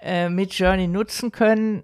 äh, 0.02 0.30
Midjourney 0.30 0.88
nutzen 0.88 1.34
können. 1.34 1.84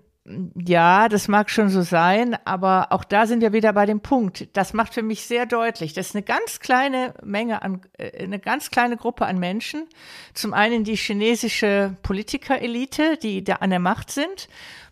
Ja, 0.56 1.08
das 1.08 1.30
mag 1.30 1.50
schon 1.50 1.70
so 1.70 1.82
sein, 1.82 2.38
aber 2.44 2.92
auch 2.92 3.06
da 3.06 3.28
sind 3.28 3.40
wir 3.42 3.54
wieder 3.54 3.72
bei 3.72 3.86
dem 3.86 4.02
Punkt. 4.02 4.50
Das 4.58 4.74
macht 4.74 4.94
für 4.94 5.04
mich 5.04 5.26
sehr 5.26 5.46
deutlich, 5.46 5.94
das 5.94 6.08
ist 6.08 6.16
eine 6.16 6.24
ganz 6.24 6.60
kleine 6.60 7.14
Menge 7.24 7.62
an, 7.62 7.82
äh, 7.98 8.24
eine 8.24 8.40
ganz 8.40 8.72
kleine 8.72 8.96
Gruppe 8.96 9.26
an 9.26 9.40
Menschen. 9.40 9.88
Zum 10.34 10.54
einen 10.54 10.86
die 10.86 10.96
chinesische 10.96 11.98
Politikerelite, 12.02 13.18
die 13.18 13.44
da 13.44 13.56
an 13.56 13.72
der 13.72 13.80
Macht 13.80 14.10
sind, 14.12 14.48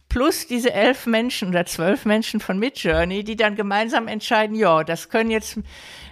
plus 0.10 0.48
diese 0.48 0.74
elf 0.74 1.06
Menschen 1.06 1.50
oder 1.50 1.66
zwölf 1.66 2.06
Menschen 2.06 2.40
von 2.40 2.60
Midjourney, 2.60 3.24
die 3.24 3.36
dann 3.36 3.56
gemeinsam 3.56 4.08
entscheiden, 4.08 4.56
ja, 4.56 4.84
das 4.84 5.10
können 5.10 5.32
jetzt 5.32 5.60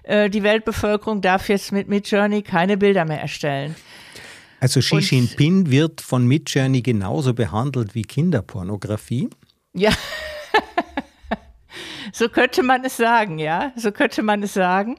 äh, 0.03 0.29
die 0.29 0.43
Weltbevölkerung 0.43 1.21
darf 1.21 1.49
jetzt 1.49 1.71
mit 1.71 1.87
Midjourney 1.87 2.41
keine 2.41 2.77
Bilder 2.77 3.05
mehr 3.05 3.21
erstellen. 3.21 3.75
Also 4.59 4.79
Xi 4.79 4.99
Jinping 4.99 5.69
wird 5.71 5.99
von 5.99 6.25
Midjourney 6.25 6.81
genauso 6.81 7.33
behandelt 7.33 7.95
wie 7.95 8.03
Kinderpornografie? 8.03 9.29
Ja. 9.73 9.91
so 12.13 12.29
könnte 12.29 12.63
man 12.63 12.85
es 12.85 12.95
sagen, 12.95 13.39
ja. 13.39 13.73
So 13.75 13.91
könnte 13.91 14.23
man 14.23 14.41
es 14.41 14.53
sagen. 14.53 14.97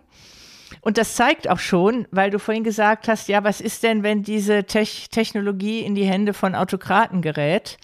Und 0.82 0.98
das 0.98 1.14
zeigt 1.14 1.48
auch 1.48 1.60
schon, 1.60 2.06
weil 2.10 2.30
du 2.30 2.38
vorhin 2.38 2.62
gesagt 2.62 3.08
hast, 3.08 3.28
ja, 3.28 3.42
was 3.42 3.62
ist 3.62 3.82
denn, 3.84 4.02
wenn 4.02 4.22
diese 4.22 4.64
Te 4.64 4.84
Technologie 4.84 5.80
in 5.80 5.94
die 5.94 6.04
Hände 6.04 6.34
von 6.34 6.54
Autokraten 6.54 7.22
gerät? 7.22 7.78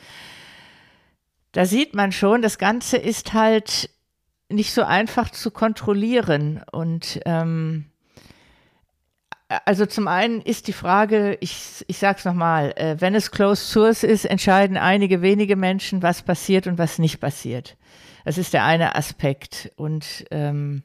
Da 1.53 1.66
sieht 1.66 1.94
man 1.94 2.12
schon, 2.12 2.42
das 2.42 2.59
Ganze 2.59 2.96
ist 2.96 3.32
halt 3.32 3.90
nicht 4.48 4.72
so 4.72 4.82
einfach 4.82 5.30
zu 5.30 5.51
kontrollieren. 5.51 6.62
Und 6.70 7.20
ähm, 7.24 7.86
also 9.64 9.86
zum 9.86 10.07
einen 10.07 10.40
ist 10.40 10.68
die 10.68 10.72
Frage, 10.72 11.36
ich, 11.40 11.84
ich 11.88 11.98
sage 11.98 12.18
es 12.18 12.24
nochmal, 12.24 12.72
äh, 12.76 12.96
wenn 13.01 13.14
es 13.14 13.30
Closed 13.30 13.66
Source 13.66 14.05
ist, 14.05 14.24
entscheiden 14.24 14.76
einige 14.76 15.22
wenige 15.22 15.57
Menschen, 15.57 16.03
was 16.03 16.22
passiert 16.22 16.66
und 16.66 16.78
was 16.78 16.98
nicht 16.98 17.20
passiert. 17.20 17.76
Das 18.24 18.38
ist 18.38 18.53
der 18.53 18.64
eine 18.64 18.94
Aspekt. 18.94 19.72
Und 19.76 20.24
ähm, 20.30 20.82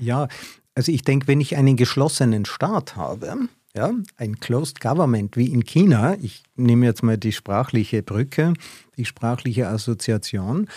ja, 0.00 0.28
also 0.74 0.92
ich 0.92 1.02
denke, 1.02 1.28
wenn 1.28 1.40
ich 1.40 1.56
einen 1.56 1.76
geschlossenen 1.76 2.44
Staat 2.44 2.96
habe, 2.96 3.48
ja, 3.76 3.92
ein 4.16 4.38
Closed 4.38 4.80
Government 4.80 5.36
wie 5.36 5.52
in 5.52 5.64
China, 5.64 6.16
ich 6.22 6.44
nehme 6.56 6.86
jetzt 6.86 7.02
mal 7.02 7.18
die 7.18 7.32
sprachliche 7.32 8.02
Brücke, 8.02 8.54
die 8.96 9.04
sprachliche 9.04 9.68
Assoziation, 9.68 10.68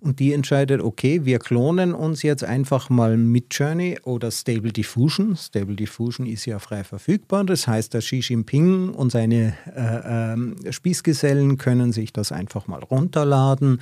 und 0.00 0.18
die 0.18 0.32
entscheidet, 0.32 0.80
okay, 0.80 1.24
wir 1.24 1.38
klonen 1.38 1.94
uns 1.94 2.24
jetzt 2.24 2.42
einfach 2.42 2.90
mal 2.90 3.16
mit 3.16 3.54
Journey 3.54 4.00
oder 4.02 4.32
Stable 4.32 4.72
Diffusion. 4.72 5.36
Stable 5.36 5.76
Diffusion 5.76 6.26
ist 6.26 6.44
ja 6.44 6.58
frei 6.58 6.82
verfügbar. 6.82 7.44
Das 7.44 7.68
heißt, 7.68 7.94
der 7.94 8.00
Xi 8.00 8.16
Jinping 8.16 8.88
und 8.88 9.12
seine 9.12 9.54
äh, 9.76 10.68
äh, 10.68 10.72
Spießgesellen 10.72 11.56
können 11.56 11.92
sich 11.92 12.12
das 12.12 12.32
einfach 12.32 12.66
mal 12.66 12.82
runterladen 12.82 13.80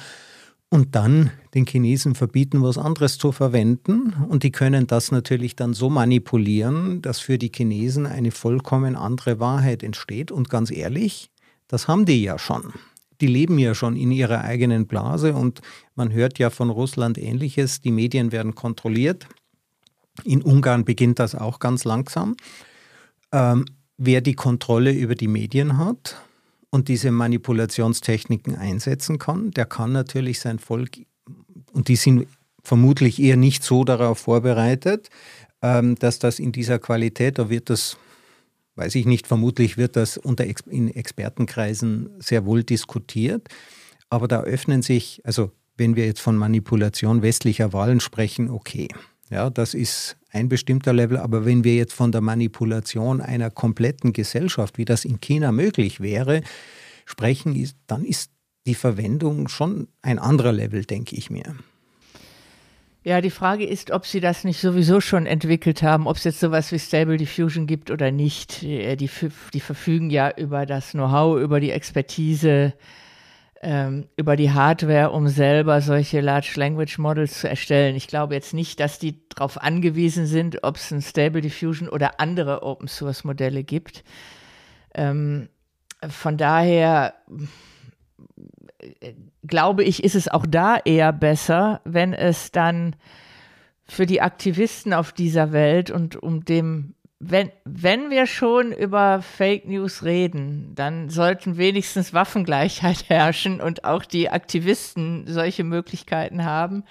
und 0.70 0.94
dann 0.94 1.30
den 1.54 1.66
Chinesen 1.66 2.14
verbieten, 2.14 2.62
was 2.62 2.78
anderes 2.78 3.18
zu 3.18 3.32
verwenden. 3.32 4.14
Und 4.28 4.44
die 4.44 4.52
können 4.52 4.86
das 4.86 5.10
natürlich 5.10 5.56
dann 5.56 5.74
so 5.74 5.90
manipulieren, 5.90 7.02
dass 7.02 7.20
für 7.20 7.38
die 7.38 7.50
Chinesen 7.54 8.06
eine 8.06 8.30
vollkommen 8.30 8.96
andere 8.96 9.40
Wahrheit 9.40 9.82
entsteht. 9.82 10.30
Und 10.30 10.48
ganz 10.48 10.70
ehrlich, 10.70 11.30
das 11.66 11.88
haben 11.88 12.06
die 12.06 12.22
ja 12.22 12.38
schon 12.38 12.72
die 13.20 13.26
leben 13.26 13.58
ja 13.58 13.74
schon 13.74 13.96
in 13.96 14.10
ihrer 14.10 14.42
eigenen 14.42 14.86
Blase 14.86 15.34
und 15.34 15.60
man 15.94 16.12
hört 16.12 16.38
ja 16.38 16.50
von 16.50 16.70
Russland 16.70 17.18
ähnliches, 17.18 17.80
die 17.80 17.90
Medien 17.90 18.32
werden 18.32 18.54
kontrolliert. 18.54 19.26
In 20.24 20.42
Ungarn 20.42 20.84
beginnt 20.84 21.18
das 21.18 21.34
auch 21.34 21.58
ganz 21.58 21.84
langsam. 21.84 22.36
Ähm, 23.32 23.66
wer 23.96 24.20
die 24.20 24.34
Kontrolle 24.34 24.92
über 24.92 25.14
die 25.14 25.28
Medien 25.28 25.76
hat 25.76 26.16
und 26.70 26.88
diese 26.88 27.10
Manipulationstechniken 27.10 28.56
einsetzen 28.56 29.18
kann, 29.18 29.50
der 29.50 29.66
kann 29.66 29.92
natürlich 29.92 30.40
sein 30.40 30.58
Volk, 30.58 30.98
und 31.72 31.88
die 31.88 31.96
sind 31.96 32.26
vermutlich 32.62 33.20
eher 33.20 33.36
nicht 33.36 33.62
so 33.62 33.84
darauf 33.84 34.18
vorbereitet, 34.18 35.10
ähm, 35.62 35.96
dass 35.96 36.18
das 36.18 36.38
in 36.38 36.52
dieser 36.52 36.78
Qualität, 36.78 37.38
da 37.38 37.50
wird 37.50 37.70
das 37.70 37.96
weiß 38.80 38.94
ich 38.94 39.04
nicht, 39.04 39.26
vermutlich 39.26 39.76
wird 39.76 39.94
das 39.94 40.16
unter 40.16 40.46
in 40.66 40.88
Expertenkreisen 40.88 42.10
sehr 42.18 42.46
wohl 42.46 42.64
diskutiert. 42.64 43.48
Aber 44.08 44.26
da 44.26 44.40
öffnen 44.40 44.80
sich, 44.80 45.20
also 45.24 45.52
wenn 45.76 45.96
wir 45.96 46.06
jetzt 46.06 46.20
von 46.20 46.36
Manipulation 46.36 47.20
westlicher 47.22 47.72
Wahlen 47.74 48.00
sprechen, 48.00 48.48
okay, 48.48 48.88
ja, 49.28 49.50
das 49.50 49.74
ist 49.74 50.16
ein 50.30 50.48
bestimmter 50.48 50.92
Level. 50.92 51.16
Aber 51.16 51.44
wenn 51.44 51.64
wir 51.64 51.74
jetzt 51.74 51.92
von 51.92 52.12
der 52.12 52.20
Manipulation 52.20 53.20
einer 53.20 53.50
kompletten 53.50 54.12
Gesellschaft, 54.12 54.78
wie 54.78 54.84
das 54.84 55.04
in 55.04 55.20
China 55.20 55.52
möglich 55.52 56.00
wäre, 56.00 56.42
sprechen, 57.04 57.68
dann 57.86 58.04
ist 58.04 58.30
die 58.66 58.74
Verwendung 58.74 59.48
schon 59.48 59.88
ein 60.02 60.18
anderer 60.18 60.52
Level, 60.52 60.84
denke 60.84 61.16
ich 61.16 61.30
mir. 61.30 61.56
Ja, 63.02 63.22
die 63.22 63.30
Frage 63.30 63.64
ist, 63.64 63.90
ob 63.92 64.04
sie 64.04 64.20
das 64.20 64.44
nicht 64.44 64.60
sowieso 64.60 65.00
schon 65.00 65.24
entwickelt 65.24 65.82
haben, 65.82 66.06
ob 66.06 66.18
es 66.18 66.24
jetzt 66.24 66.40
sowas 66.40 66.70
wie 66.70 66.78
Stable 66.78 67.16
Diffusion 67.16 67.66
gibt 67.66 67.90
oder 67.90 68.10
nicht. 68.10 68.60
Die, 68.60 68.94
die, 68.96 69.10
die 69.54 69.60
verfügen 69.60 70.10
ja 70.10 70.30
über 70.36 70.66
das 70.66 70.90
Know-how, 70.90 71.40
über 71.40 71.60
die 71.60 71.70
Expertise, 71.70 72.74
ähm, 73.60 74.08
über 74.16 74.36
die 74.36 74.52
Hardware, 74.52 75.10
um 75.10 75.28
selber 75.28 75.80
solche 75.80 76.20
Large 76.20 76.52
Language 76.56 76.98
Models 76.98 77.40
zu 77.40 77.48
erstellen. 77.48 77.94
Ich 77.94 78.08
glaube 78.08 78.34
jetzt 78.34 78.54
nicht, 78.54 78.80
dass 78.80 78.98
die 78.98 79.28
darauf 79.28 79.60
angewiesen 79.60 80.26
sind, 80.26 80.64
ob 80.64 80.76
es 80.76 80.90
ein 80.90 81.02
Stable 81.02 81.42
Diffusion 81.42 81.88
oder 81.88 82.20
andere 82.20 82.62
Open 82.62 82.88
Source 82.88 83.24
Modelle 83.24 83.62
gibt. 83.62 84.02
Ähm, 84.94 85.48
von 86.08 86.38
daher 86.38 87.14
glaube 89.46 89.84
ich, 89.84 90.04
ist 90.04 90.14
es 90.14 90.28
auch 90.28 90.46
da 90.46 90.78
eher 90.84 91.12
besser, 91.12 91.80
wenn 91.84 92.12
es 92.12 92.52
dann 92.52 92.96
für 93.86 94.06
die 94.06 94.20
Aktivisten 94.20 94.94
auf 94.94 95.12
dieser 95.12 95.52
Welt 95.52 95.90
und 95.90 96.16
um 96.16 96.44
dem, 96.44 96.94
wenn, 97.22 97.52
wenn 97.64 98.08
wir 98.08 98.26
schon 98.26 98.72
über 98.72 99.20
Fake 99.20 99.68
News 99.68 100.02
reden, 100.02 100.74
dann 100.74 101.10
sollten 101.10 101.58
wenigstens 101.58 102.14
Waffengleichheit 102.14 103.04
herrschen 103.08 103.60
und 103.60 103.84
auch 103.84 104.04
die 104.04 104.30
Aktivisten 104.30 105.26
solche 105.26 105.62
Möglichkeiten 105.62 106.44
haben. 106.44 106.82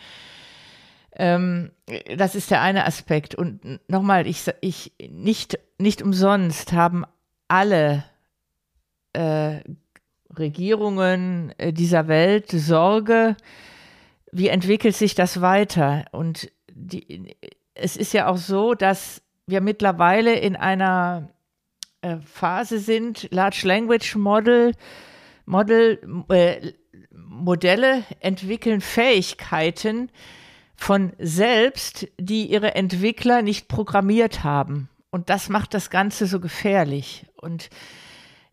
Ähm, 1.16 1.72
das 2.16 2.36
ist 2.36 2.52
der 2.52 2.62
eine 2.62 2.86
Aspekt. 2.86 3.34
Und 3.34 3.80
nochmal, 3.90 4.28
ich, 4.28 4.46
ich 4.62 4.94
nicht, 5.10 5.58
nicht 5.80 6.04
umsonst 6.04 6.74
haben 6.74 7.06
alle 7.48 8.04
äh, 9.14 9.62
Regierungen 10.38 11.56
äh, 11.58 11.74
dieser 11.74 12.08
Welt 12.08 12.52
Sorge, 12.52 13.36
wie 14.32 14.50
entwickelt 14.50 14.96
sich 14.96 15.16
das 15.16 15.42
weiter? 15.42 16.06
Und 16.12 16.52
die, 16.72 17.36
es 17.74 17.98
ist 17.98 18.14
ja 18.14 18.28
auch 18.28 18.38
so, 18.38 18.76
dass 18.76 19.24
wir 19.50 19.62
mittlerweile 19.62 20.36
in 20.36 20.56
einer 20.56 21.30
äh, 22.02 22.18
Phase 22.26 22.80
sind, 22.80 23.28
Large 23.32 23.62
Language 23.64 24.16
Model, 24.16 24.74
Model 25.46 26.00
äh, 26.30 26.74
Modelle 27.12 28.04
entwickeln 28.20 28.82
Fähigkeiten 28.82 30.10
von 30.76 31.14
selbst, 31.20 32.08
die 32.18 32.46
ihre 32.46 32.76
Entwickler 32.76 33.42
nicht 33.42 33.68
programmiert 33.68 34.44
haben. 34.44 34.90
Und 35.12 35.30
das 35.30 35.50
macht 35.50 35.74
das 35.74 35.90
Ganze 35.90 36.26
so 36.26 36.40
gefährlich. 36.40 37.26
Und 37.36 37.70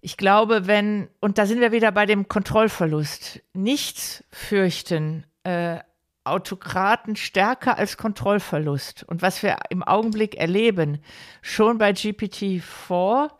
ich 0.00 0.16
glaube, 0.16 0.66
wenn, 0.66 1.08
und 1.20 1.38
da 1.38 1.46
sind 1.46 1.60
wir 1.60 1.72
wieder 1.72 1.92
bei 1.92 2.06
dem 2.06 2.28
Kontrollverlust, 2.28 3.42
nichts 3.52 4.24
fürchten 4.30 5.24
äh, 5.44 5.78
Autokraten 6.26 7.16
stärker 7.16 7.78
als 7.78 7.96
Kontrollverlust. 7.96 9.04
Und 9.04 9.22
was 9.22 9.42
wir 9.42 9.56
im 9.70 9.82
Augenblick 9.82 10.36
erleben, 10.36 11.00
schon 11.42 11.78
bei 11.78 11.90
GPT-4 11.90 13.30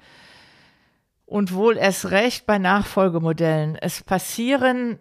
und 1.25 1.53
wohl 1.53 1.77
erst 1.77 2.11
recht 2.11 2.47
bei 2.47 2.59
Nachfolgemodellen, 2.59 3.77
es 3.77 4.03
passieren 4.03 4.99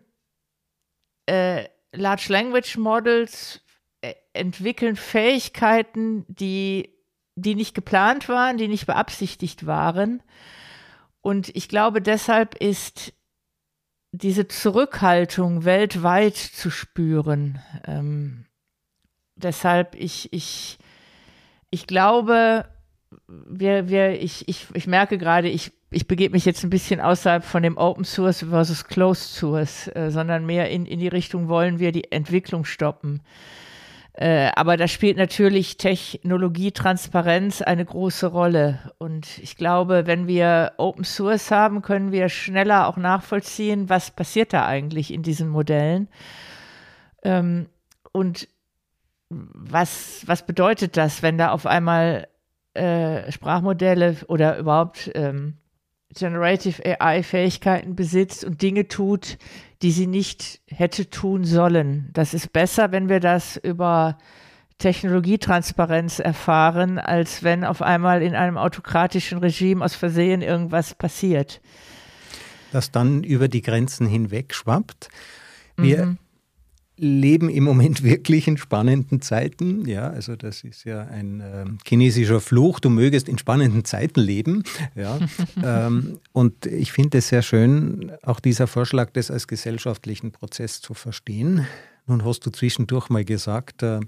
äh, 1.28 1.66
Large 1.92 2.28
Language 2.30 2.78
Models, 2.78 3.62
äh, 4.02 4.14
entwickeln 4.34 4.96
Fähigkeiten, 4.96 6.26
die, 6.28 6.94
die 7.36 7.56
nicht 7.56 7.76
geplant 7.76 8.28
waren, 8.28 8.58
die 8.58 8.68
nicht 8.68 8.86
beabsichtigt 8.86 9.66
waren 9.66 10.22
und 11.26 11.50
ich 11.56 11.70
glaube, 11.70 12.04
deshalb 12.04 12.54
ist 12.54 13.12
diese 14.18 14.48
Zurückhaltung 14.48 15.66
weltweit 15.66 16.36
zu 16.36 16.70
spüren. 16.70 17.60
Ähm, 17.86 18.46
deshalb, 19.36 19.96
ich, 19.96 20.32
ich, 20.32 20.78
ich 21.70 21.88
glaube, 21.88 22.66
wir, 23.28 23.90
wir, 23.90 24.22
ich, 24.22 24.48
ich, 24.48 24.68
ich 24.74 24.88
merke 24.88 25.18
gerade, 25.18 25.50
ich 25.50 25.72
ich 25.96 26.08
begebe 26.08 26.34
mich 26.34 26.44
jetzt 26.44 26.62
ein 26.64 26.70
bisschen 26.70 27.00
außerhalb 27.00 27.44
von 27.44 27.64
dem 27.64 27.78
Open 27.78 28.04
Source 28.04 28.46
versus 28.50 28.84
Closed 28.84 29.34
Source, 29.34 29.88
äh, 29.96 30.10
sondern 30.10 30.46
mehr 30.46 30.70
in, 30.70 30.86
in 30.86 31.00
die 31.00 31.08
Richtung, 31.08 31.48
wollen 31.48 31.80
wir 31.80 31.94
die 31.94 32.12
Entwicklung 32.12 32.66
stoppen. 32.66 33.22
Äh, 34.18 34.50
aber 34.56 34.78
da 34.78 34.88
spielt 34.88 35.18
natürlich 35.18 35.76
Technologietransparenz 35.76 37.62
eine 37.62 37.84
große 37.84 38.28
Rolle. 38.28 38.80
Und 38.98 39.40
ich 39.40 39.58
glaube, 39.58 40.08
wenn 40.08 40.26
wir 40.26 40.72
Open 40.78 41.04
Source 41.04 41.52
haben, 41.52 41.82
können 41.82 42.14
wir 42.14 42.30
schneller 42.30 42.88
auch 42.88 42.96
nachvollziehen, 42.96 43.90
was 43.90 44.12
passiert 44.12 44.54
da 44.54 44.66
eigentlich 44.66 45.14
in 45.14 45.22
diesen 45.22 45.50
Modellen. 45.50 46.08
Ähm, 47.24 47.68
und 48.14 48.48
was, 49.30 50.24
was 50.26 50.46
bedeutet 50.46 50.96
das, 50.96 51.22
wenn 51.22 51.38
da 51.38 51.52
auf 51.52 51.66
einmal 51.66 52.30
äh, 52.74 53.30
Sprachmodelle 53.30 54.16
oder 54.30 54.58
überhaupt 54.58 55.12
ähm, 55.14 55.58
Generative 56.16 56.82
AI-Fähigkeiten 56.84 57.96
besitzt 57.96 58.44
und 58.44 58.62
Dinge 58.62 58.88
tut, 58.88 59.38
die 59.82 59.92
sie 59.92 60.08
nicht 60.08 60.62
hätte 60.68 61.10
tun 61.10 61.44
sollen. 61.44 62.10
Das 62.14 62.34
ist 62.34 62.54
besser, 62.54 62.92
wenn 62.92 63.10
wir 63.10 63.20
das 63.20 63.58
über 63.58 64.18
Technologietransparenz 64.78 66.20
erfahren, 66.20 67.00
als 67.00 67.44
wenn 67.44 67.64
auf 67.64 67.82
einmal 67.82 68.22
in 68.22 68.36
einem 68.36 68.58
autokratischen 68.58 69.38
Regime 69.38 69.84
aus 69.84 69.96
Versehen 69.96 70.42
irgendwas 70.42 70.96
passiert. 70.96 71.62
Das 72.72 72.92
dann 72.92 73.24
über 73.24 73.48
die 73.48 73.62
Grenzen 73.62 74.08
hinweg 74.08 74.54
schwappt. 74.54 75.10
Wir 75.78 76.06
mhm 76.06 76.18
leben 76.98 77.50
im 77.50 77.64
Moment 77.64 78.04
wirklich 78.04 78.48
in 78.48 78.58
spannenden 78.58 79.22
Zeiten. 79.22 79.88
Ja, 79.88 80.10
also 80.10 80.36
das 80.36 80.64
ist 80.64 80.84
ja 80.86 81.02
ein 81.02 81.42
äh, 81.42 81.66
chinesischer 81.88 82.40
Fluch. 82.40 82.80
Du 82.80 82.90
mögest 82.90 83.30
in 83.30 83.38
spannenden 83.38 83.86
Zeiten 83.86 84.20
leben. 84.20 84.64
Ja, 84.96 85.20
ähm, 85.64 86.20
und 86.32 86.66
ich 86.66 86.92
finde 86.92 87.20
es 87.20 87.30
sehr 87.30 87.42
schön, 87.42 88.12
auch 88.24 88.40
dieser 88.40 88.68
Vorschlag, 88.68 89.12
das 89.12 89.32
als 89.32 89.48
gesellschaftlichen 89.48 90.32
Prozess 90.32 90.82
zu 90.82 90.94
verstehen. 90.94 91.68
Nun 92.08 92.24
hast 92.24 92.46
du 92.46 92.52
zwischendurch 92.52 93.10
mal 93.10 93.26
gesagt, 93.26 93.84
äh, 93.84 94.00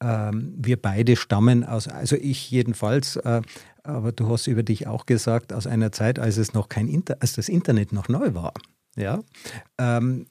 äh, 0.00 0.32
wir 0.32 0.80
beide 0.80 1.16
stammen 1.16 1.64
aus, 1.64 1.86
also 1.86 2.16
ich 2.16 2.50
jedenfalls, 2.50 3.16
äh, 3.16 3.42
aber 3.82 4.12
du 4.12 4.28
hast 4.28 4.46
über 4.46 4.62
dich 4.62 4.86
auch 4.86 5.06
gesagt, 5.06 5.52
aus 5.52 5.66
einer 5.66 5.92
Zeit, 5.92 6.18
als 6.18 6.36
es 6.36 6.54
noch 6.54 6.68
kein 6.68 6.88
Inter 6.88 7.16
als 7.20 7.34
das 7.34 7.48
Internet 7.48 7.92
noch 7.92 8.08
neu 8.08 8.34
war. 8.34 8.52
Ja. 8.96 9.20
Ähm, 9.78 10.26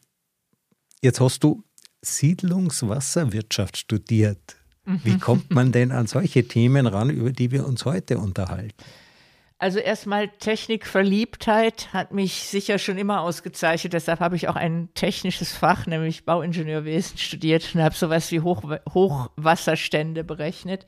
jetzt 1.01 1.19
hast 1.19 1.43
du 1.43 1.63
Siedlungswasserwirtschaft 2.01 3.77
studiert. 3.77 4.55
Wie 4.85 5.11
mhm. 5.11 5.19
kommt 5.19 5.51
man 5.51 5.71
denn 5.71 5.91
an 5.91 6.07
solche 6.07 6.47
Themen 6.47 6.87
ran, 6.87 7.09
über 7.09 7.31
die 7.31 7.51
wir 7.51 7.67
uns 7.67 7.85
heute 7.85 8.17
unterhalten? 8.17 8.73
Also 9.59 9.79
erstmal 9.79 10.29
Technikverliebtheit 10.29 11.91
hat 11.91 12.13
mich 12.13 12.47
sicher 12.47 12.79
schon 12.79 12.97
immer 12.97 13.21
ausgezeichnet. 13.21 13.91
Deshalb 13.91 14.21
habe 14.21 14.37
ich 14.37 14.47
auch 14.47 14.55
ein 14.55 14.87
technisches 14.93 15.51
Fach, 15.51 15.85
nämlich 15.85 16.25
Bauingenieurwesen, 16.25 17.17
studiert 17.17 17.75
und 17.75 17.83
habe 17.83 17.93
sowas 17.93 18.31
wie 18.31 18.39
Hoch 18.39 18.63
Hochwasserstände 18.93 20.23
berechnet. 20.23 20.85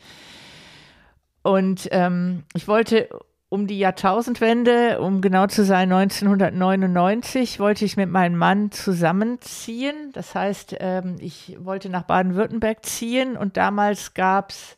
Und 1.43 1.89
ähm, 1.91 2.43
ich 2.53 2.67
wollte 2.67 3.09
um 3.51 3.67
die 3.67 3.79
Jahrtausendwende, 3.79 5.01
um 5.01 5.19
genau 5.19 5.45
zu 5.45 5.65
sein 5.65 5.91
1999, 5.91 7.59
wollte 7.59 7.83
ich 7.83 7.97
mit 7.97 8.09
meinem 8.09 8.37
Mann 8.37 8.71
zusammenziehen. 8.71 10.13
Das 10.13 10.33
heißt, 10.35 10.77
ähm, 10.79 11.17
ich 11.19 11.57
wollte 11.59 11.89
nach 11.89 12.03
Baden-Württemberg 12.03 12.85
ziehen 12.85 13.35
und 13.35 13.57
damals 13.57 14.13
gab 14.13 14.51
es 14.51 14.77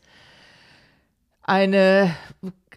eine 1.43 2.15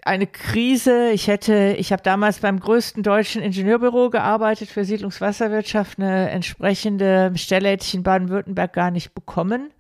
eine 0.03 0.27
Krise. 0.27 1.11
Ich 1.13 1.29
hätte, 1.29 1.75
ich 1.79 1.93
habe 1.93 2.03
damals 2.03 2.41
beim 2.41 2.61
größten 2.61 3.03
deutschen 3.03 3.41
Ingenieurbüro 3.41 4.11
gearbeitet 4.11 4.69
für 4.69 4.85
Siedlungswasserwirtschaft. 4.85 5.99
Eine 5.99 6.29
entsprechende 6.29 7.33
Stelle 7.37 7.71
hätte 7.71 7.87
ich 7.87 7.95
in 7.95 8.03
Baden-Württemberg 8.03 8.73
gar 8.75 8.91
nicht 8.91 9.15
bekommen. 9.15 9.71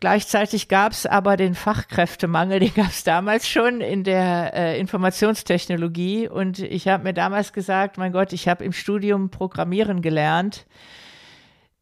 Gleichzeitig 0.00 0.68
gab 0.68 0.92
es 0.92 1.04
aber 1.04 1.36
den 1.36 1.54
Fachkräftemangel, 1.54 2.58
den 2.60 2.74
gab 2.74 2.88
es 2.88 3.04
damals 3.04 3.46
schon 3.46 3.82
in 3.82 4.02
der 4.02 4.54
äh, 4.54 4.80
Informationstechnologie. 4.80 6.26
Und 6.26 6.58
ich 6.58 6.88
habe 6.88 7.04
mir 7.04 7.12
damals 7.12 7.52
gesagt, 7.52 7.98
mein 7.98 8.12
Gott, 8.12 8.32
ich 8.32 8.48
habe 8.48 8.64
im 8.64 8.72
Studium 8.72 9.30
Programmieren 9.30 10.00
gelernt. 10.00 10.66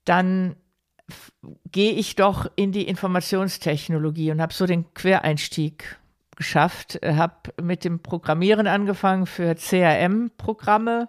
Dann 0.05 0.57
gehe 1.71 1.93
ich 1.93 2.17
doch 2.17 2.51
in 2.57 2.73
die 2.73 2.89
Informationstechnologie 2.89 4.33
und 4.33 4.43
habe 4.43 4.53
so 4.53 4.67
den 4.67 4.93
Quereinstieg 4.95 5.97
geschafft. 6.35 6.99
Habe 7.05 7.53
mit 7.63 7.85
dem 7.85 8.01
Programmieren 8.01 8.67
angefangen 8.67 9.27
für 9.27 9.55
CRM-Programme 9.55 11.09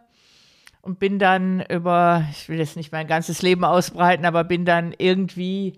und 0.81 0.99
bin 0.99 1.17
dann 1.17 1.61
über, 1.69 2.23
ich 2.31 2.49
will 2.49 2.59
jetzt 2.59 2.77
nicht 2.77 2.91
mein 2.91 3.07
ganzes 3.07 3.41
Leben 3.41 3.63
ausbreiten, 3.63 4.25
aber 4.25 4.43
bin 4.43 4.63
dann 4.63 4.93
irgendwie 4.95 5.73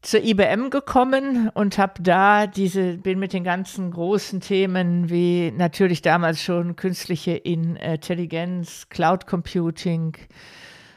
zur 0.00 0.22
IBM 0.22 0.70
gekommen 0.70 1.50
und 1.54 1.78
habe 1.78 2.02
da 2.02 2.46
diese, 2.46 2.98
bin 2.98 3.18
mit 3.18 3.32
den 3.32 3.44
ganzen 3.44 3.90
großen 3.90 4.40
Themen 4.40 5.10
wie 5.10 5.50
natürlich 5.50 6.02
damals 6.02 6.42
schon 6.42 6.76
künstliche 6.76 7.32
Intelligenz, 7.32 8.88
Cloud 8.90 9.26
Computing. 9.26 10.16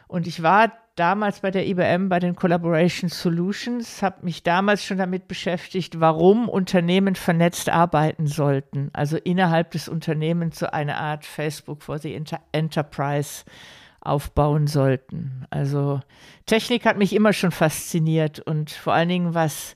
Und 0.08 0.28
ich 0.28 0.44
war 0.44 0.72
damals 0.96 1.40
bei 1.40 1.50
der 1.50 1.68
IBM 1.68 2.10
bei 2.10 2.20
den 2.20 2.36
Collaboration 2.36 3.10
Solutions, 3.10 4.04
habe 4.04 4.24
mich 4.24 4.44
damals 4.44 4.86
schon 4.86 4.98
damit 4.98 5.28
beschäftigt, 5.28 6.00
warum 6.00 6.48
Unternehmen 6.48 7.16
vernetzt 7.16 7.70
arbeiten 7.70 8.28
sollten, 8.28 8.90
also 8.94 9.18
innerhalb 9.18 9.72
des 9.72 9.90
Unternehmens 9.90 10.60
so 10.60 10.68
eine 10.68 10.98
Art 10.98 11.26
Facebook 11.26 11.82
for 11.82 11.98
the 11.98 12.22
Enterprise 12.52 13.46
aufbauen 14.02 14.68
sollten. 14.68 15.46
Also 15.50 16.02
Technik 16.46 16.86
hat 16.86 16.98
mich 16.98 17.14
immer 17.14 17.34
schon 17.34 17.52
fasziniert 17.52 18.40
und 18.40 18.72
vor 18.72 18.94
allen 18.94 19.10
Dingen 19.10 19.34
was 19.34 19.76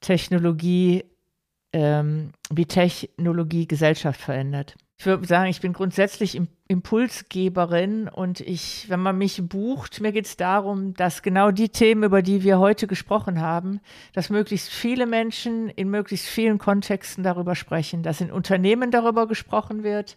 Technologie, 0.00 1.04
ähm, 1.72 2.30
wie 2.50 2.66
Technologie 2.66 3.66
Gesellschaft 3.66 4.20
verändert. 4.20 4.76
Ich 4.98 5.04
würde 5.04 5.26
sagen, 5.26 5.50
ich 5.50 5.60
bin 5.60 5.74
grundsätzlich 5.74 6.40
Impulsgeberin 6.68 8.08
und 8.08 8.40
ich, 8.40 8.88
wenn 8.88 9.00
man 9.00 9.18
mich 9.18 9.42
bucht, 9.46 10.00
mir 10.00 10.10
geht 10.10 10.24
es 10.24 10.38
darum, 10.38 10.94
dass 10.94 11.20
genau 11.20 11.50
die 11.50 11.68
Themen, 11.68 12.02
über 12.02 12.22
die 12.22 12.42
wir 12.42 12.58
heute 12.58 12.86
gesprochen 12.86 13.42
haben, 13.42 13.80
dass 14.14 14.30
möglichst 14.30 14.70
viele 14.70 15.04
Menschen 15.04 15.68
in 15.68 15.90
möglichst 15.90 16.26
vielen 16.26 16.56
Kontexten 16.56 17.22
darüber 17.22 17.54
sprechen, 17.54 18.02
dass 18.02 18.22
in 18.22 18.32
Unternehmen 18.32 18.90
darüber 18.90 19.28
gesprochen 19.28 19.82
wird, 19.82 20.16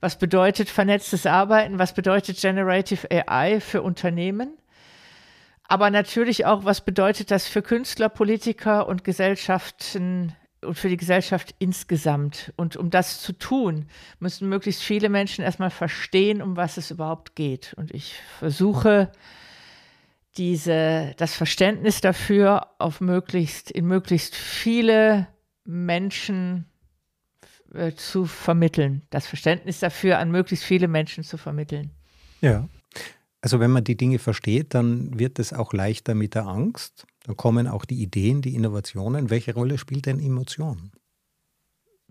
was 0.00 0.18
bedeutet 0.18 0.68
vernetztes 0.68 1.26
Arbeiten? 1.26 1.78
Was 1.78 1.92
bedeutet 1.92 2.40
Generative 2.40 3.08
AI 3.10 3.60
für 3.60 3.82
Unternehmen? 3.82 4.56
Aber 5.64 5.90
natürlich 5.90 6.46
auch, 6.46 6.64
was 6.64 6.80
bedeutet 6.80 7.30
das 7.30 7.46
für 7.46 7.62
Künstler, 7.62 8.08
Politiker 8.08 8.88
und 8.88 9.04
Gesellschaften 9.04 10.34
und 10.62 10.78
für 10.78 10.88
die 10.88 10.96
Gesellschaft 10.96 11.54
insgesamt? 11.58 12.52
Und 12.56 12.76
um 12.76 12.90
das 12.90 13.20
zu 13.20 13.32
tun, 13.32 13.86
müssen 14.18 14.48
möglichst 14.48 14.82
viele 14.82 15.08
Menschen 15.08 15.44
erstmal 15.44 15.70
verstehen, 15.70 16.40
um 16.40 16.56
was 16.56 16.76
es 16.76 16.90
überhaupt 16.90 17.34
geht. 17.34 17.74
Und 17.74 17.92
ich 17.92 18.14
versuche, 18.38 19.10
diese, 20.38 21.14
das 21.16 21.34
Verständnis 21.34 22.00
dafür 22.00 22.68
auf 22.78 23.00
möglichst, 23.00 23.70
in 23.70 23.86
möglichst 23.86 24.36
viele 24.36 25.26
Menschen 25.64 26.67
äh, 27.74 27.92
zu 27.92 28.24
vermitteln, 28.26 29.02
das 29.10 29.26
Verständnis 29.26 29.80
dafür 29.80 30.18
an 30.18 30.30
möglichst 30.30 30.64
viele 30.64 30.88
Menschen 30.88 31.24
zu 31.24 31.36
vermitteln. 31.36 31.90
Ja, 32.40 32.68
also 33.40 33.60
wenn 33.60 33.70
man 33.70 33.84
die 33.84 33.96
Dinge 33.96 34.18
versteht, 34.18 34.74
dann 34.74 35.18
wird 35.18 35.38
es 35.38 35.52
auch 35.52 35.72
leichter 35.72 36.14
mit 36.14 36.34
der 36.34 36.46
Angst. 36.46 37.06
Dann 37.24 37.36
kommen 37.36 37.68
auch 37.68 37.84
die 37.84 38.02
Ideen, 38.02 38.42
die 38.42 38.54
Innovationen. 38.54 39.30
Welche 39.30 39.54
Rolle 39.54 39.78
spielt 39.78 40.06
denn 40.06 40.18
Emotion? 40.18 40.90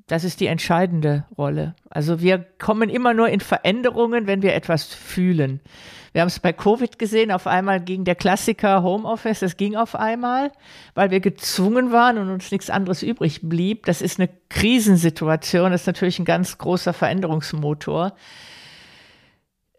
Das 0.07 0.23
ist 0.23 0.39
die 0.39 0.47
entscheidende 0.47 1.25
Rolle. 1.37 1.75
Also 1.89 2.21
wir 2.21 2.39
kommen 2.59 2.89
immer 2.89 3.13
nur 3.13 3.27
in 3.27 3.41
Veränderungen, 3.41 4.25
wenn 4.25 4.41
wir 4.41 4.55
etwas 4.55 4.85
fühlen. 4.85 5.59
Wir 6.13 6.21
haben 6.21 6.29
es 6.29 6.39
bei 6.39 6.53
Covid 6.53 6.97
gesehen, 6.97 7.29
auf 7.29 7.45
einmal 7.45 7.81
ging 7.81 8.05
der 8.05 8.15
Klassiker 8.15 8.81
Homeoffice, 8.83 9.41
das 9.41 9.57
ging 9.57 9.75
auf 9.75 9.95
einmal, 9.95 10.51
weil 10.95 11.11
wir 11.11 11.19
gezwungen 11.19 11.91
waren 11.91 12.17
und 12.17 12.29
uns 12.29 12.51
nichts 12.51 12.69
anderes 12.69 13.03
übrig 13.03 13.41
blieb. 13.43 13.85
Das 13.85 14.01
ist 14.01 14.17
eine 14.17 14.29
Krisensituation, 14.49 15.71
das 15.71 15.81
ist 15.81 15.87
natürlich 15.87 16.19
ein 16.19 16.25
ganz 16.25 16.57
großer 16.57 16.93
Veränderungsmotor. 16.93 18.13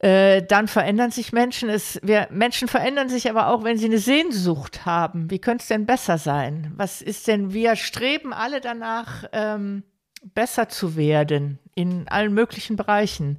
Äh, 0.00 0.44
dann 0.44 0.68
verändern 0.68 1.10
sich 1.10 1.32
Menschen. 1.32 1.70
Es, 1.70 1.98
wir, 2.04 2.28
Menschen 2.30 2.68
verändern 2.68 3.08
sich 3.08 3.28
aber 3.28 3.48
auch, 3.48 3.64
wenn 3.64 3.78
sie 3.78 3.86
eine 3.86 3.98
Sehnsucht 3.98 4.86
haben. 4.86 5.30
Wie 5.30 5.40
könnte 5.40 5.62
es 5.62 5.68
denn 5.68 5.86
besser 5.86 6.18
sein? 6.18 6.72
Was 6.76 7.02
ist 7.02 7.26
denn, 7.26 7.52
wir 7.52 7.74
streben 7.74 8.32
alle 8.32 8.60
danach, 8.60 9.24
ähm, 9.32 9.82
besser 10.22 10.68
zu 10.68 10.96
werden 10.96 11.58
in 11.74 12.08
allen 12.08 12.34
möglichen 12.34 12.76
Bereichen 12.76 13.38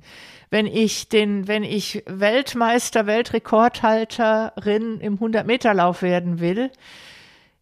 wenn 0.50 0.66
ich 0.66 1.10
den, 1.10 1.48
wenn 1.48 1.64
ich 1.64 2.04
Weltmeister, 2.08 3.06
Weltrekordhalterin 3.06 5.00
im 5.00 5.20
100-Meter-Lauf 5.20 6.02
werden 6.02 6.40
will, 6.40 6.72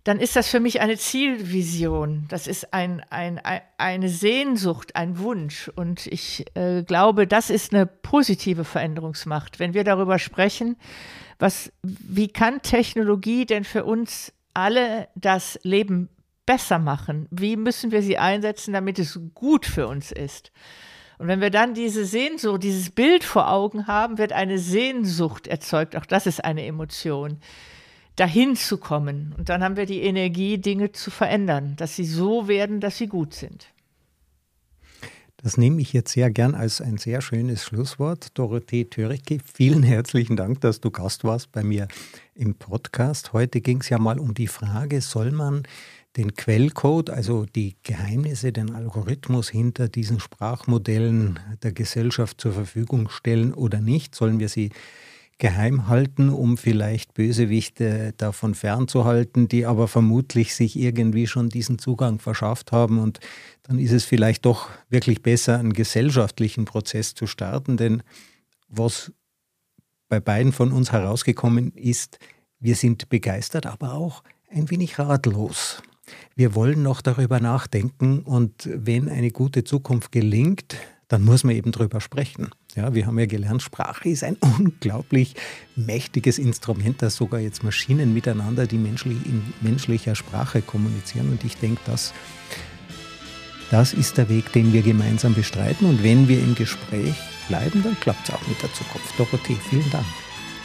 dann 0.06 0.20
ist 0.20 0.38
das 0.38 0.48
für 0.48 0.62
mich 0.62 0.80
eine 0.80 0.96
Zielvision. 0.96 2.26
Das 2.30 2.48
ist 2.48 2.74
ein, 2.74 3.04
ein, 3.10 3.40
ein 3.40 3.62
eine 3.78 4.08
Sehnsucht, 4.08 4.96
ein 4.96 5.20
Wunsch. 5.20 5.70
Und 5.76 6.08
ich 6.08 6.46
äh, 6.56 6.84
glaube, 6.84 7.28
das 7.28 7.50
ist 7.50 7.74
eine 7.74 7.86
positive 7.86 8.64
Veränderungsmacht. 8.64 9.60
Wenn 9.60 9.74
wir 9.74 9.84
darüber 9.84 10.18
sprechen, 10.18 10.78
was, 11.40 11.74
wie 11.84 12.30
kann 12.30 12.62
Technologie 12.62 13.46
denn 13.46 13.66
für 13.66 13.84
uns 13.84 14.32
alle 14.54 15.10
das 15.16 15.60
Leben 15.64 16.08
besser 16.48 16.80
machen? 16.80 17.28
Wie 17.30 17.56
müssen 17.56 17.92
wir 17.92 18.02
sie 18.02 18.18
einsetzen, 18.18 18.74
damit 18.74 18.98
es 18.98 19.20
gut 19.36 19.68
für 19.68 19.88
uns 19.88 20.12
ist? 20.12 20.52
Und 21.20 21.28
wenn 21.28 21.42
wir 21.42 21.52
dann 21.52 21.76
diese 21.76 22.06
Sehnsucht, 22.06 22.64
dieses 22.64 22.90
Bild 22.90 23.24
vor 23.24 23.52
Augen 23.52 23.86
haben, 23.86 24.18
wird 24.18 24.34
eine 24.34 24.58
Sehnsucht 24.58 25.46
erzeugt. 25.46 25.96
Auch 25.96 26.06
das 26.06 26.26
ist 26.26 26.44
eine 26.44 26.66
Emotion 26.66 27.38
dahin 28.16 28.56
zu 28.56 28.78
kommen. 28.78 29.34
Und 29.38 29.50
dann 29.50 29.64
haben 29.64 29.78
wir 29.78 29.86
die 29.86 30.02
Energie, 30.02 30.58
Dinge 30.58 30.92
zu 30.92 31.12
verändern, 31.12 31.76
dass 31.78 31.96
sie 31.96 32.06
so 32.06 32.48
werden, 32.48 32.80
dass 32.80 32.98
sie 32.98 33.08
gut 33.08 33.34
sind. 33.34 33.68
Das 35.38 35.56
nehme 35.56 35.80
ich 35.82 35.94
jetzt 35.94 36.14
sehr 36.14 36.32
gern 36.32 36.56
als 36.56 36.82
ein 36.82 36.98
sehr 36.98 37.22
schönes 37.22 37.64
Schlusswort. 37.64 38.38
Dorothee 38.38 38.86
Töricke, 38.86 39.38
vielen 39.54 39.84
herzlichen 39.84 40.36
Dank, 40.36 40.62
dass 40.62 40.82
du 40.82 40.90
Gast 40.90 41.24
warst 41.24 41.52
bei 41.52 41.64
mir 41.64 41.88
im 42.34 42.56
Podcast. 42.56 43.34
Heute 43.34 43.62
ging 43.62 43.82
es 43.82 43.90
ja 43.90 44.00
mal 44.00 44.18
um 44.18 44.34
die 44.34 44.48
Frage, 44.48 45.00
soll 45.00 45.32
man 45.32 45.64
den 46.18 46.34
Quellcode, 46.34 47.12
also 47.12 47.46
die 47.46 47.76
Geheimnisse, 47.84 48.52
den 48.52 48.74
Algorithmus 48.74 49.50
hinter 49.50 49.88
diesen 49.88 50.20
Sprachmodellen 50.20 51.40
der 51.62 51.72
Gesellschaft 51.72 52.42
zur 52.42 52.54
Verfügung 52.54 53.10
stellen 53.10 53.54
oder 53.54 53.80
nicht? 53.80 54.16
Sollen 54.16 54.40
wir 54.40 54.50
sie 54.50 54.72
geheim 55.38 55.88
halten, 55.88 56.30
um 56.30 56.58
vielleicht 56.58 57.14
Bösewichte 57.14 58.14
davon 58.18 58.56
fernzuhalten, 58.56 59.48
die 59.48 59.68
aber 59.68 59.88
vermutlich 59.88 60.56
sich 60.56 60.78
irgendwie 60.78 61.28
schon 61.28 61.50
diesen 61.50 61.78
Zugang 61.78 62.18
verschafft 62.18 62.72
haben. 62.72 62.98
Und 62.98 63.20
dann 63.64 63.78
ist 63.78 63.92
es 63.92 64.04
vielleicht 64.04 64.46
doch 64.46 64.70
wirklich 64.90 65.22
besser, 65.22 65.60
einen 65.60 65.74
gesellschaftlichen 65.74 66.66
Prozess 66.66 67.14
zu 67.14 67.28
starten. 67.28 67.78
Denn 67.78 68.02
was 68.68 69.12
bei 70.10 70.20
beiden 70.20 70.52
von 70.52 70.72
uns 70.72 70.92
herausgekommen 70.92 71.72
ist, 71.74 72.18
wir 72.60 72.76
sind 72.76 73.10
begeistert, 73.10 73.68
aber 73.68 73.94
auch 73.94 74.24
ein 74.50 74.72
wenig 74.72 74.98
ratlos. 74.98 75.84
Wir 76.36 76.56
wollen 76.56 76.84
noch 76.84 77.02
darüber 77.02 77.40
nachdenken 77.40 78.20
und 78.20 78.70
wenn 78.72 79.10
eine 79.10 79.32
gute 79.32 79.64
Zukunft 79.64 80.12
gelingt, 80.12 80.76
dann 81.08 81.24
muss 81.24 81.44
man 81.44 81.56
eben 81.56 81.72
drüber 81.72 82.02
sprechen. 82.02 82.50
Ja, 82.76 82.94
wir 82.94 83.08
haben 83.08 83.18
ja 83.18 83.26
gelernt, 83.26 83.62
Sprache 83.62 84.10
ist 84.10 84.24
ein 84.24 84.38
unglaublich 84.60 85.36
mächtiges 85.76 86.38
Instrument, 86.38 87.02
das 87.02 87.16
sogar 87.16 87.40
jetzt 87.40 87.64
Maschinen 87.64 88.14
miteinander, 88.14 88.68
die 88.68 88.78
menschlich, 88.78 89.18
in 89.26 89.42
menschlicher 89.62 90.16
Sprache 90.16 90.62
kommunizieren. 90.62 91.30
Und 91.30 91.44
ich 91.44 91.58
denke, 91.58 91.82
das, 91.86 92.14
das 93.72 93.94
ist 93.94 94.18
der 94.18 94.30
Weg, 94.30 94.52
den 94.52 94.74
wir 94.74 94.82
gemeinsam 94.82 95.34
bestreiten. 95.34 95.88
Und 95.88 96.04
wenn 96.04 96.28
wir 96.28 96.40
im 96.40 96.56
Gespräch 96.56 97.16
bleiben, 97.48 97.84
dann 97.84 98.00
klappt 98.00 98.28
es 98.28 98.36
auch 98.36 98.48
mit 98.48 98.62
der 98.62 98.74
Zukunft. 98.74 99.18
Dorothee, 99.18 99.58
vielen 99.70 99.90
Dank. 99.90 100.06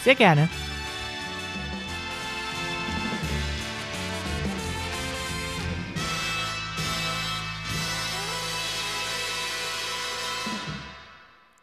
Sehr 0.04 0.16
gerne. 0.16 0.48